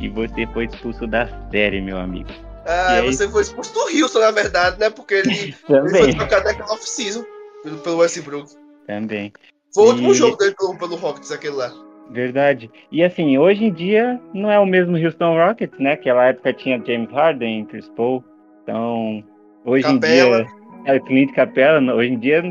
e 0.00 0.08
você 0.08 0.46
foi 0.48 0.64
expulso 0.64 1.06
da 1.06 1.28
série, 1.50 1.80
meu 1.80 1.98
amigo. 1.98 2.30
Ah, 2.66 2.94
aí... 2.94 3.06
você 3.06 3.28
foi 3.28 3.42
expulso 3.42 3.72
do 3.74 3.80
Houston, 3.80 4.20
na 4.20 4.30
verdade, 4.30 4.80
né? 4.80 4.88
Porque 4.88 5.14
ele, 5.14 5.54
ele 5.68 5.88
foi 5.90 6.14
trocado 6.14 6.44
naquela 6.44 6.72
off-season 6.72 7.24
pelo, 7.62 7.78
pelo 7.78 7.98
Westbrook. 7.98 8.50
Também. 8.86 9.32
Foi 9.74 9.84
o 9.84 9.88
último 9.88 10.14
jogo 10.14 10.36
dele 10.36 10.54
pelo, 10.58 10.76
pelo 10.76 10.96
Rockets, 10.96 11.32
aquele 11.32 11.54
lá. 11.54 11.72
Verdade. 12.10 12.70
E 12.90 13.02
assim, 13.02 13.38
hoje 13.38 13.64
em 13.64 13.72
dia 13.72 14.20
não 14.34 14.50
é 14.50 14.58
o 14.58 14.66
mesmo 14.66 14.96
Houston 14.96 15.34
Rockets, 15.36 15.78
né? 15.78 15.92
Aquela 15.92 16.26
época 16.26 16.52
tinha 16.52 16.82
James 16.84 17.10
Harden, 17.10 17.64
Chris 17.66 17.88
Paul. 17.96 18.22
Então, 18.62 19.24
hoje 19.64 19.84
Capela. 19.84 20.40
em 20.40 20.44
dia. 20.44 20.94
É, 20.94 21.00
Clint 21.00 21.32
Capela, 21.32 21.94
hoje 21.94 22.10
em 22.10 22.18
dia 22.18 22.42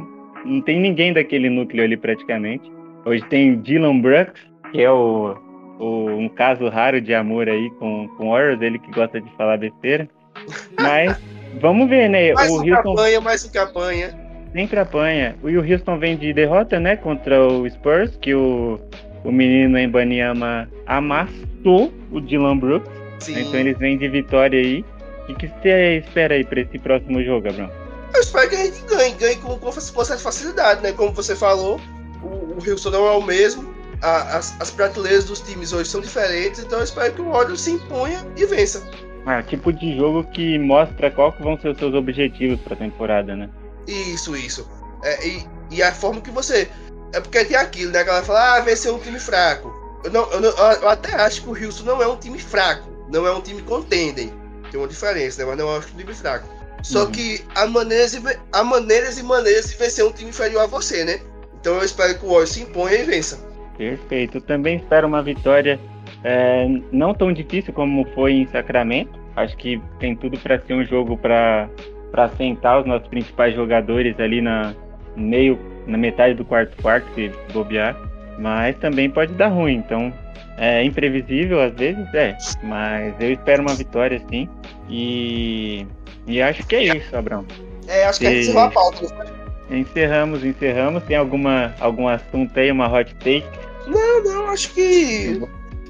não 0.45 0.61
tem 0.61 0.79
ninguém 0.79 1.13
daquele 1.13 1.49
núcleo 1.49 1.83
ali 1.83 1.95
praticamente. 1.95 2.71
Hoje 3.05 3.23
tem 3.25 3.59
Dylan 3.61 3.99
Brooks, 3.99 4.41
que 4.71 4.81
é 4.81 4.91
o, 4.91 5.35
o, 5.79 6.05
um 6.07 6.29
caso 6.29 6.67
raro 6.69 6.99
de 7.01 7.13
amor 7.13 7.47
aí 7.49 7.69
com, 7.71 8.07
com 8.17 8.27
o 8.27 8.31
Warriors, 8.31 8.61
ele 8.61 8.79
que 8.79 8.91
gosta 8.91 9.19
de 9.19 9.29
falar 9.35 9.57
besteira. 9.57 10.09
Mas 10.79 11.19
vamos 11.59 11.89
ver, 11.89 12.09
né? 12.09 12.33
Mais 12.33 12.49
o 12.49 12.55
um 12.55 12.57
Houston... 12.57 12.95
que 12.95 13.01
apanha, 13.01 13.21
mais 13.21 13.45
um 13.45 13.49
que 13.49 13.57
apanha. 13.57 14.20
Sempre 14.53 14.79
apanha. 14.79 15.35
E 15.43 15.57
o 15.57 15.71
Houston 15.71 15.97
vem 15.97 16.17
de 16.17 16.33
derrota, 16.33 16.79
né? 16.79 16.95
Contra 16.97 17.41
o 17.41 17.69
Spurs, 17.69 18.17
que 18.21 18.35
o, 18.35 18.79
o 19.23 19.31
menino 19.31 19.79
Embanyama 19.79 20.67
amassou 20.85 21.93
o 22.11 22.19
Dylan 22.19 22.57
Brooks. 22.57 22.89
Sim. 23.19 23.39
Então 23.39 23.59
eles 23.59 23.77
vêm 23.77 23.97
de 23.97 24.09
vitória 24.09 24.59
aí. 24.59 24.83
O 25.29 25.35
que 25.35 25.47
você 25.47 26.03
espera 26.05 26.33
aí 26.33 26.43
para 26.43 26.61
esse 26.61 26.77
próximo 26.79 27.23
jogo, 27.23 27.47
Abrão? 27.47 27.71
Eu 28.13 28.19
espero 28.19 28.49
que 28.49 28.55
a 28.55 28.65
gente 28.65 28.81
ganhe, 28.81 29.13
ganhe 29.13 29.35
com, 29.37 29.57
com 29.57 29.71
certa 29.71 30.21
facilidade, 30.21 30.81
né? 30.81 30.91
Como 30.91 31.13
você 31.13 31.35
falou, 31.35 31.79
o, 32.21 32.25
o 32.27 32.57
Houston 32.67 32.89
não 32.89 33.07
é 33.07 33.11
o 33.11 33.21
mesmo. 33.21 33.73
A, 34.01 34.37
as, 34.37 34.59
as 34.59 34.71
prateleiras 34.71 35.25
dos 35.25 35.39
times 35.39 35.71
hoje 35.71 35.89
são 35.89 36.01
diferentes, 36.01 36.59
então 36.59 36.79
eu 36.79 36.83
espero 36.83 37.13
que 37.13 37.21
o 37.21 37.31
Warriors 37.31 37.61
se 37.61 37.71
imponha 37.71 38.25
e 38.35 38.45
vença. 38.45 38.83
Ah, 39.25 39.43
tipo 39.43 39.71
de 39.71 39.95
jogo 39.95 40.23
que 40.23 40.57
mostra 40.57 41.11
qual 41.11 41.31
que 41.31 41.43
vão 41.43 41.57
ser 41.57 41.69
os 41.69 41.77
seus 41.77 41.93
objetivos 41.93 42.59
para 42.61 42.73
a 42.73 42.77
temporada, 42.77 43.35
né? 43.35 43.47
Isso, 43.91 44.35
isso. 44.35 44.67
É, 45.03 45.27
e, 45.27 45.47
e 45.69 45.83
a 45.83 45.91
forma 45.93 46.21
que 46.21 46.31
você. 46.31 46.69
É 47.13 47.19
porque 47.19 47.43
tem 47.43 47.57
aquilo, 47.57 47.91
né? 47.91 47.99
A 47.99 48.03
galera 48.03 48.25
fala, 48.25 48.55
ah, 48.55 48.59
vencer 48.61 48.91
um 48.91 48.99
time 48.99 49.19
fraco. 49.19 49.73
Eu, 50.03 50.11
não, 50.11 50.31
eu, 50.31 50.41
não, 50.41 50.49
eu, 50.49 50.89
até 50.89 51.13
acho 51.15 51.41
que 51.41 51.49
o 51.49 51.65
Houston 51.65 51.83
não 51.83 52.01
é 52.01 52.07
um 52.07 52.15
time 52.15 52.39
fraco. 52.39 52.89
Não 53.09 53.27
é 53.27 53.31
um 53.31 53.41
time 53.41 53.61
contendem. 53.61 54.31
Tem 54.71 54.79
uma 54.79 54.87
diferença, 54.87 55.41
né? 55.41 55.47
Mas 55.49 55.57
não 55.57 55.75
é 55.75 55.77
um 55.79 55.81
time 55.81 56.13
fraco. 56.13 56.47
Só 56.81 57.05
uhum. 57.05 57.11
que 57.11 57.43
há 57.53 57.67
maneiras, 57.67 58.13
e, 58.13 58.21
há 58.51 58.63
maneiras 58.63 59.17
e 59.19 59.23
maneiras 59.23 59.69
de 59.69 59.75
vencer 59.75 60.05
um 60.05 60.11
time 60.11 60.29
inferior 60.29 60.63
a 60.63 60.67
você, 60.67 61.03
né? 61.03 61.19
Então 61.59 61.75
eu 61.75 61.83
espero 61.83 62.17
que 62.17 62.25
o 62.25 62.29
Warriors 62.29 62.51
se 62.51 62.61
imponha 62.61 62.95
e 62.95 63.03
vença. 63.03 63.37
Perfeito. 63.77 64.41
Também 64.41 64.77
espero 64.77 65.07
uma 65.07 65.21
vitória 65.21 65.79
é, 66.23 66.67
não 66.91 67.13
tão 67.13 67.31
difícil 67.31 67.73
como 67.73 68.05
foi 68.15 68.33
em 68.33 68.47
Sacramento. 68.47 69.19
Acho 69.35 69.55
que 69.57 69.81
tem 69.99 70.15
tudo 70.15 70.39
para 70.39 70.59
ser 70.59 70.73
um 70.73 70.83
jogo 70.85 71.17
para 71.17 71.69
para 72.11 72.29
sentar 72.29 72.81
os 72.81 72.85
nossos 72.85 73.07
principais 73.07 73.55
jogadores 73.55 74.19
ali 74.19 74.41
na 74.41 74.75
meio, 75.15 75.57
na 75.87 75.97
metade 75.97 76.33
do 76.35 76.45
quarto 76.45 76.79
quarto, 76.81 77.07
se 77.15 77.31
bobear. 77.53 77.95
Mas 78.37 78.75
também 78.77 79.09
pode 79.09 79.33
dar 79.33 79.49
ruim, 79.49 79.75
então 79.75 80.13
é 80.57 80.83
imprevisível 80.83 81.61
às 81.61 81.73
vezes, 81.73 82.13
é. 82.13 82.37
Mas 82.63 83.13
eu 83.19 83.31
espero 83.33 83.61
uma 83.61 83.75
vitória 83.75 84.21
sim. 84.29 84.49
E, 84.89 85.85
e 86.27 86.41
acho 86.41 86.65
que 86.65 86.75
é 86.75 86.97
isso, 86.97 87.15
Abrão. 87.15 87.45
É, 87.87 88.05
acho 88.05 88.19
que 88.19 88.29
encerrou 88.29 88.63
a 88.63 88.71
pauta. 88.71 89.31
Encerramos, 89.69 90.43
encerramos. 90.43 91.03
Tem 91.03 91.15
alguma, 91.15 91.73
algum 91.79 92.07
assunto 92.07 92.59
aí, 92.59 92.71
uma 92.71 92.91
hot 92.91 93.13
take? 93.15 93.45
Não, 93.87 94.23
não, 94.23 94.49
acho 94.49 94.73
que. 94.73 95.41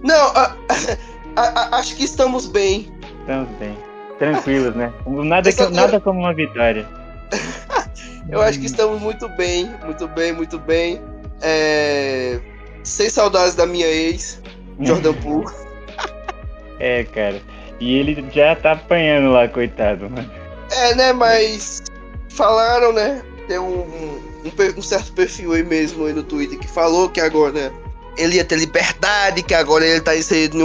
Não, 0.03 0.27
a, 0.35 0.55
a, 1.35 1.41
a, 1.41 1.79
acho 1.79 1.95
que 1.95 2.03
estamos 2.03 2.47
bem. 2.47 2.91
Estamos 3.21 3.49
bem 3.57 3.90
tranquilos, 4.21 4.75
né? 4.75 4.93
Nada, 5.07 5.51
que, 5.51 5.67
nada 5.69 5.99
como 5.99 6.19
uma 6.19 6.33
vitória. 6.33 6.87
Eu 8.29 8.39
acho 8.39 8.59
que 8.59 8.67
estamos 8.67 9.01
muito 9.01 9.27
bem, 9.29 9.67
muito 9.83 10.07
bem, 10.09 10.31
muito 10.31 10.59
bem. 10.59 11.01
É... 11.41 12.39
Sem 12.83 13.09
saudades 13.09 13.55
da 13.55 13.65
minha 13.65 13.87
ex, 13.87 14.39
Jordan 14.79 15.13
Poole. 15.15 15.51
é, 16.79 17.03
cara. 17.05 17.41
E 17.79 17.97
ele 17.97 18.23
já 18.31 18.55
tá 18.55 18.73
apanhando 18.73 19.31
lá, 19.31 19.47
coitado. 19.47 20.07
É, 20.71 20.93
né? 20.93 21.13
Mas 21.13 21.81
falaram, 22.29 22.93
né? 22.93 23.23
Tem 23.47 23.57
um, 23.57 23.81
um, 23.81 24.19
um, 24.77 24.81
certo 24.83 25.13
perfil 25.13 25.53
aí 25.53 25.63
mesmo 25.63 26.05
aí 26.05 26.13
no 26.13 26.21
Twitter 26.21 26.59
que 26.59 26.67
falou 26.67 27.09
que 27.09 27.19
agora 27.19 27.51
né, 27.53 27.71
ele 28.15 28.35
ia 28.35 28.45
ter 28.45 28.59
liberdade, 28.59 29.41
que 29.41 29.55
agora 29.55 29.83
ele 29.83 29.99
tá 29.99 30.15
inserido 30.15 30.57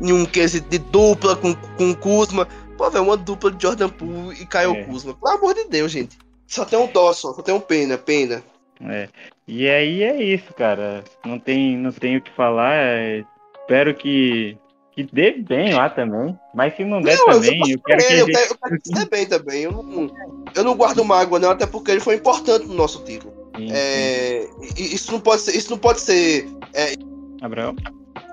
em, 0.00 0.12
um 0.12 0.24
quesito 0.24 0.68
de 0.70 0.78
dupla 0.78 1.34
com, 1.34 1.52
com 1.76 1.92
Kuzma. 1.94 2.46
Pô, 2.76 2.90
velho, 2.90 3.04
uma 3.04 3.16
dupla 3.16 3.50
de 3.50 3.62
Jordan 3.62 3.88
Poole 3.88 4.40
e 4.40 4.46
Caio 4.46 4.72
é. 4.72 4.84
Kuzma. 4.84 5.14
Pelo 5.14 5.36
amor 5.36 5.54
de 5.54 5.64
Deus, 5.64 5.90
gente. 5.90 6.18
Só 6.46 6.64
tem 6.64 6.78
um 6.78 6.86
dó, 6.86 7.12
só, 7.12 7.32
só 7.32 7.42
tem 7.42 7.54
um 7.54 7.60
pena, 7.60 7.98
pena. 7.98 8.42
É. 8.80 9.08
E 9.48 9.68
aí 9.68 10.02
é 10.02 10.22
isso, 10.22 10.52
cara. 10.54 11.02
Não 11.24 11.38
tem, 11.38 11.76
não 11.76 11.92
tem 11.92 12.16
o 12.16 12.20
que 12.20 12.30
falar. 12.32 12.74
É... 12.74 13.24
Espero 13.60 13.94
que, 13.94 14.56
que 14.92 15.02
dê 15.02 15.32
bem 15.32 15.74
lá 15.74 15.88
também. 15.90 16.38
Mas 16.54 16.76
se 16.76 16.84
não 16.84 17.00
der 17.00 17.16
não, 17.16 17.26
também, 17.26 17.60
eu, 17.60 17.76
eu 17.76 17.80
quero 17.80 18.06
que. 18.06 18.14
Eu, 18.14 18.26
quero, 18.26 18.50
eu 18.50 18.58
quero 18.58 18.80
que 18.80 18.92
dê 18.92 19.04
bem 19.06 19.26
também. 19.26 19.62
Eu 19.62 19.72
não, 19.72 20.10
eu 20.54 20.64
não 20.64 20.76
guardo 20.76 21.04
mágoa, 21.04 21.38
não, 21.38 21.50
até 21.50 21.66
porque 21.66 21.90
ele 21.90 22.00
foi 22.00 22.16
importante 22.16 22.66
no 22.66 22.74
nosso 22.74 23.02
título. 23.04 23.34
Sim, 23.56 23.68
é, 23.72 24.48
Isso 24.76 25.10
não 25.10 25.20
pode 25.20 25.42
ser. 25.42 25.56
Isso 25.56 25.70
não 25.70 25.78
pode 25.78 26.00
ser. 26.00 26.46
É... 26.74 26.94
Abraão? 27.40 27.74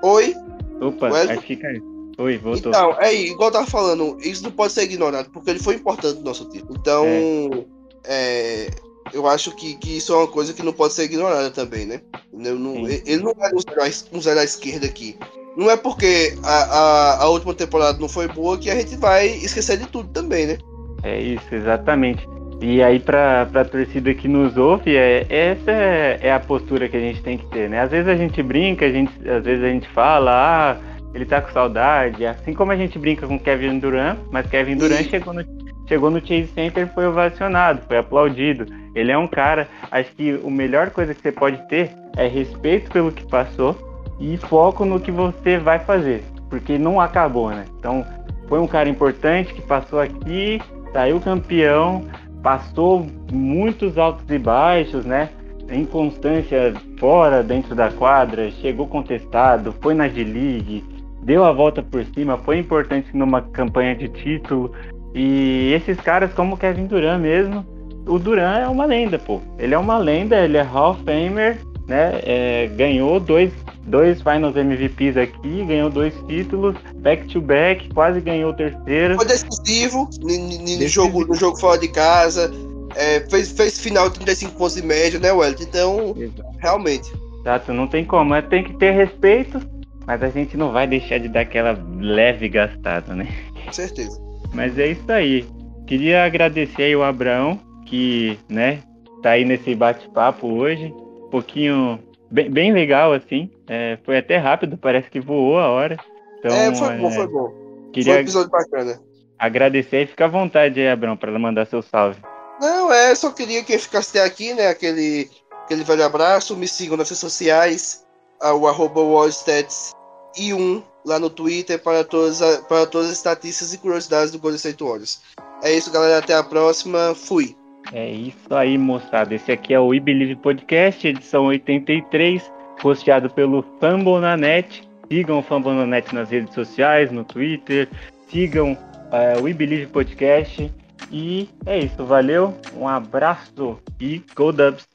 Oi? 0.04 0.36
Opa, 0.82 1.08
Wesley? 1.08 1.38
acho 1.38 1.48
que 1.48 1.56
caiu. 1.56 1.93
Oi, 2.18 2.38
voltou. 2.38 2.72
Então, 2.72 2.96
é 3.00 3.14
igual 3.14 3.50
eu 3.50 3.54
tava 3.54 3.68
falando, 3.68 4.18
isso 4.22 4.44
não 4.44 4.52
pode 4.52 4.74
ser 4.74 4.84
ignorado, 4.84 5.30
porque 5.32 5.50
ele 5.50 5.60
foi 5.60 5.76
importante 5.76 6.20
no 6.20 6.26
nosso 6.26 6.48
título. 6.50 6.76
Então, 6.80 7.06
é. 7.06 7.84
É, 8.06 8.68
eu 9.14 9.28
acho 9.28 9.56
que, 9.56 9.76
que 9.76 9.98
isso 9.98 10.14
é 10.14 10.18
uma 10.18 10.28
coisa 10.28 10.54
que 10.54 10.64
não 10.64 10.74
pode 10.74 10.94
ser 10.94 11.04
ignorada 11.04 11.50
também, 11.50 11.86
né? 11.86 12.02
Não, 12.32 12.88
ele 12.88 13.24
não 13.24 13.32
é 13.32 13.52
um 13.54 13.60
zero, 13.60 14.08
um 14.12 14.22
zero 14.22 14.40
à 14.40 14.44
esquerda 14.44 14.86
aqui. 14.86 15.18
Não 15.56 15.70
é 15.70 15.78
porque 15.78 16.36
a, 16.44 16.64
a, 16.64 17.24
a, 17.24 17.30
última 17.30 17.54
temporada 17.54 18.00
não 18.00 18.10
foi 18.10 18.28
boa 18.28 18.58
que 18.58 18.70
a 18.70 18.76
gente 18.76 18.96
vai 18.98 19.28
esquecer 19.28 19.78
de 19.78 19.88
tudo 19.88 20.10
também, 20.10 20.48
né? 20.48 20.58
É 21.04 21.20
isso, 21.22 21.46
exatamente. 21.54 22.28
E 22.60 22.82
aí, 22.82 23.00
pra, 23.00 23.46
pra 23.52 23.66
torcida 23.66 24.14
que 24.14 24.28
nos 24.28 24.58
ouve, 24.58 24.96
é, 24.96 25.26
essa 25.30 25.72
é, 25.72 26.20
é 26.22 26.34
a 26.34 26.40
postura 26.40 26.88
que 26.88 26.98
a 26.98 27.00
gente 27.00 27.22
tem 27.22 27.38
que 27.38 27.46
ter, 27.48 27.70
né? 27.70 27.82
Às 27.82 27.92
vezes 27.92 28.08
a 28.08 28.16
gente 28.16 28.42
brinca, 28.42 28.86
a 28.86 28.90
gente, 28.90 29.12
às 29.30 29.44
vezes 29.44 29.64
a 29.64 29.68
gente 29.68 29.88
fala, 29.90 30.32
ah 30.32 30.93
ele 31.14 31.26
tá 31.26 31.42
com 31.42 31.52
saudade, 31.52 32.26
assim 32.26 32.54
como 32.54 32.72
a 32.72 32.76
gente 32.76 32.98
brinca 32.98 33.28
com 33.28 33.38
Kevin 33.38 33.80
Durant, 33.80 34.18
mas 34.32 34.48
Kevin 34.48 34.78
Durant 34.78 35.08
chegou 35.10 35.34
no, 35.34 35.44
chegou 35.88 36.10
no 36.10 36.20
Chase 36.20 36.48
Center 36.48 36.92
foi 36.94 37.06
ovacionado, 37.06 37.82
foi 37.88 37.98
aplaudido. 37.98 38.66
Ele 38.96 39.12
é 39.12 39.18
um 39.18 39.28
cara, 39.28 39.68
acho 39.92 40.12
que 40.14 40.40
a 40.44 40.50
melhor 40.50 40.90
coisa 40.90 41.14
que 41.14 41.22
você 41.22 41.32
pode 41.32 41.58
ter 41.68 41.92
é 42.18 42.28
respeito 42.28 42.92
pelo 42.92 43.12
que 43.12 43.26
passou 43.26 43.78
e 44.20 44.38
foco 44.38 44.86
no 44.86 45.00
que 45.00 45.12
você 45.12 45.58
vai 45.58 45.80
fazer, 45.80 46.24
porque 46.50 46.78
não 46.78 47.00
acabou, 47.00 47.50
né? 47.52 47.66
Então, 47.78 48.06
foi 48.48 48.60
um 48.60 48.68
cara 48.68 48.90
importante 48.90 49.54
que 49.54 49.62
passou 49.62 50.00
aqui, 50.00 50.62
saiu 50.92 51.20
campeão, 51.20 52.06
passou 52.42 53.08
muitos 53.32 53.98
altos 53.98 54.30
e 54.30 54.38
baixos, 54.38 55.06
né? 55.06 55.30
Inconstância 55.72 56.74
fora, 57.00 57.42
dentro 57.42 57.74
da 57.74 57.90
quadra, 57.90 58.52
chegou 58.52 58.88
contestado, 58.88 59.74
foi 59.82 59.96
na 59.96 60.08
G-League, 60.08 60.93
deu 61.24 61.44
a 61.44 61.52
volta 61.52 61.82
por 61.82 62.04
cima, 62.06 62.38
foi 62.38 62.58
importante 62.60 63.08
numa 63.16 63.42
campanha 63.42 63.96
de 63.96 64.08
título. 64.10 64.72
E 65.16 65.72
esses 65.74 65.98
caras, 65.98 66.34
como 66.34 66.56
o 66.56 66.58
Kevin 66.58 66.88
Durant 66.88 67.22
mesmo, 67.22 67.66
o 68.08 68.20
Durant 68.20 68.64
é 68.64 68.68
uma 68.68 68.86
lenda, 68.86 69.18
pô. 69.18 69.42
Ele 69.58 69.74
é 69.74 69.78
uma 69.78 69.98
lenda, 69.98 70.38
ele 70.38 70.58
é 70.58 70.62
Hall 70.62 70.92
of 70.92 71.04
Famer, 71.04 71.58
né? 71.88 72.20
É, 72.24 72.68
ganhou 72.76 73.20
dois, 73.20 73.52
dois 73.86 74.22
Finals 74.22 74.56
MVPs 74.56 75.18
aqui, 75.18 75.64
ganhou 75.66 75.90
dois 75.90 76.14
títulos, 76.28 76.76
back 76.96 77.28
to 77.28 77.42
back, 77.42 77.90
quase 77.94 78.20
ganhou 78.22 78.52
o 78.52 78.54
terceiro. 78.54 79.16
Foi 79.16 79.26
decisivo 79.26 80.10
no, 80.22 80.88
jogo, 80.88 81.26
no 81.26 81.36
jogo 81.36 81.58
fora 81.58 81.80
de 81.80 81.88
casa. 81.88 82.52
é, 82.96 83.22
fez, 83.30 83.52
fez 83.52 83.80
final 83.80 84.10
de 84.10 84.16
35 84.16 84.54
pontos 84.54 84.76
de 84.76 84.84
média, 84.84 85.20
né, 85.20 85.32
Wellington? 85.32 85.64
Então, 85.64 86.16
Exato. 86.18 86.44
realmente. 86.60 87.12
Exato, 87.42 87.74
não 87.74 87.88
tem 87.88 88.06
como. 88.06 88.34
É, 88.34 88.42
tem 88.42 88.64
que 88.64 88.74
ter 88.78 88.92
respeito, 88.92 89.60
mas 90.06 90.22
a 90.22 90.30
gente 90.30 90.58
não 90.58 90.72
vai 90.72 90.88
deixar 90.88 91.20
de 91.20 91.28
dar 91.28 91.42
aquela 91.42 91.78
leve 92.00 92.50
gastada, 92.50 93.16
né? 93.16 93.28
Com 93.66 93.74
certeza. 93.74 94.22
Mas 94.54 94.78
é 94.78 94.88
isso 94.88 95.12
aí. 95.12 95.46
Queria 95.88 96.24
agradecer 96.24 96.84
aí 96.84 96.96
o 96.96 97.04
Abraão, 97.04 97.60
que, 97.86 98.38
né, 98.50 98.80
tá 99.22 99.32
aí 99.32 99.46
nesse 99.46 99.74
bate-papo 99.76 100.48
hoje. 100.48 100.86
Um 100.86 101.30
pouquinho 101.30 102.00
bem, 102.30 102.50
bem 102.50 102.74
legal, 102.74 103.14
assim. 103.14 103.50
É, 103.68 103.98
foi 104.04 104.18
até 104.18 104.38
rápido, 104.38 104.78
parece 104.78 105.10
que 105.10 105.20
voou 105.20 105.58
a 105.58 105.70
hora. 105.70 105.98
Então, 106.40 106.52
é, 106.52 106.76
foi 106.76 106.98
bom, 106.98 107.08
é, 107.08 107.12
foi 107.12 107.28
bom. 107.28 107.90
Queria 107.92 108.14
foi 108.14 108.22
um 108.22 108.24
episódio 108.24 108.50
bacana. 108.50 109.00
Agradecer 109.40 110.04
e 110.04 110.08
fica 110.08 110.26
à 110.26 110.28
vontade 110.28 110.80
aí, 110.80 110.90
Abraão, 110.90 111.18
para 111.18 111.38
mandar 111.38 111.66
seu 111.66 111.82
salve. 111.82 112.20
Não, 112.62 112.92
é, 112.92 113.14
só 113.16 113.32
queria 113.32 113.64
que 113.64 113.78
ficasse 113.78 114.18
até 114.18 114.26
aqui, 114.26 114.54
né? 114.54 114.68
Aquele, 114.68 115.30
aquele 115.64 115.84
velho 115.84 116.06
abraço. 116.06 116.56
Me 116.56 116.68
sigam 116.68 116.96
nas 116.96 117.10
redes 117.10 117.20
sociais, 117.20 118.03
o 118.52 118.68
arroba 118.68 119.02
wallstats 119.02 119.94
e 120.38 120.54
um 120.54 120.82
lá 121.06 121.20
no 121.20 121.30
Twitter 121.30 121.82
para 121.82 122.04
todas, 122.04 122.40
para 122.68 122.86
todas 122.86 123.08
as 123.08 123.18
estatísticas 123.18 123.74
e 123.74 123.78
curiosidades 123.78 124.32
do 124.32 124.40
Golden 124.40 124.58
State 124.58 124.84
Warriors. 124.84 125.22
É 125.62 125.72
isso, 125.72 125.92
galera. 125.92 126.18
Até 126.18 126.34
a 126.34 126.44
próxima. 126.44 127.14
Fui. 127.16 127.56
É 127.92 128.10
isso 128.10 128.54
aí, 128.54 128.78
moçada. 128.78 129.36
Esse 129.36 129.52
aqui 129.52 129.74
é 129.74 129.80
o 129.80 129.88
We 129.88 130.00
Believe 130.00 130.36
Podcast, 130.38 131.08
edição 131.08 131.46
83, 131.46 132.52
posteado 132.82 133.30
pelo 133.30 133.64
Fambonanet. 133.80 134.88
Sigam 135.12 135.40
o 135.40 135.44
Fambonanet 135.44 136.14
nas 136.14 136.30
redes 136.30 136.54
sociais, 136.54 137.12
no 137.12 137.24
Twitter. 137.24 137.90
Sigam 138.30 138.74
uh, 138.74 139.40
o 139.40 139.44
We 139.44 139.54
Believe 139.54 139.88
Podcast. 139.88 140.72
E 141.12 141.50
é 141.66 141.80
isso, 141.80 142.04
valeu, 142.06 142.56
um 142.76 142.88
abraço 142.88 143.78
e 144.00 144.24
Go 144.36 144.52
Dubs! 144.52 144.88